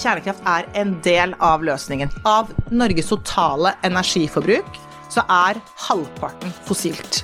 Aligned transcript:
kjernekraft 0.00 0.44
er 0.48 0.68
en 0.80 0.96
del 1.04 1.34
av 1.42 1.64
løsningen. 1.66 2.12
Av 2.28 2.50
Norges 2.70 3.10
totale 3.12 3.74
energiforbruk 3.86 4.78
så 5.12 5.24
er 5.30 5.60
halvparten 5.86 6.52
fossilt. 6.66 7.22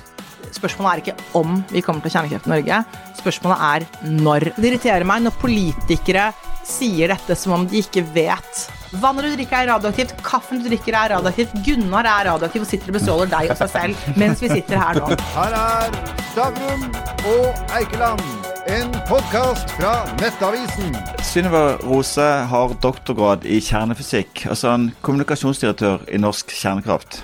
Spørsmålet 0.53 0.91
er 0.93 1.01
ikke 1.03 1.39
om 1.39 1.59
vi 1.71 1.81
kommer 1.83 2.05
til 2.05 2.13
kjernekraft 2.15 2.47
i 2.47 2.53
Norge, 2.53 2.79
spørsmålet 3.19 3.67
er 3.67 4.09
når. 4.21 4.49
Det 4.57 4.69
irriterer 4.69 5.07
meg 5.07 5.25
når 5.25 5.37
politikere 5.41 6.31
sier 6.63 7.11
dette 7.11 7.35
som 7.35 7.57
om 7.57 7.67
de 7.67 7.81
ikke 7.83 8.05
vet. 8.15 8.63
Vannet 9.01 9.25
du 9.25 9.35
drikker 9.35 9.63
er 9.63 9.71
radioaktivt, 9.73 10.15
kaffen 10.23 10.61
du 10.61 10.69
drikker 10.69 10.95
er 10.95 11.15
radioaktivt, 11.15 11.55
Gunnar 11.65 12.07
er 12.07 12.29
radioaktiv 12.29 12.63
og 12.63 12.69
sitter 12.69 12.93
og 12.93 12.99
bestråler 12.99 13.31
deg 13.33 13.51
og 13.51 13.59
seg 13.63 13.73
selv 13.73 14.19
mens 14.21 14.43
vi 14.43 14.51
sitter 14.53 14.79
her 14.79 15.01
nå. 15.01 15.15
Her 15.33 15.57
er 15.59 15.97
Stavrum 16.31 16.85
og 17.33 17.73
Eikeland, 17.79 18.52
en 18.67 18.91
podkast 19.07 19.71
fra 19.75 19.91
Nettavisen. 20.21 20.93
Synnøve 21.25 21.75
Rose 21.83 22.23
har 22.49 22.73
doktorgrad 22.83 23.43
i 23.49 23.59
kjernefysikk, 23.63 24.45
altså 24.47 24.71
en 24.71 24.85
kommunikasjonsdirektør 25.03 26.05
i 26.13 26.19
Norsk 26.21 26.53
Kjernekraft. 26.55 27.19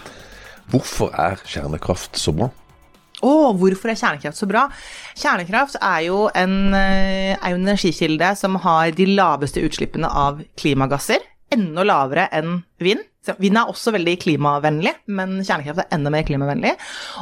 Hvorfor 0.69 1.13
er 1.15 1.39
kjernekraft 1.47 2.19
så 2.19 2.33
bra? 2.35 2.49
Å, 3.19 3.33
hvorfor 3.59 3.91
er 3.91 3.99
kjernekraft 3.99 4.39
så 4.39 4.47
bra? 4.49 4.65
Kjernekraft 5.19 5.79
er 5.79 6.05
jo, 6.07 6.25
en, 6.35 6.73
eh, 6.73 7.35
er 7.35 7.53
en 7.53 7.63
energikilde 7.63 8.33
som 8.39 8.59
har 8.63 8.91
de 8.95 9.07
laveste 9.07 9.63
utslippene 9.63 10.07
av 10.07 10.43
klimagasser. 10.59 11.23
Enda 11.51 11.87
lavere 11.87 12.29
enn 12.35 12.63
vind. 12.79 13.08
Vind 13.39 13.59
er 13.59 13.67
også 13.67 13.91
veldig 13.91 14.13
klimavennlig, 14.21 14.93
men 15.11 15.41
kjernekraft 15.43 15.83
er 15.83 15.89
enda 15.95 16.11
mer 16.13 16.23
klimavennlig. 16.27 16.71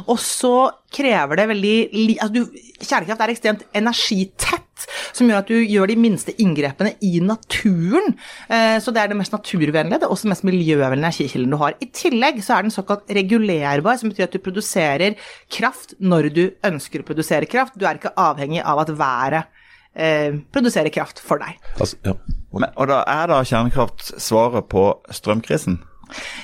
Og 0.06 0.20
så 0.22 0.70
krever 0.94 1.40
det 1.40 1.48
veldig 1.50 1.74
altså 2.22 2.30
du, 2.32 2.60
Kjernekraft 2.78 3.24
er 3.24 3.32
ekstremt 3.32 3.64
energitett, 3.76 4.86
som 5.10 5.26
gjør 5.26 5.42
at 5.42 5.50
du 5.50 5.56
gjør 5.58 5.90
de 5.90 5.96
minste 5.98 6.32
inngrepene 6.38 6.94
i 7.02 7.18
naturen. 7.24 8.14
Eh, 8.46 8.78
så 8.78 8.94
det 8.94 9.02
er 9.02 9.10
det 9.10 9.18
mest 9.18 9.34
naturvennlige, 9.34 9.98
det 9.98 10.06
er 10.06 10.14
også 10.14 10.28
den 10.28 10.34
mest 10.36 10.46
miljøvennlige 10.46 11.02
energikilden 11.02 11.52
du 11.52 11.58
har. 11.60 11.74
I 11.82 11.90
tillegg 11.90 12.38
så 12.46 12.56
er 12.56 12.68
den 12.68 12.74
såkalt 12.74 13.10
regulerbar, 13.18 13.98
som 13.98 14.12
betyr 14.12 14.28
at 14.28 14.38
du 14.38 14.44
produserer 14.44 15.18
kraft 15.50 15.98
når 15.98 16.30
du 16.30 16.44
ønsker 16.70 17.02
å 17.02 17.08
produsere 17.10 17.50
kraft. 17.50 17.74
Du 17.74 17.88
er 17.88 17.98
ikke 17.98 18.14
avhengig 18.14 18.62
av 18.62 18.86
at 18.86 18.94
været 18.94 19.64
eh, 19.98 20.38
produserer 20.54 20.94
kraft 20.94 21.18
for 21.18 21.42
deg. 21.42 21.58
Altså, 21.82 21.98
ja. 22.06 22.14
Men, 22.52 22.70
og 22.76 22.88
da 22.88 23.02
er 23.06 23.28
da 23.28 23.42
kjernekraft 23.44 24.12
svaret 24.22 24.70
på 24.72 24.90
strømkrisen? 25.12 25.82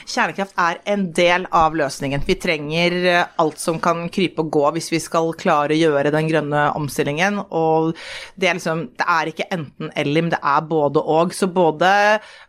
Kjernekraft 0.05 0.57
er 0.61 0.81
en 0.95 1.07
del 1.17 1.47
av 1.55 1.77
løsningen. 1.77 2.23
Vi 2.27 2.37
trenger 2.41 2.98
eh, 3.11 3.25
alt 3.41 3.61
som 3.62 3.81
kan 3.83 4.07
krype 4.12 4.45
og 4.45 4.53
gå 4.55 4.65
hvis 4.77 4.91
vi 4.93 5.01
skal 5.03 5.33
klare 5.39 5.75
å 5.75 5.81
gjøre 5.81 6.12
den 6.15 6.29
grønne 6.31 6.67
omstillingen. 6.79 7.41
Og 7.51 7.95
det 8.37 8.51
er 8.51 8.59
liksom 8.59 8.85
Det 8.98 9.07
er 9.09 9.31
ikke 9.31 9.48
enten-eller, 9.55 10.23
men 10.23 10.33
det 10.35 10.41
er 10.42 10.67
både 10.69 11.03
og. 11.03 11.35
Så 11.35 11.48
både, 11.51 11.91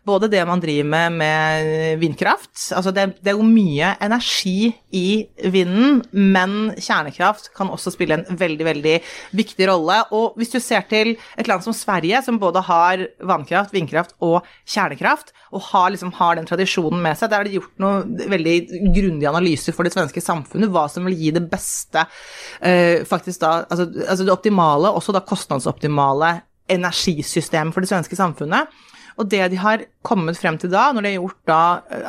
både, 0.05 0.29
det 0.31 0.43
man 0.47 0.61
driver 0.61 0.89
med 0.91 1.15
med 1.15 1.99
vindkraft 2.01 2.71
Altså 2.75 2.91
det, 2.95 3.05
det 3.23 3.31
er 3.31 3.37
jo 3.39 3.47
mye 3.47 3.93
energi 4.03 4.73
i 4.95 5.25
vinden, 5.51 5.99
men 6.11 6.71
kjernekraft 6.79 7.49
kan 7.55 7.69
også 7.73 7.91
spille 7.93 8.15
en 8.15 8.39
veldig, 8.39 8.65
veldig 8.67 8.93
viktig 9.35 9.67
rolle. 9.67 9.97
Og 10.15 10.37
hvis 10.39 10.53
du 10.53 10.59
ser 10.63 10.85
til 10.89 11.15
et 11.35 11.49
land 11.51 11.65
som 11.65 11.75
Sverige, 11.75 12.21
som 12.23 12.39
både 12.39 12.63
har 12.63 13.03
vannkraft, 13.19 13.73
vindkraft 13.75 14.15
og 14.23 14.45
kjernekraft, 14.63 15.33
og 15.55 15.67
har, 15.71 15.91
liksom, 15.93 16.13
har 16.15 16.39
den 16.39 16.47
tradisjonen 16.47 17.03
med 17.05 17.19
seg. 17.19 17.31
Der 17.31 17.41
har 17.41 17.47
de 17.47 17.59
gjort 17.59 17.81
noen 17.81 18.17
veldig 18.33 18.55
grundige 18.95 19.31
analyser 19.31 19.75
for 19.75 19.87
det 19.87 19.93
svenske 19.95 20.23
samfunnet, 20.23 20.71
hva 20.73 20.87
som 20.91 21.07
vil 21.07 21.17
gi 21.19 21.31
det 21.35 21.45
beste, 21.51 22.05
uh, 22.05 23.05
faktisk 23.07 23.43
da, 23.45 23.53
altså, 23.69 23.87
altså, 24.05 24.25
det 24.25 24.35
optimale, 24.35 24.91
også 24.91 25.15
da 25.15 25.23
kostnadsoptimale 25.25 26.35
energisystemet 26.71 27.75
for 27.75 27.85
det 27.85 27.91
svenske 27.91 28.17
samfunnet. 28.17 28.71
Og 29.15 29.29
det 29.31 29.43
de 29.53 29.59
har 29.61 29.85
kommet 30.05 30.37
frem 30.37 30.57
til 30.61 30.71
da, 30.73 30.89
når 30.93 31.05
de 31.05 31.11
har 31.11 31.17
gjort 31.17 31.39
da 31.49 31.61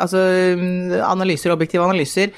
altså 0.02 0.20
analyser, 1.06 1.52
objektive 1.54 1.84
analyser, 1.86 2.32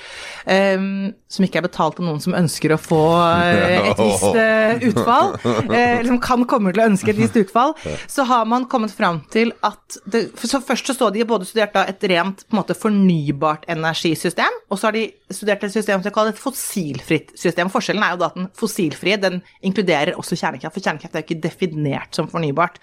um, 0.47 1.11
som 1.29 1.45
ikke 1.45 1.61
er 1.61 1.67
betalt 1.67 1.99
av 2.01 2.07
noen 2.07 2.21
som 2.23 2.37
ønsker 2.39 2.73
å 2.73 2.79
få 2.81 3.01
uh, 3.19 3.89
et 3.91 4.01
visst 4.01 4.29
uh, 4.29 4.85
utfall, 4.91 5.35
uh, 5.43 5.99
som 6.07 6.21
kan 6.23 6.47
komme 6.49 6.73
til 6.75 6.83
å 6.85 6.89
ønske 6.93 7.13
et 7.13 7.21
visst 7.21 7.39
utfall, 7.43 7.75
så 8.07 8.27
har 8.29 8.47
man 8.51 8.69
kommet 8.71 8.95
frem 8.95 9.23
til 9.35 9.53
at 9.67 10.01
det, 10.07 10.29
så 10.45 10.63
Først 10.69 10.91
så 10.91 10.93
står 10.93 11.15
de 11.15 11.23
både 11.25 11.47
studert 11.49 11.73
da 11.73 11.85
et 11.89 12.03
rent 12.11 12.43
på 12.45 12.53
en 12.53 12.59
måte 12.59 12.75
fornybart 12.77 13.63
energisystem, 13.73 14.57
og 14.69 14.77
så 14.77 14.89
har 14.89 14.97
de 14.99 15.05
studert 15.33 15.63
et 15.65 15.73
system 15.73 16.03
som 16.03 16.05
de 16.05 16.13
kaller 16.13 16.35
et 16.35 16.41
fossilfritt 16.41 17.31
system. 17.39 17.71
Forskjellen 17.73 18.05
er 18.05 18.13
jo 18.13 18.21
da 18.21 18.29
at 18.29 18.37
den 18.37 18.51
fossilfrie 18.59 19.17
den 19.23 19.39
inkluderer 19.65 20.19
også 20.19 20.37
kjernekraft, 20.37 20.77
for 20.77 20.85
kjernekraft 20.85 21.17
er 21.17 21.25
jo 21.25 21.29
ikke 21.29 21.47
definert 21.47 22.19
som 22.19 22.29
fornybart. 22.29 22.77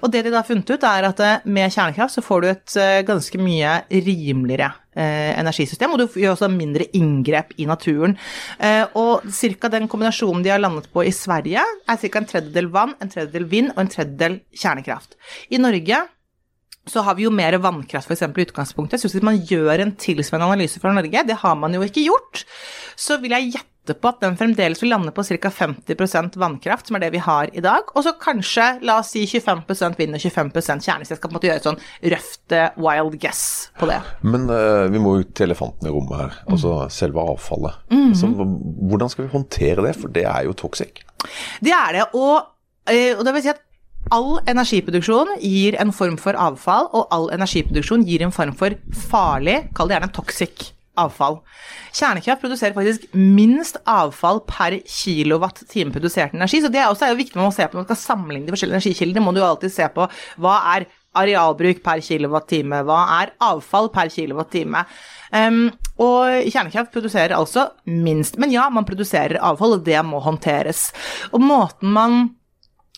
Og 0.00 0.14
det 0.14 0.24
de 0.24 0.32
da 0.32 0.40
har 0.40 0.48
funnet 0.48 0.70
ut, 0.70 0.86
er 0.88 1.10
at 1.10 1.20
med 1.44 1.72
kjernekraft 1.72 2.16
så 2.16 2.24
får 2.24 2.42
du 2.42 2.48
et 2.50 2.76
ganske 3.08 3.40
mye 3.40 3.78
rimeligere 3.90 4.72
energisystem, 4.96 5.92
og 5.92 6.00
du 6.00 6.18
gjør 6.22 6.32
også 6.32 6.48
mindre 6.48 6.86
inngrep 6.96 7.52
i 7.60 7.66
naturen. 7.68 8.14
Og 8.96 9.26
ca. 9.28 9.70
den 9.72 9.88
kombinasjonen 9.92 10.44
de 10.44 10.52
har 10.54 10.62
landet 10.62 10.88
på 10.92 11.04
i 11.04 11.12
Sverige, 11.12 11.60
er 11.60 12.00
ca. 12.00 12.12
en 12.16 12.28
tredjedel 12.30 12.70
vann, 12.72 12.96
en 13.02 13.12
tredjedel 13.12 13.44
vind 13.50 13.74
og 13.74 13.82
en 13.84 13.92
tredjedel 13.92 14.40
kjernekraft. 14.56 15.18
I 15.52 15.60
Norge 15.60 16.00
så 16.86 17.02
har 17.02 17.16
vi 17.18 17.26
jo 17.26 17.34
mer 17.34 17.58
vannkraft 17.58 18.08
f.eks. 18.08 18.22
i 18.24 18.44
utgangspunktet. 18.46 19.02
Så 19.02 19.10
hvis 19.10 19.24
man 19.26 19.40
gjør 19.42 19.82
en 19.82 19.96
tilsvarende 19.98 20.52
analyse 20.52 20.80
fra 20.80 20.94
Norge, 20.94 21.24
det 21.26 21.40
har 21.42 21.56
man 21.58 21.74
jo 21.74 21.82
ikke 21.82 22.06
gjort, 22.06 22.46
så 22.96 23.18
vil 23.20 23.34
jeg 23.34 23.56
gjette 23.56 23.75
på 23.94 24.10
at 24.10 24.22
den 24.24 24.36
fremdeles 24.38 24.82
vil 24.82 24.90
lande 24.90 25.12
på 25.14 25.22
ca. 25.22 25.50
50 25.50 26.34
vannkraft, 26.40 26.88
som 26.88 26.98
er 26.98 27.06
det 27.06 27.12
vi 27.14 27.22
har 27.22 27.50
i 27.52 27.62
dag. 27.64 27.92
Og 27.94 28.04
så 28.06 28.16
kanskje, 28.20 28.80
la 28.82 28.98
oss 29.02 29.12
si 29.14 29.22
25% 29.26 30.00
vind 30.00 30.18
og 30.18 30.20
25 30.20 30.82
kjerne. 30.82 31.06
Så 31.06 31.14
jeg 31.14 31.20
skal 31.20 31.30
på 31.30 31.34
en 31.34 31.38
måte 31.38 31.50
gjøre 31.50 31.62
et 31.62 31.68
sånn 31.68 31.80
røft 32.14 32.56
wild 32.82 33.18
guess 33.22 33.44
på 33.78 33.90
det. 33.90 34.00
Men 34.26 34.48
uh, 34.50 34.86
vi 34.90 35.02
må 35.02 35.18
jo 35.18 35.28
til 35.30 35.50
elefanten 35.50 35.88
i 35.88 35.94
rommet 35.94 36.18
her, 36.18 36.40
altså 36.48 36.74
mm. 36.82 36.96
selve 36.96 37.28
avfallet. 37.34 37.82
Mm 37.92 38.04
så, 38.16 38.28
hvordan 38.30 39.10
skal 39.12 39.26
vi 39.26 39.32
håndtere 39.32 39.84
det, 39.84 39.94
for 39.98 40.12
det 40.12 40.24
er 40.28 40.46
jo 40.46 40.54
toxic? 40.56 41.02
Det 41.60 41.72
er 41.74 41.96
det, 41.96 42.04
og, 42.14 42.52
og 42.86 43.22
det 43.26 43.34
vil 43.34 43.44
si 43.44 43.52
at 43.52 43.62
All 44.14 44.36
energiproduksjon 44.46 45.32
gir 45.42 45.74
en 45.82 45.90
form 45.90 46.14
for 46.20 46.38
avfall, 46.38 46.86
og 46.94 47.08
all 47.14 47.26
energiproduksjon 47.34 48.04
gir 48.06 48.22
en 48.22 48.34
form 48.34 48.52
for 48.54 48.76
farlig, 48.94 49.64
kall 49.74 49.90
det 49.90 49.96
gjerne 49.96 50.12
toxic, 50.14 50.68
avfall. 51.00 51.40
Kjernekraft 51.96 52.42
produserer 52.44 52.76
faktisk 52.76 53.08
minst 53.14 53.80
avfall 53.88 54.42
per 54.48 54.78
kilowatt-time 54.82 55.94
produsert 55.94 56.36
energi, 56.36 56.62
så 56.64 56.72
det 56.72 56.82
er 56.82 56.90
også 56.90 57.12
viktig 57.16 57.38
man 57.38 57.50
må 57.50 57.56
se 57.56 57.66
på 57.66 57.76
når 57.76 57.84
man 57.84 57.90
skal 57.90 58.02
sammenligne 58.02 58.48
de 58.48 58.54
forskjellige 58.54 58.80
energikildene, 58.80 59.24
må 59.24 59.34
du 59.36 59.42
alltid 59.44 59.74
se 59.74 59.88
på 59.94 60.08
hva 60.42 60.60
er 60.76 60.88
arealbruk 61.16 61.82
per 61.84 62.02
kilowatt-time, 62.04 62.82
hva 62.86 63.02
er 63.22 63.34
avfall 63.44 63.88
per 63.94 64.10
kilowatt-time. 64.12 64.84
Um, 65.32 65.68
og 66.02 66.50
kjernekraft 66.52 66.92
produserer 66.92 67.36
altså 67.36 67.70
minst. 67.88 68.36
Men 68.40 68.52
ja, 68.52 68.66
man 68.72 68.84
produserer 68.88 69.40
avfall, 69.40 69.78
og 69.78 69.86
det 69.86 70.02
må 70.04 70.20
håndteres. 70.24 70.90
Og 71.32 71.40
måten 71.40 71.94
man 71.96 72.18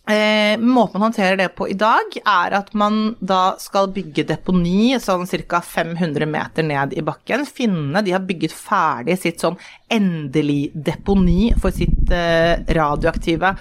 Eh, 0.08 0.58
måten 0.58 0.92
man 1.00 1.02
håndterer 1.02 1.36
det 1.36 1.48
på 1.48 1.66
i 1.69 1.74
dag, 1.76 2.14
er 2.16 2.54
at 2.56 2.70
man 2.72 3.10
da 3.20 3.58
skal 3.60 3.91
bygge 3.92 4.24
deponi 4.30 4.96
sånn 5.04 5.28
ca. 5.28 5.60
500 5.60 6.24
meter 6.24 6.64
ned 6.64 6.94
i 6.96 7.04
bakken. 7.04 7.44
Finnene 7.44 8.00
de 8.06 8.14
har 8.16 8.24
bygget 8.24 8.54
ferdig 8.56 9.18
sitt 9.20 9.44
sånn 9.44 9.58
endelig 9.92 10.70
deponi 10.72 11.52
for 11.60 11.76
sitt 11.76 12.08
eh, 12.08 12.56
radioaktive 12.72 13.52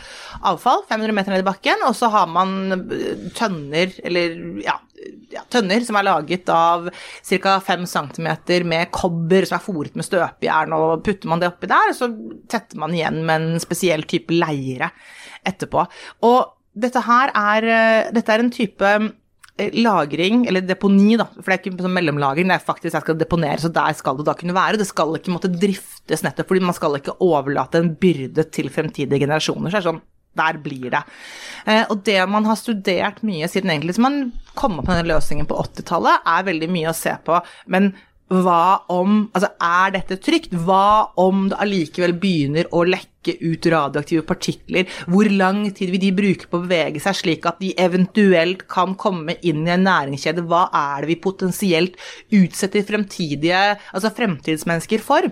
avfall. 0.48 0.86
500 0.88 1.18
meter 1.20 1.36
ned 1.36 1.44
i 1.44 1.50
bakken, 1.50 1.84
og 1.84 1.96
så 2.00 2.08
har 2.16 2.32
man 2.32 2.56
eh, 2.80 3.28
tønner, 3.36 3.92
eller 4.08 4.40
ja, 4.64 4.80
ja, 5.32 5.44
tønner 5.52 5.84
som 5.86 5.98
er 6.00 6.08
laget 6.08 6.50
av 6.54 6.90
ca. 6.90 7.58
5 7.64 7.86
cm 7.90 8.30
med 8.68 8.92
kobber 8.96 9.48
som 9.48 9.58
er 9.58 9.66
fòret 9.66 9.98
med 9.98 10.08
støpejern, 10.08 10.76
og 10.78 11.04
putter 11.06 11.32
man 11.32 11.44
det 11.44 11.52
oppi 11.52 11.70
der, 11.70 11.94
så 11.98 12.10
tetter 12.50 12.80
man 12.82 12.96
igjen 12.96 13.24
med 13.28 13.42
en 13.42 13.64
spesiell 13.64 14.06
type 14.10 14.34
leire 14.34 14.92
etterpå. 15.48 15.86
Og 16.28 16.40
dette 16.78 17.02
her 17.06 17.34
er, 17.34 17.70
eh, 17.78 18.12
dette 18.14 18.34
er 18.34 18.44
en 18.44 18.52
type 18.54 18.92
eh, 19.58 19.72
lagring, 19.74 20.46
eller 20.50 20.66
deponi, 20.66 21.16
da, 21.18 21.26
for 21.34 21.50
det 21.50 21.56
er 21.56 21.64
ikke 21.64 21.86
sånn 21.86 21.96
mellomlagring, 21.98 22.50
det 22.50 22.60
er 22.60 22.68
faktisk 22.68 22.94
jeg 22.94 23.06
skal 23.06 23.18
deponere, 23.18 23.62
så 23.62 23.74
der 23.74 23.96
skal 23.98 24.20
det 24.20 24.28
da 24.28 24.36
kunne 24.38 24.58
være. 24.58 24.82
Det 24.82 24.90
skal 24.90 25.16
ikke 25.18 25.34
måtte 25.34 25.54
driftes 25.54 26.26
nettopp, 26.26 26.52
fordi 26.52 26.68
man 26.68 26.78
skal 26.78 27.00
ikke 27.00 27.18
overlate 27.26 27.82
en 27.82 27.96
byrde 27.98 28.46
til 28.54 28.70
fremtidige 28.74 29.26
generasjoner. 29.26 29.72
så 29.72 29.80
er 29.80 29.86
det 29.86 29.92
sånn, 29.92 30.06
der 30.38 30.60
blir 30.64 30.92
det. 30.94 31.04
Eh, 31.66 31.84
og 31.92 32.04
det 32.08 32.20
man 32.32 32.48
har 32.48 32.60
studert 32.60 33.24
mye 33.28 33.50
siden 33.52 33.74
egentlig 33.74 33.98
man 34.02 34.28
kom 34.58 34.80
opp 34.80 34.90
med 34.90 35.02
den 35.02 35.12
løsningen 35.12 35.48
på 35.50 35.58
80-tallet, 35.64 36.26
er 36.26 36.46
veldig 36.48 36.70
mye 36.74 36.92
å 36.92 36.98
se 36.98 37.14
på. 37.26 37.42
Men 37.74 37.92
hva 38.28 38.84
om 38.92 39.30
Altså, 39.36 39.50
er 39.64 39.94
dette 39.96 40.18
trygt? 40.20 40.52
Hva 40.52 41.14
om 41.20 41.48
det 41.52 41.60
allikevel 41.64 42.16
begynner 42.20 42.68
å 42.76 42.84
lekke 42.88 43.38
ut 43.40 43.68
radioaktive 43.72 44.26
partikler? 44.28 44.92
Hvor 45.08 45.30
lang 45.32 45.64
tid 45.76 45.94
vil 45.94 46.04
de 46.04 46.12
bruke 46.16 46.50
på 46.50 46.60
å 46.60 46.66
bevege 46.66 47.02
seg 47.04 47.20
slik 47.22 47.48
at 47.48 47.62
de 47.64 47.72
eventuelt 47.80 48.66
kan 48.72 48.98
komme 49.00 49.38
inn 49.48 49.64
i 49.68 49.76
en 49.76 49.88
næringskjede? 49.88 50.44
Hva 50.48 50.68
er 50.76 51.06
det 51.06 51.14
vi 51.14 51.20
potensielt 51.24 52.00
utsetter 52.36 52.84
fremtidige, 52.88 53.64
altså 53.96 54.12
fremtidsmennesker 54.20 55.04
for? 55.04 55.32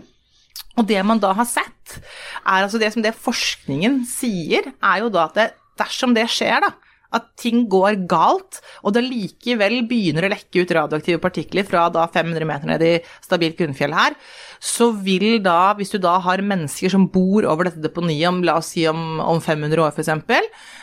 Og 0.75 0.88
det 0.89 1.01
man 1.07 1.22
da 1.24 1.31
har 1.38 1.48
sett, 1.48 2.00
er 2.44 2.66
altså 2.66 2.81
det 2.81 2.92
som 2.94 3.04
det 3.06 3.16
forskningen 3.16 4.01
sier, 4.10 4.74
er 4.83 5.04
jo 5.04 5.12
da 5.13 5.30
at 5.30 5.38
det, 5.38 5.48
dersom 5.80 6.16
det 6.16 6.27
skjer, 6.31 6.66
da, 6.66 6.74
at 7.16 7.30
ting 7.39 7.63
går 7.72 8.01
galt, 8.12 8.60
og 8.83 8.95
det 8.95 9.06
likevel 9.06 9.83
begynner 9.88 10.27
å 10.27 10.31
lekke 10.33 10.66
ut 10.66 10.74
radioaktive 10.75 11.22
partikler 11.24 11.68
fra 11.68 11.86
da 11.94 12.07
500 12.12 12.48
meter 12.50 12.72
ned 12.72 12.83
i 12.83 12.94
stabilt 13.24 13.60
grunnfjell 13.60 13.95
her, 13.95 14.18
så 14.66 14.88
vil 15.06 15.38
da, 15.46 15.76
hvis 15.78 15.94
du 15.94 16.00
da 16.02 16.16
har 16.26 16.42
mennesker 16.42 16.90
som 16.90 17.06
bor 17.12 17.46
over 17.46 17.70
dette 17.70 17.84
deponiet 17.84 18.26
om 18.32 18.42
la 18.46 18.58
oss 18.58 18.72
si 18.74 18.88
om, 18.90 19.20
om 19.22 19.38
500 19.44 19.84
år 19.84 19.94
f.eks., 19.94 20.10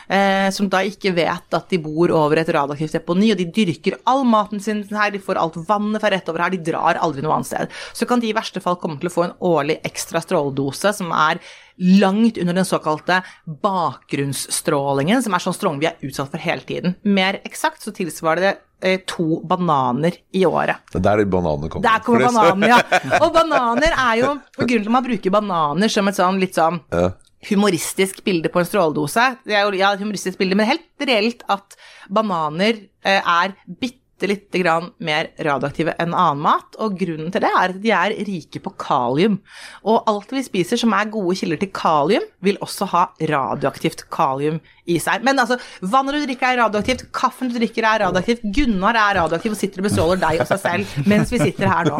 eh, 0.07 0.47
som 0.55 0.69
da 0.71 0.79
ikke 0.87 1.11
vet 1.17 1.57
at 1.57 1.67
de 1.73 1.81
bor 1.83 2.13
over 2.15 2.39
et 2.39 2.51
radioaktivt 2.55 2.95
deponi, 3.01 3.33
og 3.33 3.41
de 3.41 3.49
dyrker 3.57 3.99
all 4.09 4.23
maten 4.29 4.63
sin 4.63 4.85
her, 4.87 5.11
de 5.11 5.19
får 5.23 5.41
alt 5.41 5.59
vannet 5.67 5.99
fra 6.03 6.13
rett 6.13 6.31
over 6.31 6.45
her, 6.45 6.55
de 6.55 6.63
drar 6.71 7.01
aldri 7.03 7.25
noe 7.25 7.35
annet 7.35 7.51
sted, 7.51 7.75
så 7.91 8.07
kan 8.07 8.23
de 8.23 8.31
i 8.31 8.37
verste 8.37 8.63
fall 8.63 8.79
komme 8.79 9.01
til 9.01 9.11
å 9.11 9.15
få 9.17 9.27
en 9.27 9.37
årlig 9.51 9.81
ekstra 9.83 10.23
stråledose 10.23 10.95
som 10.95 11.11
er 11.11 11.43
langt 11.77 12.37
under 12.37 12.53
den 12.53 12.65
såkalte 12.67 13.21
bakgrunnsstrålingen, 13.63 15.23
som 15.23 15.33
er 15.35 15.43
sånn 15.43 15.55
stråling 15.55 15.81
vi 15.81 15.89
er 15.89 16.05
utsatt 16.05 16.31
for 16.33 16.41
hele 16.43 16.61
tiden. 16.67 16.95
Mer 17.03 17.39
eksakt 17.47 17.83
så 17.83 17.93
tilsvarer 17.95 18.43
det 18.45 18.53
eh, 18.83 18.99
to 19.09 19.41
bananer 19.47 20.17
i 20.35 20.45
året. 20.45 20.83
Det 20.91 20.99
er 21.01 21.05
der 21.09 21.23
de 21.23 21.27
bananene 21.33 21.71
kommer. 21.71 21.87
Der 21.87 22.05
kommer 22.05 22.27
bananer, 22.29 22.75
ja. 22.75 23.01
Og 23.23 23.33
bananer 23.35 23.95
er 23.95 24.21
jo 24.21 24.31
og 24.35 24.63
Grunnen 24.63 24.85
til 24.85 24.91
at 24.91 24.95
man 24.99 25.07
bruker 25.07 25.33
bananer 25.33 25.91
som 25.93 26.07
et 26.11 26.19
sånn 26.19 26.39
litt 26.41 26.57
sånn 26.59 26.79
Ja. 26.93 27.09
humoristisk 27.49 28.21
bilde 28.23 28.47
på 28.53 28.61
en 28.61 28.67
stråledose 28.69 29.23
Det 29.43 29.55
er 29.57 29.65
jo 29.65 29.73
ja, 29.75 29.93
et 29.93 29.99
humoristisk 30.03 30.39
bilde, 30.39 30.55
men 30.55 30.69
helt 30.69 30.87
reelt 31.03 31.43
at 31.51 31.75
bananer 32.09 32.77
eh, 33.03 33.19
er 33.19 33.57
bitte 33.67 33.99
lite 34.21 34.61
grann 34.61 34.91
mer 35.03 35.31
radioaktive 35.43 35.95
enn 35.99 36.13
annen 36.13 36.43
mat, 36.45 36.77
og 36.79 36.97
grunnen 36.99 37.31
til 37.33 37.43
det 37.43 37.49
er 37.49 37.73
at 37.73 37.81
de 37.83 37.91
er 37.91 38.15
rike 38.27 38.61
på 38.63 38.73
kalium. 38.79 39.39
Og 39.83 40.05
alt 40.09 40.31
vi 40.31 40.43
spiser 40.45 40.79
som 40.79 40.93
er 40.95 41.11
gode 41.11 41.35
kilder 41.39 41.59
til 41.59 41.73
kalium, 41.75 42.27
vil 42.43 42.59
også 42.63 42.87
ha 42.93 43.07
radioaktivt 43.19 44.05
kalium 44.13 44.61
i 44.85 44.97
seg. 44.99 45.23
Men 45.23 45.39
altså, 45.39 45.57
vannet 45.79 46.17
du 46.17 46.25
drikker 46.27 46.49
er 46.49 46.59
radioaktivt, 46.65 47.05
kaffen 47.15 47.51
du 47.51 47.57
drikker 47.57 47.85
er 47.87 48.03
radioaktivt, 48.03 48.43
Gunnar 48.55 48.97
er 48.99 49.19
radioaktiv 49.21 49.55
og 49.55 49.59
sitter 49.59 49.81
og 49.81 49.87
bestråler 49.87 50.21
deg 50.23 50.41
og 50.43 50.49
seg 50.49 50.61
selv 50.63 51.09
mens 51.09 51.31
vi 51.31 51.39
sitter 51.39 51.71
her 51.71 51.87
nå. 51.87 51.99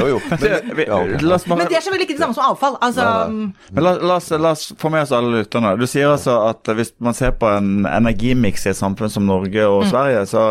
Jo, 0.00 0.06
jo. 0.14 0.18
Men, 0.30 0.38
det 0.40 1.76
er 1.76 1.82
selvfølgelig 1.82 2.06
ikke 2.06 2.16
det 2.16 2.22
samme 2.22 2.36
som 2.36 2.46
avfall. 2.46 2.76
Altså, 2.84 3.04
Men 3.28 3.84
la, 3.84 3.94
la, 3.98 4.16
oss, 4.16 4.30
la 4.32 4.52
oss 4.54 4.70
få 4.80 4.90
med 4.92 5.04
oss 5.04 5.12
alle 5.14 5.42
lytterne. 5.42 5.74
Du 5.80 5.86
sier 5.90 6.12
altså 6.12 6.38
at 6.48 6.72
hvis 6.76 6.94
man 7.02 7.16
ser 7.16 7.34
på 7.36 7.50
en 7.52 7.86
energimiks 7.88 8.66
i 8.66 8.72
et 8.72 8.78
samfunn 8.78 9.12
som 9.12 9.26
Norge 9.28 9.66
og 9.68 9.84
Sverige, 9.90 10.24
så 10.30 10.46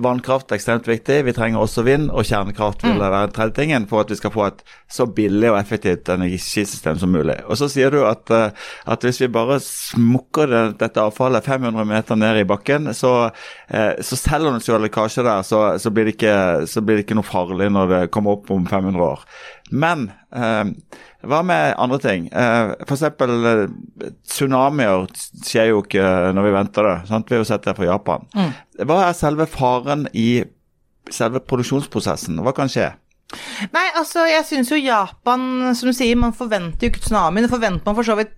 vannkraft 0.00 0.48
er 0.48 0.56
ekstremt 0.56 0.86
viktig. 0.88 1.18
Vi 1.26 1.34
trenger 1.36 1.60
også 1.60 1.84
vind, 1.84 2.06
og 2.08 2.24
kjernekraft 2.24 2.84
vil 2.86 3.00
være 3.02 3.26
den 3.26 3.34
tredje 3.36 3.54
tingen 3.58 3.86
for 3.90 4.00
at 4.00 4.10
vi 4.12 4.16
skal 4.16 4.32
få 4.32 4.46
et 4.46 4.62
så 4.90 5.06
billig 5.06 5.50
og 5.50 5.58
effektivt 5.58 6.08
energisystem 6.14 6.98
som 7.00 7.12
mulig. 7.12 7.36
Og 7.44 7.58
så 7.60 7.68
sier 7.72 7.92
du 7.92 8.00
at, 8.08 8.30
eh, 8.32 8.64
at 8.90 9.04
hvis 9.04 9.20
vi 9.20 9.30
bare 9.34 9.60
smukker 9.62 10.48
det, 10.50 10.62
dette 10.80 11.04
avfallet 11.04 11.44
500 11.44 11.84
meter 11.88 12.16
ned 12.16 12.40
i 12.40 12.48
bakken, 12.48 12.94
så, 12.96 13.30
eh, 13.68 13.92
så 14.00 14.16
selv 14.16 14.48
om 14.48 14.56
det 14.56 14.68
være 14.68 14.86
lekkasje 14.86 15.26
der, 15.26 15.42
så, 15.42 15.62
så, 15.78 15.92
blir 15.92 16.08
det 16.08 16.16
ikke, 16.16 16.66
så 16.66 16.80
blir 16.80 16.96
det 16.96 17.06
ikke 17.06 17.20
noe 17.20 17.28
farlig 17.28 17.68
når 17.72 17.92
det 17.92 18.02
kommer 18.14 18.38
opp 18.38 18.50
om 18.54 18.64
500 18.66 19.04
år. 19.04 19.26
Men 19.70 20.10
eh, 20.32 20.64
hva 21.30 21.40
med 21.46 21.74
andre 21.80 21.98
ting? 22.02 22.26
Uh, 22.32 22.74
F.eks. 22.84 23.04
Eh, 23.04 24.10
tsunamier 24.28 25.06
skjer 25.14 25.70
jo 25.72 25.82
ikke 25.84 26.04
når 26.36 26.48
vi 26.48 26.56
venter 26.56 26.88
det. 26.88 26.96
Sant? 27.10 27.30
Vi 27.30 27.36
har 27.36 27.44
jo 27.44 27.48
sett 27.48 27.66
det 27.66 27.76
fra 27.78 27.88
Japan. 27.88 28.28
Hva 28.82 29.00
er 29.08 29.16
selve 29.18 29.48
faren 29.50 30.08
i 30.12 30.44
selve 31.12 31.42
produksjonsprosessen? 31.44 32.40
Hva 32.44 32.54
kan 32.56 32.70
skje? 32.72 32.92
Nei, 33.74 33.86
altså, 33.98 34.26
jeg 34.28 34.44
syns 34.46 34.70
jo 34.70 34.78
Japan, 34.78 35.74
som 35.74 35.90
du 35.90 35.96
sier, 35.96 36.16
man 36.18 36.34
forventer 36.36 36.86
jo 36.86 36.92
ikke 36.92 37.06
tsunami. 37.06 37.42
Det 37.44 37.52
forventer 37.52 37.88
man 37.88 37.96
for 37.98 38.06
så 38.06 38.18
vidt 38.18 38.34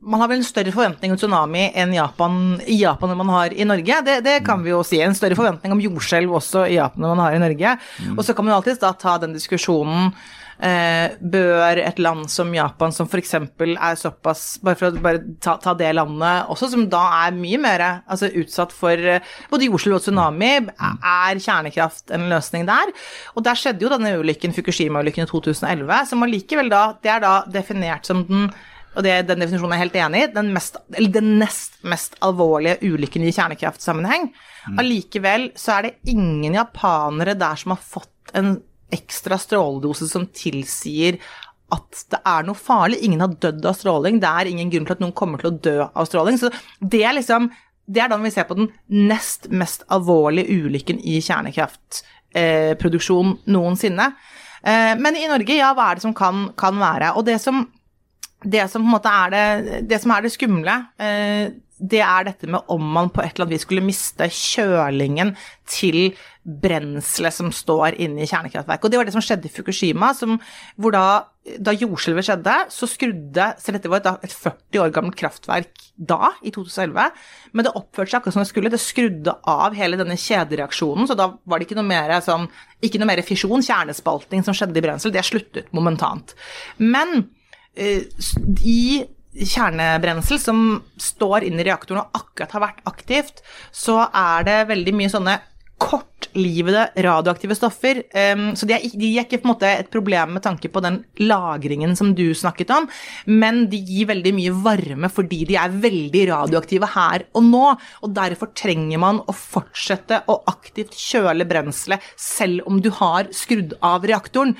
man 0.00 0.22
har 0.22 0.30
vel 0.30 0.40
en 0.40 0.46
større 0.46 0.72
forventning 0.72 1.12
om 1.12 1.18
tsunami 1.20 1.66
enn 1.76 1.92
Japan, 1.92 2.34
i 2.64 2.78
Japan 2.80 3.12
enn 3.12 3.20
man 3.20 3.32
har 3.34 3.52
i 3.52 3.66
Norge. 3.68 3.98
Det, 4.06 4.16
det 4.24 4.38
kan 4.46 4.62
vi 4.64 4.72
jo 4.72 4.80
si. 4.86 5.00
En 5.04 5.16
større 5.16 5.36
forventning 5.36 5.74
om 5.74 5.82
jordskjelv 5.82 6.38
også 6.40 6.64
i 6.70 6.78
Japan 6.78 7.04
enn 7.04 7.12
man 7.12 7.24
har 7.26 7.36
i 7.36 7.42
Norge. 7.42 7.74
Og 8.14 8.22
så 8.24 8.34
kan 8.34 8.46
man 8.46 8.54
jo 8.54 8.60
alltids 8.60 8.80
da 8.80 8.94
ta 8.96 9.18
den 9.20 9.36
diskusjonen 9.36 10.14
eh, 10.62 11.16
Bør 11.20 11.80
et 11.80 12.00
land 12.02 12.28
som 12.32 12.52
Japan, 12.54 12.92
som 12.94 13.08
f.eks. 13.08 13.34
er 13.36 13.98
såpass 14.00 14.44
Bare 14.64 14.78
for 14.78 14.90
å 14.90 15.02
bare 15.02 15.22
ta, 15.42 15.56
ta 15.62 15.74
det 15.78 15.92
landet 15.96 16.50
også, 16.52 16.70
som 16.74 16.86
da 16.92 17.02
er 17.24 17.36
mye 17.36 17.60
mer 17.60 17.84
altså, 17.86 18.30
utsatt 18.40 18.74
for 18.76 18.94
eh, 19.14 19.24
både 19.52 19.68
jordskjelv 19.68 20.00
og 20.00 20.04
tsunami, 20.06 20.50
er 20.70 21.44
kjernekraft 21.44 22.14
en 22.16 22.28
løsning 22.32 22.66
der? 22.68 22.92
Og 23.34 23.46
der 23.46 23.58
skjedde 23.58 23.86
jo 23.86 23.92
denne 23.92 24.16
ulykken, 24.20 24.54
Fukushima-ulykken 24.56 25.26
i 25.26 25.30
2011, 25.30 26.10
som 26.10 26.26
allikevel 26.26 26.72
da 26.72 26.82
Det 27.00 27.12
er 27.12 27.24
da 27.24 27.38
definert 27.50 28.08
som 28.08 28.26
den 28.28 28.50
og 28.90 29.04
det, 29.06 29.12
den 29.28 29.38
definisjonen 29.38 29.76
er 29.76 29.78
jeg 29.78 29.86
helt 29.86 29.98
enig 30.02 30.22
i, 30.24 30.30
den, 30.34 30.48
mest, 30.54 30.78
eller 30.96 31.12
den 31.14 31.28
nest 31.38 31.76
mest 31.86 32.16
alvorlige 32.26 32.80
ulykken 32.82 33.22
i 33.22 33.30
kjernekraftsammenheng. 33.30 34.32
Allikevel 34.80 35.50
så 35.58 35.76
er 35.76 35.86
det 35.86 36.10
ingen 36.10 36.56
japanere 36.58 37.36
der 37.38 37.60
som 37.60 37.76
har 37.76 37.84
fått 37.84 38.34
en 38.36 38.56
ekstra 38.94 39.38
stråledose 39.40 40.08
som 40.10 40.26
tilsier 40.34 41.18
at 41.70 42.04
det 42.10 42.18
er 42.26 42.46
noe 42.46 42.58
farlig. 42.58 42.98
Ingen 43.06 43.22
har 43.22 43.36
dødd 43.42 43.66
av 43.66 43.74
stråling. 43.78 44.20
Det 44.22 44.30
er 44.30 44.50
ingen 44.50 44.70
grunn 44.72 44.86
til 44.88 44.96
at 44.96 45.02
noen 45.04 45.16
kommer 45.16 45.40
til 45.40 45.50
å 45.50 45.58
dø 45.62 45.76
av 45.86 46.04
stråling. 46.08 46.36
Så 46.40 46.48
det 46.80 47.04
er 47.06 47.14
liksom 47.18 47.42
Det 47.90 48.00
er 48.04 48.10
da 48.12 48.16
vi 48.22 48.30
ser 48.30 48.46
på 48.46 48.54
den 48.54 48.68
nest 48.86 49.48
mest 49.50 49.82
alvorlige 49.90 50.54
ulykken 50.62 51.00
i 51.02 51.18
kjernekraftproduksjon 51.26 53.32
eh, 53.32 53.38
noensinne. 53.50 54.06
Eh, 54.62 54.94
men 54.94 55.18
i 55.18 55.26
Norge, 55.26 55.56
ja, 55.58 55.74
hva 55.74 55.88
er 55.90 55.98
det 55.98 56.04
som 56.04 56.14
kan, 56.14 56.54
kan 56.54 56.78
være? 56.78 57.18
Og 57.18 57.26
det 57.26 57.42
som 57.42 57.66
det 58.42 58.70
som 58.70 58.82
på 58.82 58.86
en 58.86 58.94
måte 58.94 59.10
er 59.10 59.30
det, 59.34 59.80
det, 59.90 59.98
som 60.00 60.10
er 60.14 60.22
det 60.22 60.32
skumle, 60.32 60.76
eh, 61.02 61.50
det 61.80 62.02
er 62.04 62.26
dette 62.28 62.48
med 62.50 62.68
om 62.72 62.82
man 62.94 63.08
på 63.12 63.22
et 63.22 63.32
eller 63.32 63.46
annet 63.46 63.56
vis 63.56 63.64
skulle 63.64 63.84
miste 63.84 64.26
kjølingen 64.28 65.32
til 65.70 66.12
brenselet 66.40 67.34
som 67.36 67.50
står 67.52 67.96
inne 68.00 68.24
i 68.24 68.28
kjernekraftverket. 68.28 68.84
Og 68.84 68.92
det 68.92 68.98
var 69.00 69.08
det 69.08 69.14
som 69.14 69.24
skjedde 69.24 69.48
i 69.48 69.52
Fukushima, 69.52 70.10
som, 70.16 70.38
hvor 70.80 70.94
da, 70.94 71.04
da 71.60 71.74
jordskjelvet 71.76 72.26
skjedde, 72.26 72.56
så 72.72 72.88
skrudde 72.88 73.50
Selv 73.60 73.78
dette 73.78 73.92
var 73.92 74.00
et, 74.02 74.28
et 74.28 74.34
40 74.34 74.82
år 74.82 74.94
gammelt 74.94 75.18
kraftverk 75.20 75.84
da, 75.96 76.32
i 76.44 76.52
2011, 76.54 77.10
men 77.52 77.66
det 77.66 77.74
oppførte 77.76 78.12
seg 78.12 78.20
akkurat 78.20 78.36
som 78.36 78.44
det 78.44 78.50
skulle. 78.50 78.72
Det 78.72 78.80
skrudde 78.82 79.36
av 79.52 79.76
hele 79.76 80.00
denne 80.00 80.16
kjedereaksjonen, 80.20 81.08
så 81.08 81.16
da 81.18 81.28
var 81.44 81.60
det 81.60 81.68
ikke 81.68 81.78
noe 81.80 81.88
mer, 81.88 82.16
sånn, 82.24 82.48
ikke 82.84 83.00
noe 83.00 83.10
mer 83.12 83.24
fisjon, 83.26 83.64
kjernespalting, 83.64 84.44
som 84.46 84.56
skjedde 84.56 84.80
i 84.80 84.84
brensel. 84.84 85.12
Det 85.14 85.24
sluttet 85.28 85.68
momentant. 85.76 86.34
Men 86.80 87.28
i 87.76 89.04
kjernebrensel 89.36 90.40
som 90.42 90.64
står 91.00 91.46
inni 91.46 91.66
reaktoren 91.66 92.02
og 92.02 92.22
akkurat 92.22 92.56
har 92.56 92.66
vært 92.66 92.82
aktivt, 92.90 93.44
så 93.70 94.02
er 94.08 94.48
det 94.48 94.58
veldig 94.72 94.96
mye 94.98 95.12
sånne 95.12 95.38
kortlivede 95.80 96.82
radioaktive 97.00 97.54
stoffer. 97.56 98.02
Så 98.52 98.66
de 98.68 98.74
er, 98.76 98.82
de 99.00 99.08
er 99.14 99.24
ikke 99.24 99.38
på 99.40 99.48
en 99.48 99.52
måte 99.54 99.70
et 99.70 99.88
problem 99.88 100.34
med 100.36 100.44
tanke 100.44 100.68
på 100.68 100.82
den 100.84 100.98
lagringen 101.24 101.94
som 101.96 102.10
du 102.12 102.34
snakket 102.36 102.74
om, 102.76 102.84
men 103.32 103.62
de 103.72 103.80
gir 103.80 104.10
veldig 104.10 104.34
mye 104.36 104.58
varme 104.60 105.08
fordi 105.08 105.40
de 105.48 105.56
er 105.56 105.72
veldig 105.72 106.26
radioaktive 106.34 106.92
her 106.92 107.24
og 107.32 107.48
nå. 107.48 107.64
Og 108.04 108.12
derfor 108.12 108.52
trenger 108.52 109.00
man 109.00 109.22
å 109.24 109.32
fortsette 109.32 110.20
å 110.28 110.42
aktivt 110.52 111.00
kjøle 111.00 111.48
brenselet 111.48 112.12
selv 112.20 112.68
om 112.68 112.84
du 112.84 112.92
har 113.00 113.32
skrudd 113.32 113.72
av 113.80 114.04
reaktoren. 114.04 114.52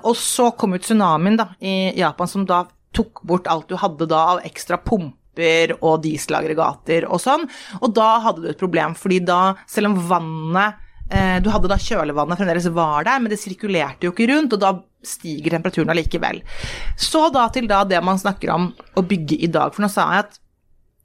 Og 0.00 0.14
så 0.16 0.54
kom 0.56 0.72
ut 0.78 0.88
tsunamien 0.88 1.36
da, 1.36 1.50
i 1.60 1.92
Japan, 2.00 2.32
som 2.32 2.48
da 2.48 2.64
tok 2.96 3.22
bort 3.26 3.48
alt 3.50 3.70
du 3.70 3.76
hadde 3.80 4.08
da 4.10 4.20
av 4.34 4.44
ekstra 4.46 4.80
pumper 4.82 5.76
og 5.78 6.02
dieselaggregater 6.04 7.06
og 7.08 7.22
sånn. 7.22 7.46
Og 7.80 7.94
da 7.96 8.10
hadde 8.26 8.44
du 8.44 8.50
et 8.52 8.60
problem, 8.60 8.96
fordi 8.98 9.20
da, 9.24 9.40
selv 9.70 9.92
om 9.92 9.98
vannet 10.10 10.86
eh, 11.10 11.38
Du 11.42 11.50
hadde 11.50 11.70
da 11.70 11.78
kjølevannet 11.80 12.40
fremdeles 12.40 12.68
var 12.74 13.06
der, 13.08 13.22
men 13.22 13.32
det 13.32 13.40
sirkulerte 13.40 14.08
jo 14.08 14.14
ikke 14.14 14.28
rundt, 14.32 14.54
og 14.56 14.62
da 14.62 14.74
stiger 15.06 15.56
temperaturen 15.56 15.90
allikevel. 15.94 16.42
Så 17.00 17.28
da 17.32 17.46
til 17.54 17.70
da 17.70 17.84
det 17.88 18.02
man 18.04 18.20
snakker 18.20 18.52
om 18.52 18.70
å 18.98 19.06
bygge 19.06 19.40
i 19.40 19.50
dag. 19.50 19.72
For 19.74 19.84
nå 19.84 19.90
sa 19.92 20.10
jeg 20.12 20.26
at 20.26 20.40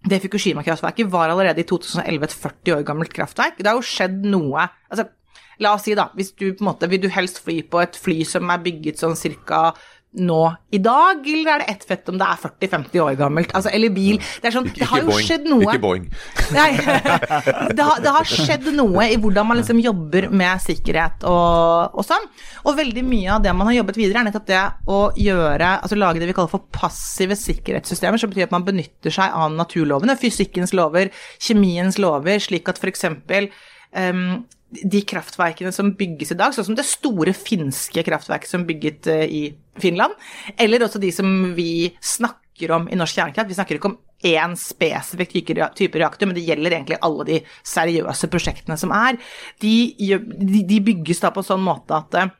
det 0.05 0.21
Fukushima-kraftverket 0.21 1.09
var 1.09 1.31
allerede 1.33 1.63
i 1.63 1.67
2011 1.67 2.27
et 2.27 2.35
40 2.37 2.75
år 2.75 2.83
gammelt 2.85 3.13
kraftverk. 3.13 3.57
Det 3.57 3.71
har 3.71 3.79
jo 3.79 3.85
skjedd 3.85 4.25
noe 4.29 4.67
altså, 4.89 5.07
La 5.63 5.71
oss 5.71 5.85
si, 5.87 5.93
da, 5.95 6.09
hvis 6.17 6.33
du 6.35 6.49
på 6.49 6.65
en 6.65 6.67
måte 6.67 6.87
vil 6.91 6.99
du 7.05 7.07
helst 7.11 7.39
fly 7.43 7.61
på 7.71 7.79
et 7.79 7.95
fly 7.95 8.25
som 8.27 8.49
er 8.51 8.63
bygget 8.63 8.99
sånn 8.99 9.15
cirka 9.15 9.69
nå 10.15 10.41
i 10.75 10.79
dag, 10.83 11.25
eller 11.27 11.51
er 11.53 11.63
det 11.63 11.73
ett 11.73 11.85
fett 11.87 12.09
om 12.11 12.17
det 12.19 12.25
er 12.27 12.39
40-50 12.41 13.01
år 13.03 13.17
gammelt? 13.19 13.53
Altså, 13.55 13.71
eller 13.75 13.91
bil. 13.95 14.19
Det, 14.19 14.49
er 14.49 14.55
sånn, 14.55 14.69
det 14.75 14.87
har 14.89 15.03
jo 15.03 15.09
Boeing. 15.09 15.27
skjedd 15.27 15.49
noe 15.49 15.65
Ikke 15.65 15.81
Boeing. 15.83 16.07
Nei, 16.57 16.69
det, 16.77 17.83
har, 17.83 18.01
det 18.03 18.13
har 18.17 18.29
skjedd 18.29 18.69
noe 18.75 19.07
i 19.11 19.19
hvordan 19.21 19.49
man 19.49 19.59
liksom 19.59 19.81
jobber 19.83 20.29
med 20.31 20.63
sikkerhet 20.63 21.25
og, 21.29 21.95
og 21.95 22.07
sånn. 22.07 22.27
Og 22.65 22.79
veldig 22.79 23.05
mye 23.07 23.35
av 23.37 23.45
det 23.45 23.53
man 23.55 23.71
har 23.71 23.79
jobbet 23.79 24.01
videre, 24.01 24.23
er 24.23 24.29
nettopp 24.29 24.49
det 24.49 24.63
å 24.91 24.99
gjøre, 25.19 25.71
altså 25.85 25.99
lage 25.99 26.23
det 26.23 26.31
vi 26.31 26.37
kaller 26.37 26.51
for 26.51 26.67
passive 26.75 27.37
sikkerhetssystemer, 27.39 28.21
som 28.21 28.31
betyr 28.31 28.47
at 28.49 28.55
man 28.55 28.67
benytter 28.67 29.13
seg 29.13 29.35
av 29.35 29.53
naturlovene, 29.55 30.17
fysikkens 30.19 30.75
lover, 30.75 31.11
kjemiens 31.39 31.99
lover, 32.01 32.41
slik 32.43 32.71
at 32.71 32.81
f.eks. 32.81 33.07
Um, 33.95 34.43
de 34.83 35.01
kraftverkene 35.07 35.71
som 35.75 35.93
bygges 35.97 36.33
i 36.35 36.39
dag, 36.39 36.55
sånn 36.55 36.69
som 36.71 36.77
det 36.77 36.87
store 36.87 37.35
finske 37.37 38.03
kraftverket 38.05 38.51
som 38.51 38.65
bygget 38.67 39.09
uh, 39.11 39.23
i 39.23 39.47
Finland, 39.81 40.15
eller 40.57 40.85
også 40.85 41.01
de 41.03 41.11
som 41.15 41.31
vi 41.57 41.89
snakker 42.03 42.71
om 42.75 42.89
i 42.89 42.97
norsk 42.97 43.19
kjernekraft. 43.19 43.51
Vi 43.51 43.57
snakker 43.57 43.79
ikke 43.79 43.91
om 43.91 43.99
én 44.25 44.55
spesifikk 44.57 45.51
type 45.75 45.99
reaktor, 45.99 46.27
men 46.27 46.37
det 46.37 46.45
gjelder 46.45 46.77
egentlig 46.77 47.01
alle 47.03 47.27
de 47.27 47.41
seriøse 47.67 48.29
prosjektene 48.31 48.77
som 48.79 48.93
er. 48.95 49.19
De, 49.61 49.75
de, 49.99 50.63
de 50.65 50.81
bygges 50.83 51.21
da 51.23 51.33
på 51.35 51.43
en 51.43 51.49
sånn 51.51 51.65
måte 51.65 51.97
at 51.97 52.17
eh, 52.19 52.31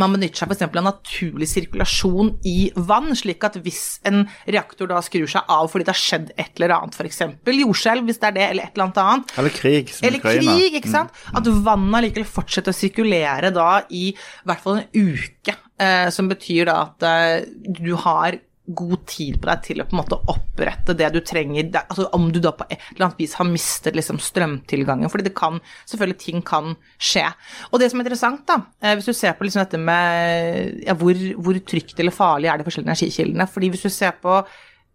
man 0.00 0.14
benytter 0.14 0.42
seg 0.42 0.52
f.eks. 0.52 0.62
av 0.64 0.84
naturlig 0.86 1.48
sirkulasjon 1.50 2.30
i 2.48 2.56
vann, 2.88 3.10
slik 3.18 3.44
at 3.44 3.58
hvis 3.64 3.98
en 4.08 4.22
reaktor 4.46 4.88
da 4.90 5.00
skrur 5.04 5.28
seg 5.28 5.48
av 5.52 5.68
fordi 5.72 5.84
det 5.88 5.92
har 5.94 6.00
skjedd 6.00 6.30
et 6.36 6.52
eller 6.56 6.76
annet, 6.78 6.96
f.eks. 6.96 7.20
jordskjelv, 7.58 8.06
hvis 8.08 8.22
det 8.22 8.30
er 8.30 8.36
det, 8.38 8.46
eller 8.54 8.68
et 8.68 8.76
eller 8.78 8.86
annet 8.88 9.02
annet, 9.02 9.34
Eller 9.42 9.56
krig, 9.56 9.92
som 9.92 10.06
eller 10.08 10.22
Ukraina. 10.22 10.54
krig, 10.56 10.78
ikke 10.80 10.94
sant? 10.94 11.20
At 11.34 11.50
vannet 11.66 11.98
allikevel 12.00 12.28
fortsetter 12.28 12.72
å 12.72 12.78
sirkulere 12.78 13.52
da 13.54 13.68
i 13.90 14.06
hvert 14.48 14.64
fall 14.64 14.80
en 14.80 14.88
uke, 15.12 15.56
eh, 15.82 16.08
som 16.14 16.30
betyr 16.32 16.70
da 16.70 16.78
at 16.86 17.06
eh, 17.08 17.44
du 17.68 17.92
har 18.06 18.40
god 18.76 19.04
tid 19.10 19.38
på 19.40 19.48
deg 19.48 19.62
til 19.66 19.82
å 19.82 19.86
på 19.88 19.96
en 19.96 20.00
måte 20.00 20.18
opprette 20.32 20.96
det 20.98 21.10
du 21.14 21.20
trenger, 21.24 21.68
det, 21.72 21.84
altså 21.92 22.08
om 22.16 22.28
du 22.32 22.40
da 22.42 22.52
på 22.56 22.66
et 22.68 22.78
eller 22.94 23.08
annet 23.08 23.22
vis 23.22 23.36
har 23.38 23.48
mistet 23.48 23.98
liksom 23.98 24.20
strømtilgangen, 24.22 25.10
fordi 25.12 25.28
det 25.28 25.34
kan, 25.38 25.60
selvfølgelig 25.90 26.18
ting 26.22 26.42
kan 26.46 26.74
skje. 26.96 27.24
Og 27.70 27.82
det 27.82 27.90
som 27.92 28.00
er 28.00 28.06
interessant 28.06 28.44
da, 28.48 28.58
eh, 28.82 28.96
hvis 28.98 29.10
du 29.10 29.14
ser 29.16 29.36
på 29.38 29.46
liksom 29.46 29.64
dette 29.64 29.80
med 29.80 30.84
ja, 30.86 30.96
hvor, 30.98 31.18
hvor 31.38 31.58
trygt 31.68 31.98
eller 32.00 32.14
farlig 32.14 32.52
er 32.52 32.60
de 32.60 32.68
forskjellige 32.68 32.92
energikildene, 32.92 33.48
fordi 33.50 33.72
hvis 33.74 33.86
du 33.86 33.92
ser 33.92 34.16
på 34.22 34.38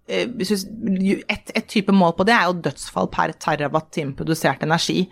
eh, 0.07 0.25
et, 0.27 1.53
et 1.53 1.69
type 1.69 1.95
mål 1.95 2.17
på 2.17 2.27
det 2.27 2.37
er 2.37 2.49
jo 2.49 2.59
dødsfall 2.69 3.11
per 3.13 3.35
terawatt-time 3.37 4.17
produsert 4.17 4.65
energi. 4.65 5.05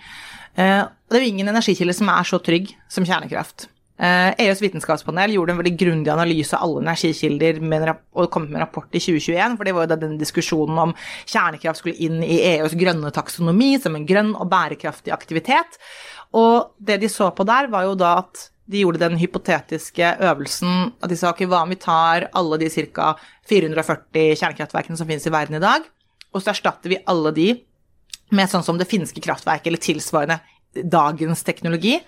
Eh, 0.56 0.82
det 0.84 1.18
er 1.18 1.26
jo 1.26 1.34
ingen 1.34 1.52
energikilde 1.52 1.96
som 1.96 2.12
er 2.14 2.28
så 2.28 2.42
trygg 2.44 2.74
som 2.92 3.08
kjernekraft. 3.08 3.70
Eh, 3.96 4.34
EUs 4.44 4.60
vitenskapspanel 4.60 5.32
gjorde 5.38 5.54
en 5.54 5.60
veldig 5.62 5.78
grundig 5.80 6.12
analyse 6.12 6.58
av 6.58 6.66
alle 6.66 6.82
energikilder 6.84 7.62
med 7.64 7.86
og 7.94 8.28
kom 8.34 8.50
med 8.50 8.58
en 8.58 8.66
rapport 8.66 8.90
i 8.92 9.00
2021, 9.00 9.56
for 9.56 9.68
det 9.68 9.76
var 9.76 9.86
jo 9.86 9.92
da 9.94 9.98
den 10.02 10.18
diskusjonen 10.20 10.82
om 10.84 10.92
kjernekraft 11.24 11.80
skulle 11.80 12.04
inn 12.04 12.20
i 12.24 12.42
EUs 12.56 12.76
grønne 12.76 13.14
taksonomi 13.16 13.78
som 13.80 13.96
en 13.96 14.08
grønn 14.08 14.34
og 14.36 14.50
bærekraftig 14.52 15.16
aktivitet. 15.16 15.80
Og 16.36 16.76
det 16.76 17.00
de 17.06 17.12
så 17.12 17.30
på 17.32 17.48
der, 17.48 17.72
var 17.72 17.88
jo 17.88 17.96
da 18.00 18.18
at 18.26 18.50
de 18.66 18.82
gjorde 18.82 19.00
den 19.00 19.20
hypotetiske 19.22 20.16
øvelsen 20.26 20.92
at 21.00 21.12
de 21.12 21.18
sa 21.20 21.32
ok, 21.32 21.46
hva 21.48 21.62
om 21.64 21.72
vi 21.72 21.80
tar 21.80 22.28
alle 22.36 22.58
de 22.60 22.70
ca. 22.92 23.14
440 23.48 24.36
kjernekraftverkene 24.42 25.00
som 25.00 25.08
finnes 25.08 25.28
i 25.30 25.34
verden 25.34 25.60
i 25.60 25.64
dag, 25.64 25.86
og 26.34 26.42
så 26.42 26.52
erstatter 26.52 26.92
vi 26.92 27.04
alle 27.08 27.32
de 27.32 27.52
med 28.36 28.50
sånn 28.52 28.66
som 28.66 28.80
det 28.80 28.90
finske 28.90 29.22
kraftverket, 29.22 29.70
eller 29.70 29.80
tilsvarende 29.80 30.42
dagens 30.84 31.46
teknologi. 31.46 32.00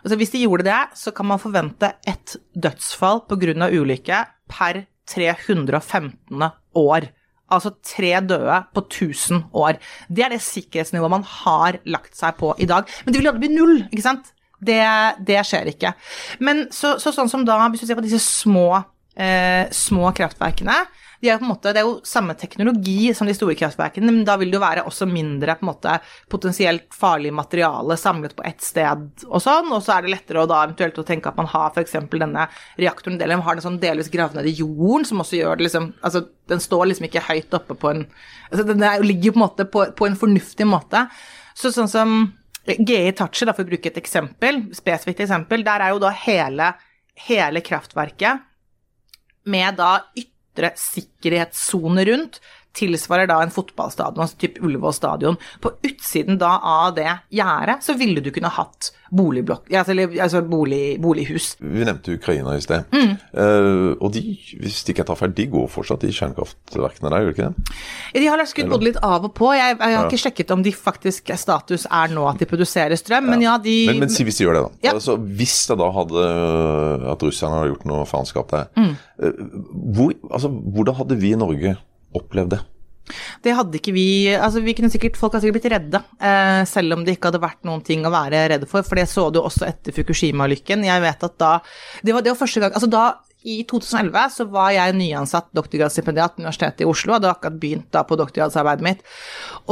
Altså 0.00 0.18
hvis 0.20 0.32
de 0.34 0.42
gjorde 0.44 0.66
det, 0.68 0.80
så 0.96 1.12
kan 1.14 1.28
man 1.30 1.42
forvente 1.42 1.92
ett 2.08 2.36
dødsfall 2.54 3.24
pga. 3.28 3.68
ulykke 3.68 4.24
per 4.50 4.84
315. 5.10 6.50
år. 6.78 7.08
Altså 7.50 7.72
tre 7.82 8.12
døde 8.22 8.60
på 8.74 8.84
1000 8.86 9.42
år. 9.52 9.78
Det 10.08 10.24
er 10.24 10.30
det 10.30 10.42
sikkerhetsnivået 10.42 11.10
man 11.10 11.26
har 11.26 11.80
lagt 11.84 12.14
seg 12.16 12.36
på 12.38 12.54
i 12.58 12.68
dag. 12.70 12.86
Men 13.04 13.12
det 13.12 13.20
vil 13.20 13.30
aldri 13.30 13.48
bli 13.48 13.56
null, 13.56 13.76
ikke 13.90 14.06
sant? 14.06 14.30
Det, 14.60 14.80
det 15.26 15.40
skjer 15.48 15.72
ikke. 15.72 15.94
Men 16.44 16.68
så, 16.70 16.94
så 17.00 17.10
sånn 17.16 17.30
som 17.32 17.44
da, 17.48 17.58
hvis 17.72 17.82
du 17.82 17.88
ser 17.88 17.98
på 17.98 18.04
disse 18.04 18.20
små, 18.22 18.84
eh, 19.16 19.66
små 19.74 20.12
kraftverkene 20.14 20.76
de 21.20 21.28
er 21.28 21.42
måte, 21.44 21.72
Det 21.72 21.82
er 21.82 21.84
jo 21.84 22.00
samme 22.06 22.34
teknologi 22.34 23.12
som 23.14 23.28
de 23.28 23.34
store 23.36 23.54
kraftverkene, 23.58 24.08
men 24.08 24.24
da 24.24 24.38
vil 24.40 24.50
det 24.50 24.56
jo 24.56 24.62
være 24.62 24.84
også 24.88 25.08
mindre 25.08 25.56
på 25.58 25.66
en 25.66 25.68
måte 25.68 25.96
potensielt 26.32 26.94
farlig 26.96 27.32
materiale 27.36 27.96
samlet 28.00 28.34
på 28.36 28.44
ett 28.48 28.64
sted 28.64 29.26
og 29.28 29.42
sånn, 29.44 29.68
og 29.68 29.82
så 29.84 29.98
er 29.98 30.06
det 30.06 30.14
lettere 30.14 30.40
å 30.42 30.48
da 30.48 30.62
eventuelt 30.64 30.98
å 30.98 31.04
tenke 31.04 31.28
at 31.28 31.36
man 31.36 31.50
har 31.52 31.74
f.eks. 31.74 31.98
denne 32.14 32.48
reaktoren 32.80 33.20
delen, 33.20 33.44
har 33.44 33.58
den 33.58 33.66
sånn 33.66 33.80
delvis 33.82 34.10
gravd 34.12 34.38
ned 34.38 34.48
i 34.48 34.56
jorden, 34.62 35.04
som 35.04 35.20
også 35.20 35.40
gjør 35.40 35.60
det 35.60 35.68
liksom 35.68 35.92
Altså, 36.00 36.22
den 36.48 36.60
står 36.62 36.86
liksom 36.88 37.06
ikke 37.06 37.22
høyt 37.26 37.54
oppe 37.56 37.74
på 37.76 37.90
en 37.90 38.04
altså 38.50 38.64
Den 38.66 38.82
er, 38.82 39.02
ligger 39.04 39.34
på 39.34 39.40
en 39.40 39.44
måte 39.44 39.66
på, 39.68 39.84
på 39.96 40.06
en 40.06 40.16
fornuftig 40.18 40.66
måte. 40.66 41.04
Så 41.54 41.72
sånn 41.74 41.90
som 41.90 42.14
GI 42.64 43.12
Tachi, 43.16 43.46
for 43.48 43.64
å 43.64 43.68
bruke 43.68 43.90
et 43.90 43.98
eksempel, 44.00 44.62
spesifikt 44.76 45.22
eksempel, 45.24 45.64
der 45.66 45.84
er 45.84 45.94
jo 45.94 46.00
da 46.02 46.12
hele, 46.24 46.72
hele 47.26 47.62
kraftverket 47.64 48.46
med 49.50 49.78
da 49.80 49.92
ytre 50.14 50.28
sikkerhetssone 50.76 52.04
rundt, 52.04 52.40
tilsvarer 52.76 53.28
da 53.30 53.40
en 53.42 53.52
fotballstadion, 53.54 54.22
altså 54.24 54.38
type 54.40 54.62
Ullevål 54.62 54.94
stadion. 54.94 55.38
På 55.60 55.74
utsiden 55.86 56.38
da 56.40 56.56
av 56.62 56.94
det 56.98 57.10
gjerdet 57.34 57.80
så 57.84 57.96
ville 57.98 58.22
du 58.22 58.30
kunne 58.34 58.52
hatt 58.54 58.92
boligblokk, 59.10 59.66
altså, 59.74 59.94
altså 60.22 60.40
bolig, 60.46 61.00
bolighus. 61.02 61.56
Vi 61.58 61.82
nevnte 61.82 62.14
Ukraina 62.14 62.54
i 62.54 62.62
sted. 62.62 62.86
Mm. 62.94 63.16
Uh, 63.34 63.96
og 63.98 64.12
de, 64.14 64.22
hvis 64.62 64.84
ikke 64.86 65.02
tar 65.06 65.18
feil, 65.18 65.34
de 65.34 65.48
går 65.50 65.66
fortsatt 65.72 66.06
i 66.06 66.12
kjernekraftverkene 66.14 67.10
der, 67.10 67.24
gjør 67.24 67.32
de 67.32 67.34
ikke 67.34 67.48
det? 67.48 68.22
De 68.22 68.30
har 68.30 68.44
skutt 68.46 68.70
både 68.70 68.86
litt 68.86 69.00
av 69.02 69.26
og 69.26 69.34
på. 69.34 69.50
Jeg, 69.56 69.76
jeg 69.80 69.98
har 69.98 70.06
ikke 70.06 70.22
sjekket 70.24 70.54
om 70.54 70.62
de 70.62 70.74
faktisk 70.76 71.34
status 71.40 71.88
er 71.90 72.14
nå 72.14 72.28
at 72.30 72.38
de 72.38 72.48
produserer 72.50 72.94
strøm, 72.98 73.26
men 73.32 73.44
ja, 73.48 73.56
de 73.58 73.76
Men, 73.90 74.04
men 74.04 74.14
si 74.14 74.26
hvis 74.26 74.38
de 74.38 74.46
gjør 74.46 74.60
det, 74.60 74.64
da. 74.68 74.86
Ja. 74.86 74.94
Altså, 74.94 75.18
hvis 75.18 75.58
det 75.70 75.78
da 75.80 75.90
hadde 75.94 76.24
At 77.10 77.22
russerne 77.24 77.58
hadde 77.58 77.72
gjort 77.72 77.86
noe 77.90 78.06
faenskap 78.08 78.50
der. 78.54 78.70
Mm. 78.78 78.94
Uh, 79.18 79.46
Hvor, 79.96 80.14
altså, 80.30 80.50
hvordan 80.50 81.00
hadde 81.02 81.18
vi 81.18 81.34
i 81.34 81.38
Norge 81.40 81.74
opplevd 82.16 82.56
det? 82.56 82.60
Det 83.42 83.54
hadde 83.56 83.78
ikke 83.80 83.94
vi 83.94 84.06
altså 84.36 84.62
vi 84.62 84.74
kunne 84.78 84.90
sikkert, 84.92 85.16
Folk 85.18 85.34
har 85.34 85.42
sikkert 85.42 85.58
blitt 85.58 85.72
redde, 85.72 86.02
eh, 86.22 86.60
selv 86.68 86.94
om 86.94 87.02
det 87.04 87.16
ikke 87.16 87.30
hadde 87.30 87.42
vært 87.42 87.64
noen 87.66 87.82
ting 87.86 88.04
å 88.06 88.12
være 88.12 88.44
redde 88.54 88.68
for. 88.70 88.86
For 88.86 89.00
det 89.00 89.08
så 89.10 89.28
du 89.34 89.40
også 89.42 89.66
etter 89.68 89.94
Fukushima-ulykken. 89.96 90.86
Jeg 90.86 91.04
vet 91.04 91.26
at 91.26 91.40
da 91.40 91.56
det 92.06 92.14
var, 92.14 92.22
det 92.22 92.34
var 92.34 92.40
første 92.42 92.62
gang, 92.62 92.76
altså 92.76 92.90
da 92.90 93.06
i 93.40 93.62
2011 93.64 94.34
så 94.34 94.46
var 94.52 94.74
jeg 94.76 94.98
nyansatt 94.98 95.48
doktorgradsstipendiat 95.56 96.36
ved 96.36 96.44
Universitetet 96.44 96.84
i 96.84 96.88
Oslo, 96.88 97.16
hadde 97.16 97.30
akkurat 97.30 97.58
begynt 97.60 97.88
da 97.94 98.04
på 98.04 98.18
doktorgradsarbeidet 98.20 98.84
mitt. 98.84 99.04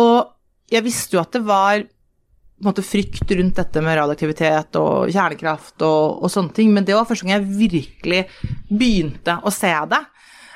Og 0.00 0.33
jeg 0.73 0.85
visste 0.87 1.16
jo 1.16 1.23
at 1.23 1.37
det 1.37 1.45
var 1.45 1.85
på 1.85 2.64
en 2.64 2.71
måte 2.73 2.83
frykt 2.83 3.30
rundt 3.38 3.59
dette 3.61 3.80
med 3.85 3.95
radioaktivitet 4.00 4.76
og 4.80 5.12
kjernekraft 5.14 5.85
og, 5.87 6.25
og 6.25 6.33
sånne 6.33 6.57
ting, 6.57 6.73
men 6.75 6.87
det 6.88 6.97
var 6.97 7.07
første 7.07 7.28
gang 7.28 7.37
jeg 7.37 7.59
virkelig 7.61 8.23
begynte 8.66 9.37
å 9.47 9.52
se 9.54 9.71
det. 9.92 10.00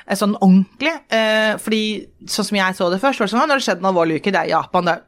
Eh, 0.05 0.17
Sånn 0.19 0.37
ordentlig. 0.39 0.93
Eh, 1.13 1.55
fordi 1.61 1.83
sånn 2.27 2.49
som 2.49 2.59
jeg 2.59 2.77
så 2.77 2.89
det 2.93 3.01
først, 3.03 3.19
var 3.19 3.29
det 3.29 3.35
sånn 3.35 3.47
når 3.47 3.61
det 3.61 3.67
skjedde 3.67 3.85
en 3.85 3.91
alvorlig 3.91 4.21
uke, 4.21 4.33
det 4.33 4.41
er 4.43 4.53
Japan, 4.55 4.89
det 4.89 4.99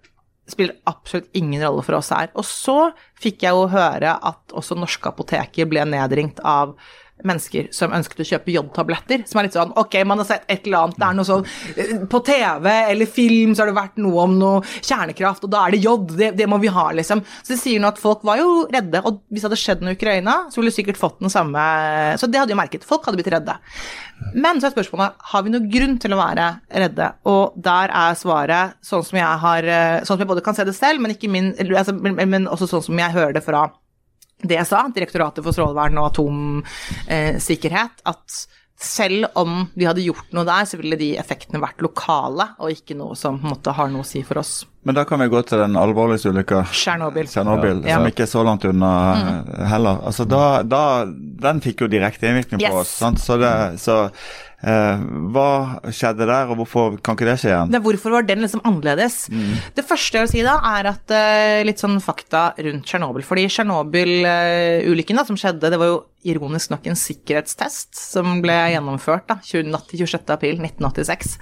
spiller 0.52 0.78
absolutt 0.86 1.30
ingen 1.34 1.64
rolle 1.64 1.82
for 1.86 1.98
oss 1.98 2.12
her. 2.14 2.30
Og 2.38 2.46
så 2.46 2.78
fikk 3.22 3.46
jeg 3.48 3.58
jo 3.58 3.66
høre 3.72 4.14
at 4.14 4.54
også 4.54 4.78
norske 4.78 5.10
apoteker 5.10 5.70
ble 5.70 5.86
nedringt 5.90 6.42
av 6.46 6.76
mennesker 7.24 7.70
som 7.74 7.94
ønsket 7.96 8.24
å 8.24 8.28
kjøpe 8.28 8.54
jodtabletter. 8.54 9.24
Som 9.30 9.40
er 9.40 9.48
litt 9.48 9.56
sånn 9.56 9.74
ok, 9.80 9.98
man 10.08 10.22
har 10.22 10.28
sett 10.28 10.44
et 10.52 10.66
eller 10.68 10.86
annet, 10.86 11.00
det 11.00 11.08
er 11.08 11.18
noe 11.18 11.28
sånn 11.28 11.46
eh, 11.76 11.94
På 12.12 12.20
TV 12.26 12.68
eller 12.92 13.10
film 13.10 13.56
så 13.56 13.64
har 13.64 13.72
det 13.72 13.78
vært 13.78 14.02
noe 14.04 14.26
om 14.26 14.36
noe 14.40 14.64
kjernekraft, 14.76 15.46
og 15.48 15.54
da 15.54 15.64
er 15.66 15.76
det 15.76 15.84
jod, 15.86 16.12
det, 16.20 16.32
det 16.40 16.50
må 16.52 16.60
vi 16.64 16.72
ha, 16.74 16.90
liksom. 16.98 17.24
Så 17.42 17.54
det 17.54 17.60
sier 17.62 17.82
nå 17.82 17.92
at 17.94 18.02
folk 18.02 18.26
var 18.28 18.42
jo 18.42 18.66
redde, 18.72 19.02
og 19.06 19.22
hvis 19.30 19.46
det 19.46 19.50
hadde 19.50 19.62
skjedd 19.62 19.86
noe 19.86 19.96
i 19.96 20.00
Ukraina, 20.00 20.38
så 20.52 20.60
ville 20.60 20.74
du 20.74 20.78
sikkert 20.78 21.00
fått 21.00 21.22
den 21.24 21.34
samme 21.34 21.62
Så 22.20 22.28
det 22.30 22.42
hadde 22.42 22.54
jo 22.54 22.60
merket. 22.60 22.86
Folk 22.88 23.06
hadde 23.08 23.20
blitt 23.20 23.32
redde. 23.32 23.56
Men 24.36 24.60
så 24.60 24.70
er 24.70 24.76
spørsmålet 24.76 25.26
har 25.32 25.46
vi 25.46 25.54
noen 25.54 25.70
grunn 25.72 25.98
til 26.02 26.16
å 26.16 26.20
være 26.20 26.50
redde, 26.84 27.10
og 27.32 27.56
der 27.56 27.94
er 27.96 28.20
svaret 28.20 28.78
sånn 28.86 29.04
som 29.06 29.20
jeg 29.20 29.42
har 29.46 29.72
eh, 29.72 30.04
Sånn 30.06 30.18
som 30.18 30.26
jeg 30.26 30.30
både 30.30 30.44
kan 30.46 30.56
se 30.58 30.66
det 30.68 30.76
selv, 30.76 31.02
men, 31.02 31.16
min, 31.32 31.54
altså, 31.78 31.96
men 31.96 32.48
også 32.52 32.68
sånn 32.70 32.84
som 32.90 33.00
jeg 33.00 33.16
hører 33.16 33.36
det 33.38 33.44
fra 33.46 33.68
DSA, 34.44 34.88
Direktoratet 34.96 35.46
for 35.46 35.56
strålevern 35.56 36.02
og 36.02 36.12
atomsikkerhet, 36.12 38.04
at 38.06 38.46
selv 38.76 39.30
om 39.40 39.62
de 39.74 39.88
hadde 39.88 40.04
gjort 40.04 40.34
noe 40.36 40.44
der, 40.48 40.66
så 40.68 40.78
ville 40.80 40.98
de 41.00 41.14
effektene 41.20 41.62
vært 41.64 41.80
lokale, 41.84 42.50
og 42.60 42.74
ikke 42.74 42.98
noe 43.00 43.16
som 43.16 43.38
måte 43.40 43.72
har 43.76 43.92
noe 43.92 44.04
å 44.04 44.08
si 44.08 44.20
for 44.28 44.42
oss. 44.42 44.66
Men 44.86 44.98
da 44.98 45.06
kan 45.08 45.22
vi 45.24 45.30
gå 45.32 45.40
til 45.48 45.64
den 45.64 45.78
alvorligste 45.80 46.34
ulykka. 46.36 46.66
Tsjernobyl. 46.76 47.30
Ja. 47.88 47.96
som 47.96 48.10
ikke 48.10 48.26
er 48.28 48.30
så 48.30 48.44
langt 48.46 48.68
unna 48.68 48.92
mm. 49.16 49.54
heller. 49.72 50.04
Altså, 50.12 50.28
da, 50.30 50.44
da, 50.68 50.84
den 51.48 51.64
fikk 51.64 51.86
jo 51.86 51.90
direkte 51.90 52.30
innvirkning 52.30 52.62
på 52.68 52.84
oss. 52.84 52.92
Sant? 53.00 53.24
Så, 53.24 53.40
det, 53.42 53.54
så 53.82 53.98
eh, 54.10 54.28
hva 54.66 55.50
skjedde 55.94 56.26
der, 56.26 56.50
og 56.50 56.60
hvorfor 56.62 56.98
kan 57.06 57.18
ikke 57.18 57.28
det 57.28 57.38
skje 57.42 57.52
igjen? 57.52 57.74
Det, 57.74 57.82
hvorfor 57.86 58.16
var 58.16 58.26
den 58.26 58.42
liksom 58.42 58.64
annerledes? 58.66 59.28
Det 59.78 59.86
første 59.86 60.18
jeg 60.18 60.26
vil 60.26 60.32
si 60.32 60.44
da, 60.46 60.56
er 60.80 60.90
at 60.90 61.14
eh, 61.14 61.62
litt 61.68 61.82
sånn 61.82 62.00
fakta 62.04 62.48
rundt 62.58 62.88
Tsjernobyl. 62.90 63.26
Fordi 63.26 63.46
Tsjernobyl-ulykken 63.52 65.22
som 65.26 65.38
skjedde, 65.40 65.70
det 65.74 65.80
var 65.82 65.92
jo 65.92 66.00
ironisk 66.26 66.72
nok 66.74 66.88
en 66.90 66.98
sikkerhetstest 66.98 67.94
som 68.00 68.40
ble 68.42 68.56
gjennomført 68.74 69.28
da, 69.30 69.38
20, 69.46 69.70
natt 69.74 69.86
til 69.92 70.02
26. 70.06 70.32
april 70.34 70.58
1986. 70.64 71.36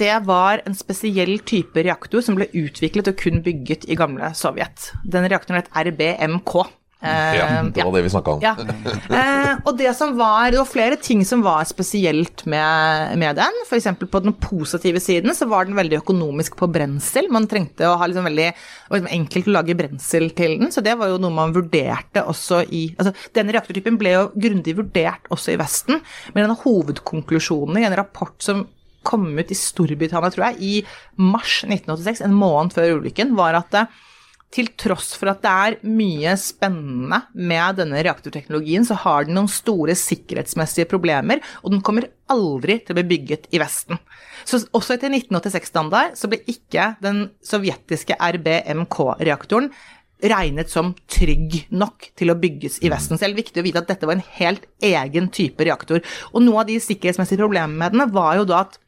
Det 0.00 0.14
var 0.28 0.62
en 0.64 0.78
spesiell 0.78 1.36
type 1.44 1.84
reaktor 1.84 2.24
som 2.24 2.38
ble 2.38 2.48
utviklet 2.56 3.12
og 3.12 3.20
kun 3.20 3.44
bygget 3.44 3.84
i 3.90 3.98
gamle 4.00 4.32
Sovjet. 4.38 4.94
Den 5.04 5.28
reaktoren 5.28 5.60
het 5.60 5.72
RBMK. 5.76 6.56
Eh, 7.04 7.36
Ja, 7.38 7.60
det 7.68 7.84
var 7.84 7.92
det 7.92 8.02
vi 8.06 8.12
snakka 8.12 8.34
om. 8.36 8.40
ja. 8.42 8.54
Eh, 8.56 9.58
og 9.64 9.76
det 9.78 9.90
som 9.96 10.14
var 10.16 10.50
Det 10.50 10.58
var 10.58 10.68
flere 10.68 10.96
ting 10.96 11.24
som 11.24 11.42
var 11.44 11.64
spesielt 11.68 12.44
med, 12.46 13.18
med 13.20 13.36
den. 13.36 13.58
F.eks. 13.66 13.86
på 14.10 14.22
den 14.24 14.32
positive 14.40 15.00
siden 15.00 15.34
så 15.36 15.48
var 15.50 15.66
den 15.68 15.76
veldig 15.76 16.00
økonomisk 16.00 16.56
på 16.56 16.68
brensel. 16.72 17.28
Man 17.30 17.48
trengte 17.50 17.86
å 17.88 17.96
ha 18.00 18.08
liksom 18.08 18.24
veldig 18.28 18.48
liksom 18.90 19.10
enkelt 19.10 19.50
å 19.50 19.56
lage 19.58 19.76
brensel 19.78 20.30
til 20.36 20.58
den, 20.60 20.72
så 20.72 20.82
det 20.84 20.96
var 20.98 21.12
jo 21.12 21.18
noe 21.20 21.34
man 21.34 21.52
vurderte 21.54 22.24
også 22.24 22.62
i 22.70 22.86
altså 22.98 23.12
Denne 23.34 23.52
reaktortypen 23.54 23.98
ble 24.00 24.14
jo 24.14 24.24
grundig 24.34 24.76
vurdert 24.78 25.28
også 25.34 25.54
i 25.54 25.58
Vesten, 25.60 26.00
men 26.34 26.44
en 26.44 26.54
av 26.54 26.62
hovedkonklusjonene 26.64 27.82
i 27.82 27.86
en 27.88 27.96
rapport 27.98 28.34
som 28.42 28.64
kom 29.04 29.26
ut 29.36 29.50
i 29.52 29.56
Storbritannia, 29.58 30.30
tror 30.32 30.46
jeg, 30.48 30.56
i 30.64 31.20
mars 31.20 31.58
1986, 31.66 32.22
en 32.24 32.36
måned 32.38 32.72
før 32.72 32.94
ulykken, 33.02 33.34
var 33.36 33.58
at 33.58 33.74
eh, 33.76 33.90
til 34.54 34.70
tross 34.78 35.14
for 35.18 35.32
at 35.32 35.42
det 35.42 35.52
er 35.52 35.76
mye 35.88 36.34
spennende 36.40 37.20
med 37.34 37.80
denne 37.80 38.02
reaktorteknologien, 38.06 38.86
så 38.86 38.96
har 39.02 39.26
den 39.26 39.36
noen 39.38 39.50
store 39.50 39.96
sikkerhetsmessige 39.98 40.88
problemer, 40.90 41.42
og 41.62 41.74
den 41.74 41.82
kommer 41.84 42.06
aldri 42.30 42.78
til 42.80 42.94
å 42.94 43.00
bli 43.00 43.08
bygget 43.16 43.50
i 43.54 43.60
Vesten. 43.62 43.98
Så 44.46 44.62
også 44.76 44.96
etter 44.96 45.12
1986-standard 45.12 46.14
så 46.20 46.30
ble 46.30 46.40
ikke 46.50 46.92
den 47.04 47.26
sovjetiske 47.44 48.16
RBMK-reaktoren 48.20 49.72
regnet 50.24 50.70
som 50.72 50.92
trygg 51.10 51.64
nok 51.74 52.08
til 52.16 52.32
å 52.32 52.38
bygges 52.38 52.78
i 52.84 52.90
Vesten. 52.92 53.18
Så 53.18 53.26
det 53.26 53.32
er 53.32 53.40
viktig 53.42 53.60
å 53.60 53.66
vite 53.66 53.82
at 53.82 53.90
dette 53.90 54.08
var 54.08 54.16
en 54.16 54.28
helt 54.38 54.64
egen 54.84 55.28
type 55.34 55.66
reaktor. 55.66 56.00
Og 56.32 56.44
noe 56.44 56.62
av 56.62 56.70
de 56.70 56.78
sikkerhetsmessige 56.80 57.42
problemene 57.42 57.76
med 57.80 57.96
den 57.96 58.14
var 58.14 58.38
jo 58.38 58.46
da 58.48 58.62
at 58.64 58.78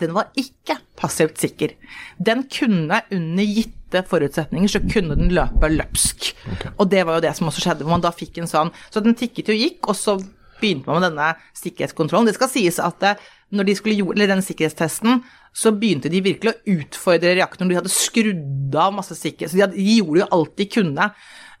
den 0.00 0.14
var 0.16 0.30
ikke 0.38 0.78
passivt 0.98 1.40
sikker. 1.42 1.74
Den 2.18 2.44
kunne 2.52 3.02
under 3.12 3.46
gitte 3.46 4.02
forutsetninger 4.08 4.70
så 4.70 4.82
kunne 4.84 5.18
den 5.18 5.34
løpe 5.36 5.70
løpsk. 5.72 6.32
Og 6.76 6.88
det 6.92 7.04
var 7.06 7.18
jo 7.18 7.26
det 7.26 7.34
som 7.38 7.50
også 7.50 7.64
skjedde, 7.64 7.86
hvor 7.86 7.96
man 7.96 8.04
da 8.04 8.12
fikk 8.14 8.40
en 8.40 8.50
sånn 8.50 8.72
Så 8.90 9.02
den 9.04 9.16
tikket 9.18 9.52
og 9.52 9.60
gikk, 9.60 9.80
og 9.88 9.98
så 9.98 10.18
begynte 10.60 10.88
man 10.88 11.00
med 11.00 11.10
denne 11.10 11.32
sikkerhetskontrollen. 11.56 12.28
Det 12.28 12.36
skal 12.38 12.52
sies 12.52 12.78
at 12.82 13.02
eh, 13.04 13.18
når 13.54 13.68
de 13.68 13.74
skulle 13.78 13.96
gjøre 13.98 14.16
eller 14.16 14.32
den 14.34 14.44
sikkerhetstesten, 14.44 15.20
så 15.56 15.72
begynte 15.72 16.10
de 16.12 16.22
virkelig 16.24 16.52
å 16.52 16.76
utfordre 16.80 17.34
reaktoren. 17.38 17.70
De 17.70 17.78
hadde 17.78 17.92
skrudd 17.92 18.76
av 18.80 18.94
masse 18.96 19.16
sikkerhet, 19.16 19.52
så 19.52 19.58
de, 19.58 19.64
hadde, 19.64 19.78
de 19.78 19.98
gjorde 20.00 20.22
jo 20.22 20.30
alt 20.36 20.56
de 20.58 20.68
kunne. 20.72 21.10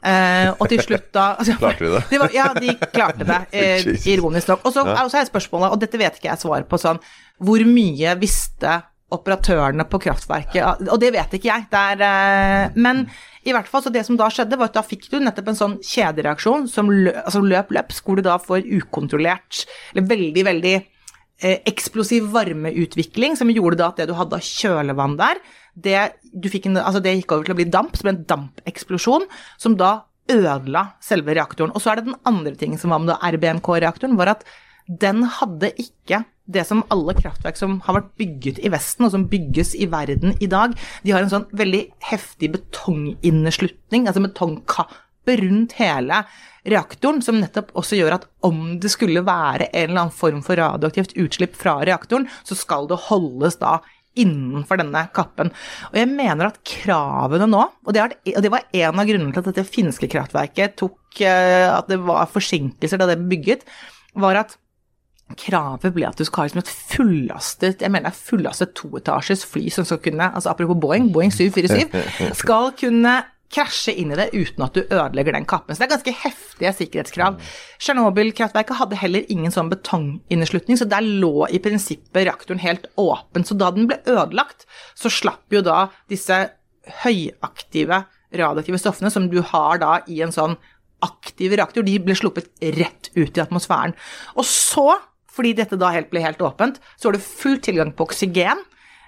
Eh, 0.06 0.48
og 0.54 0.68
til 0.70 0.82
slutt 0.84 1.08
da 1.16 1.28
altså, 1.34 1.56
Klarte 1.60 1.86
de 1.86 1.94
det? 2.10 2.18
var, 2.22 2.34
ja, 2.34 2.48
de 2.54 2.74
klarte 2.94 3.26
det, 3.26 3.38
eh, 3.58 3.86
ironisk 4.12 4.52
nok. 4.52 4.66
Og 4.68 4.74
så 4.76 4.84
også 4.86 5.22
er 5.22 5.30
spørsmålet, 5.30 5.72
og 5.74 5.80
dette 5.82 6.00
vet 6.00 6.18
ikke 6.18 6.30
jeg 6.30 6.42
svaret 6.44 6.68
på, 6.70 6.80
sånn 6.80 7.00
Hvor 7.42 7.64
mye 7.68 8.14
visste 8.20 8.80
operatørene 9.14 9.86
på 9.86 10.00
kraftverket 10.02 10.88
Og 10.90 10.98
det 10.98 11.12
vet 11.14 11.36
ikke 11.38 11.50
jeg. 11.50 11.66
Det 11.70 11.82
er, 11.94 12.04
eh, 12.06 12.76
men 12.78 13.06
i 13.46 13.52
hvert 13.54 13.68
fall, 13.70 13.84
så 13.84 13.92
det 13.94 14.02
som 14.06 14.16
da 14.18 14.26
skjedde, 14.32 14.58
var 14.58 14.72
at 14.72 14.78
da 14.78 14.82
fikk 14.82 15.06
du 15.12 15.20
nettopp 15.22 15.52
en 15.52 15.58
sånn 15.58 15.76
kjedereaksjon 15.86 16.64
som 16.70 16.90
løp, 16.90 17.20
altså 17.22 17.42
løp 17.44 17.70
løpsk, 17.76 18.02
hvor 18.02 18.18
du 18.18 18.24
da 18.26 18.40
får 18.42 18.66
ukontrollert, 18.66 19.60
eller 19.92 20.08
veldig, 20.10 20.42
veldig 20.48 20.72
eksplosiv 21.42 22.30
varmeutvikling, 22.32 23.36
som 23.36 23.50
gjorde 23.52 23.80
da 23.80 23.90
at 23.90 24.00
det 24.00 24.08
du 24.10 24.16
hadde 24.16 24.38
av 24.38 24.44
kjølevann 24.44 25.16
der, 25.20 25.40
det, 25.76 25.96
en, 26.32 26.78
altså 26.80 27.02
det 27.04 27.18
gikk 27.18 27.34
over 27.34 27.44
til 27.44 27.52
å 27.52 27.58
bli 27.58 27.68
damp, 27.68 27.96
som 27.98 28.08
en 28.08 28.22
dampeksplosjon, 28.28 29.26
som 29.60 29.76
da 29.76 30.06
ødela 30.32 30.88
selve 31.04 31.36
reaktoren. 31.36 31.74
Og 31.76 31.82
så 31.82 31.92
er 31.92 32.00
det 32.00 32.08
den 32.08 32.20
andre 32.26 32.54
tingen 32.58 32.80
som 32.80 32.94
var 32.94 33.04
med 33.04 33.20
RBMK-reaktoren, 33.20 34.16
var 34.18 34.32
at 34.32 34.46
den 34.86 35.24
hadde 35.38 35.72
ikke 35.82 36.22
det 36.46 36.62
som 36.68 36.84
alle 36.94 37.14
kraftverk 37.18 37.58
som 37.58 37.80
har 37.84 37.98
vært 37.98 38.12
bygget 38.20 38.60
i 38.62 38.70
Vesten, 38.70 39.06
og 39.06 39.12
som 39.12 39.26
bygges 39.30 39.74
i 39.74 39.88
verden 39.90 40.36
i 40.40 40.48
dag, 40.50 40.76
de 41.02 41.14
har 41.14 41.24
en 41.24 41.32
sånn 41.32 41.48
veldig 41.58 41.82
heftig 42.06 42.52
betonginneslutning, 42.54 44.06
altså 44.06 44.22
betongkappe 45.26 45.36
rundt 45.36 45.72
hele 45.72 46.24
reaktoren, 46.66 47.22
som 47.22 47.40
nettopp 47.40 47.74
også 47.76 47.96
gjør 47.96 48.16
at 48.16 48.26
om 48.42 48.78
det 48.80 48.90
skulle 48.90 49.22
være 49.22 49.70
en 49.72 49.90
eller 49.90 50.06
annen 50.06 50.14
form 50.14 50.42
for 50.42 50.56
radioaktivt 50.56 51.16
utslipp 51.16 51.56
fra 51.56 51.84
reaktoren, 51.84 52.28
så 52.44 52.54
skal 52.54 52.88
det 52.88 52.98
holdes 53.08 53.58
da 53.58 53.80
innenfor 54.16 54.78
denne 54.80 55.06
kappen. 55.12 55.52
Og 55.92 55.96
jeg 55.98 56.08
mener 56.08 56.48
at 56.48 56.62
kravene 56.64 57.46
nå, 57.46 57.62
og 57.84 57.92
det, 57.92 58.02
og 58.34 58.42
det 58.42 58.50
var 58.50 58.64
en 58.72 58.98
av 58.98 59.06
grunnene 59.06 59.32
til 59.32 59.42
at 59.42 59.50
dette 59.50 59.68
finske 59.68 60.08
kraftverket 60.08 60.78
tok 60.80 61.20
eh, 61.20 61.68
At 61.68 61.88
det 61.88 61.98
var 62.00 62.30
forsinkelser 62.32 62.98
da 62.98 63.10
det 63.10 63.18
ble 63.20 63.36
bygget, 63.36 63.66
var 64.16 64.40
at 64.40 64.56
kravet 65.36 65.90
ble 65.92 66.06
at 66.06 66.16
du 66.16 66.24
skal 66.24 66.44
ha 66.44 66.46
liksom 66.46 66.60
et 66.62 66.70
fullastet 66.70 67.80
jeg 67.82 67.90
mener 67.90 68.14
fullastet 68.14 68.76
toetasjes 68.78 69.40
fly 69.50 69.64
som 69.74 69.82
skal 69.82 69.98
kunne 70.04 70.28
altså 70.30 70.52
Apropos 70.52 70.78
Boeing, 70.78 71.08
Boeing 71.10 71.34
747, 71.34 71.90
skal 72.42 72.70
kunne 72.78 73.16
krasje 73.52 73.94
inn 73.94 74.12
i 74.12 74.18
det 74.18 74.28
uten 74.34 74.64
at 74.66 74.76
du 74.76 74.82
ødelegger 74.84 75.36
den 75.36 75.46
kappen. 75.48 75.74
Så 75.74 75.82
det 75.82 75.86
er 75.88 75.94
ganske 75.94 76.14
heftige 76.24 76.72
sikkerhetskrav. 76.80 77.38
Tsjernobyl-kraftverket 77.78 78.80
hadde 78.80 79.00
heller 79.00 79.32
ingen 79.32 79.54
sånn 79.54 79.70
betonginneslutning, 79.72 80.78
så 80.80 80.88
der 80.90 81.06
lå 81.06 81.48
i 81.50 81.62
prinsippet 81.62 82.26
reaktoren 82.26 82.62
helt 82.64 82.88
åpen. 83.00 83.46
Så 83.46 83.58
da 83.58 83.70
den 83.74 83.88
ble 83.90 84.00
ødelagt, 84.04 84.66
så 84.98 85.12
slapp 85.12 85.54
jo 85.54 85.64
da 85.66 85.86
disse 86.10 86.44
høyaktive 87.02 88.04
radioaktive 88.36 88.78
stoffene 88.80 89.10
som 89.12 89.28
du 89.30 89.40
har 89.52 89.80
da 89.82 89.98
i 90.10 90.20
en 90.24 90.34
sånn 90.34 90.56
aktiv 91.04 91.52
reaktor, 91.58 91.84
de 91.86 91.98
ble 92.02 92.16
sluppet 92.16 92.48
rett 92.76 93.10
ut 93.16 93.36
i 93.36 93.42
atmosfæren. 93.42 93.94
Og 94.36 94.46
så, 94.48 94.96
fordi 95.32 95.52
dette 95.58 95.78
da 95.80 95.92
helt 95.94 96.10
ble 96.12 96.22
helt 96.24 96.42
åpent, 96.42 96.80
så 96.96 97.08
var 97.10 97.18
det 97.18 97.26
full 97.26 97.60
tilgang 97.62 97.92
på 97.96 98.06
oksygen. 98.08 98.62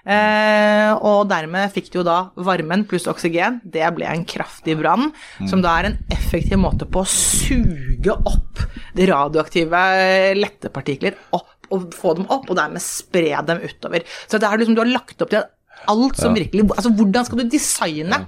Eh, 0.09 0.91
og 1.05 1.27
dermed 1.29 1.69
fikk 1.75 1.91
du 1.93 1.99
jo 1.99 2.05
da 2.07 2.17
varmen 2.41 2.85
pluss 2.89 3.05
oksygen. 3.11 3.59
Det 3.61 3.85
ble 3.93 4.07
en 4.09 4.25
kraftig 4.29 4.77
brann, 4.79 5.11
som 5.49 5.61
da 5.61 5.75
er 5.77 5.91
en 5.91 5.99
effektiv 6.15 6.57
måte 6.61 6.87
på 6.89 7.03
å 7.03 7.09
suge 7.09 8.15
opp 8.17 8.63
de 8.97 9.05
radioaktive 9.09 9.83
lette 10.39 10.73
partikler 10.73 11.17
opp, 11.35 11.53
og 11.69 11.93
få 11.93 12.15
dem 12.17 12.25
opp, 12.33 12.49
og 12.49 12.57
dermed 12.57 12.81
spre 12.81 13.37
dem 13.45 13.61
utover. 13.61 14.05
Så 14.25 14.41
det 14.41 14.49
er 14.49 14.61
liksom, 14.61 14.77
du 14.77 14.81
har 14.81 14.89
lagt 14.89 15.21
opp 15.21 15.29
til 15.35 15.45
alt 15.89 16.19
som 16.19 16.35
virkelig 16.35 16.65
Altså, 16.73 16.91
hvordan 16.91 17.27
skal 17.27 17.39
du 17.39 17.51
designe 17.53 18.25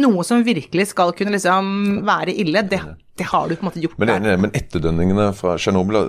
noe 0.00 0.22
som 0.26 0.42
virkelig 0.46 0.90
skal 0.92 1.14
kunne 1.16 1.34
liksom 1.34 2.00
være 2.06 2.34
ille? 2.42 2.64
Det, 2.66 2.80
det 3.18 3.28
har 3.30 3.48
du 3.48 3.54
på 3.54 3.64
en 3.64 3.70
måte 3.70 3.82
gjort. 3.82 3.98
Men, 4.02 4.26
men 4.42 4.54
etterdønningene 4.54 5.30
fra 5.38 5.56
Tsjernobyl 5.58 6.02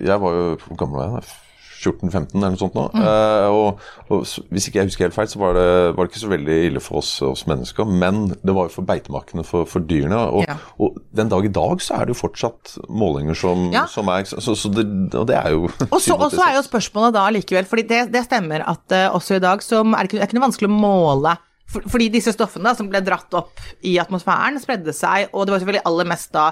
Jeg 0.00 0.20
var 0.22 0.36
jo 0.36 0.50
hvor 0.66 0.82
gammel 0.84 1.00
var 1.00 1.22
jeg? 1.22 1.32
14-15 1.80 2.34
eller 2.36 2.52
noe 2.54 2.60
sånt 2.60 2.76
nå. 2.76 2.84
Mm. 2.92 3.02
Eh, 3.02 3.46
og, 3.56 3.80
og 4.12 4.24
hvis 4.52 4.68
ikke 4.68 4.82
jeg 4.82 4.90
husker 4.90 5.06
helt 5.06 5.16
feil, 5.16 5.30
så 5.32 5.40
var 5.40 5.56
det, 5.56 5.66
var 5.96 6.04
det 6.06 6.12
ikke 6.12 6.22
så 6.22 6.30
veldig 6.32 6.58
ille 6.68 6.82
for 6.84 7.00
oss, 7.00 7.10
oss 7.24 7.46
mennesker. 7.48 7.88
Men 7.88 8.22
det 8.36 8.54
var 8.56 8.68
jo 8.68 8.74
for 8.76 8.88
beitemarkene 8.88 9.44
for, 9.48 9.64
for 9.70 9.84
dyrene. 9.88 10.20
Og, 10.30 10.44
Ja. 10.48 10.58
og 10.80 11.00
den 11.16 11.30
dag 11.32 11.44
i 11.48 11.52
dag 11.56 11.82
så 11.84 11.96
er 12.00 12.06
det 12.08 12.14
jo 12.16 12.20
fortsatt 12.22 12.74
målinger 12.88 13.36
som, 13.38 13.68
Ja. 13.72 13.86
som 13.90 14.08
er 14.12 14.24
Så, 14.28 14.54
så 14.54 14.68
det, 14.74 14.84
og 15.16 15.26
det 15.30 15.36
er 15.40 15.54
jo 15.56 15.68
Og 15.90 16.00
så 16.00 16.14
og 16.20 16.28
så 16.32 16.42
er 16.46 16.58
jo 16.58 16.66
spørsmålet 16.66 17.14
da 17.16 17.28
likevel, 17.32 17.64
fordi 17.68 17.86
det, 17.88 18.00
det 18.12 18.24
stemmer 18.26 18.62
at 18.68 18.84
uh, 18.92 19.14
også 19.16 19.38
i 19.38 19.42
dag 19.42 19.62
så 19.64 19.80
er 19.80 20.02
det 20.04 20.10
ikke, 20.10 20.20
er 20.20 20.28
ikke 20.28 20.36
noe 20.38 20.46
vanskelig 20.48 20.68
å 20.70 20.76
måle. 20.76 21.32
For, 21.70 21.84
fordi 21.86 22.08
disse 22.10 22.32
stoffene 22.34 22.66
da, 22.66 22.74
som 22.74 22.88
ble 22.90 22.98
dratt 23.06 23.32
opp 23.38 23.60
i 23.86 23.94
atmosfæren, 24.02 24.58
spredde 24.60 24.92
seg, 24.96 25.28
og 25.32 25.46
det 25.46 25.54
var 25.54 25.62
selvfølgelig 25.62 25.86
aller 25.86 26.08
mest 26.10 26.32
da 26.34 26.48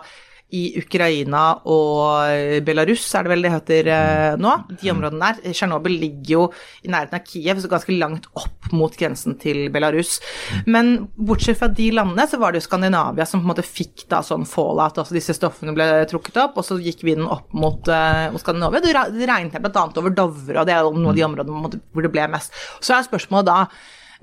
i 0.55 0.63
Ukraina 0.81 1.43
og 1.69 2.63
Belarus, 2.65 3.03
er 3.13 3.27
det 3.27 3.33
vel 3.35 3.45
det 3.45 3.51
heter 3.53 3.89
eh, 3.93 4.37
nå. 4.41 4.55
De 4.81 4.89
områdene 4.95 5.29
der. 5.35 5.53
Tsjernobyl 5.53 5.99
ligger 6.01 6.31
jo 6.33 6.45
i 6.87 6.93
nærheten 6.93 7.19
av 7.19 7.27
Kiev, 7.29 7.61
så 7.61 7.69
ganske 7.69 7.97
langt 7.99 8.29
opp 8.39 8.71
mot 8.73 8.95
grensen 8.97 9.37
til 9.41 9.67
Belarus. 9.73 10.17
Men 10.65 11.11
bortsett 11.15 11.61
fra 11.61 11.69
de 11.69 11.91
landene, 11.99 12.25
så 12.31 12.41
var 12.41 12.55
det 12.55 12.63
jo 12.63 12.69
Skandinavia 12.69 13.27
som 13.29 13.43
på 13.43 13.47
en 13.49 13.53
måte 13.53 13.67
fikk 13.67 14.07
da 14.09 14.23
sånn 14.25 14.47
fallout. 14.49 14.97
Altså 15.03 15.17
disse 15.17 15.37
stoffene 15.37 15.75
ble 15.77 15.89
trukket 16.09 16.41
opp, 16.41 16.57
og 16.61 16.65
så 16.65 16.79
gikk 16.81 17.05
vinden 17.05 17.29
opp 17.29 17.53
mot, 17.53 17.91
eh, 17.93 18.29
mot 18.33 18.41
Skandinavia. 18.41 18.81
Det 18.81 19.29
regnet 19.29 19.61
bl.a. 19.61 19.85
over 20.01 20.15
Dovre, 20.17 20.63
og 20.63 20.69
det 20.69 20.79
er 20.79 20.89
noen 20.89 21.11
av 21.13 21.19
de 21.19 21.27
områdene 21.29 21.65
måte 21.67 21.83
hvor 21.93 22.07
det 22.07 22.13
ble 22.15 22.25
mest. 22.33 22.57
Så 22.81 22.97
er 22.97 23.05
spørsmålet 23.05 23.51
da 23.51 23.59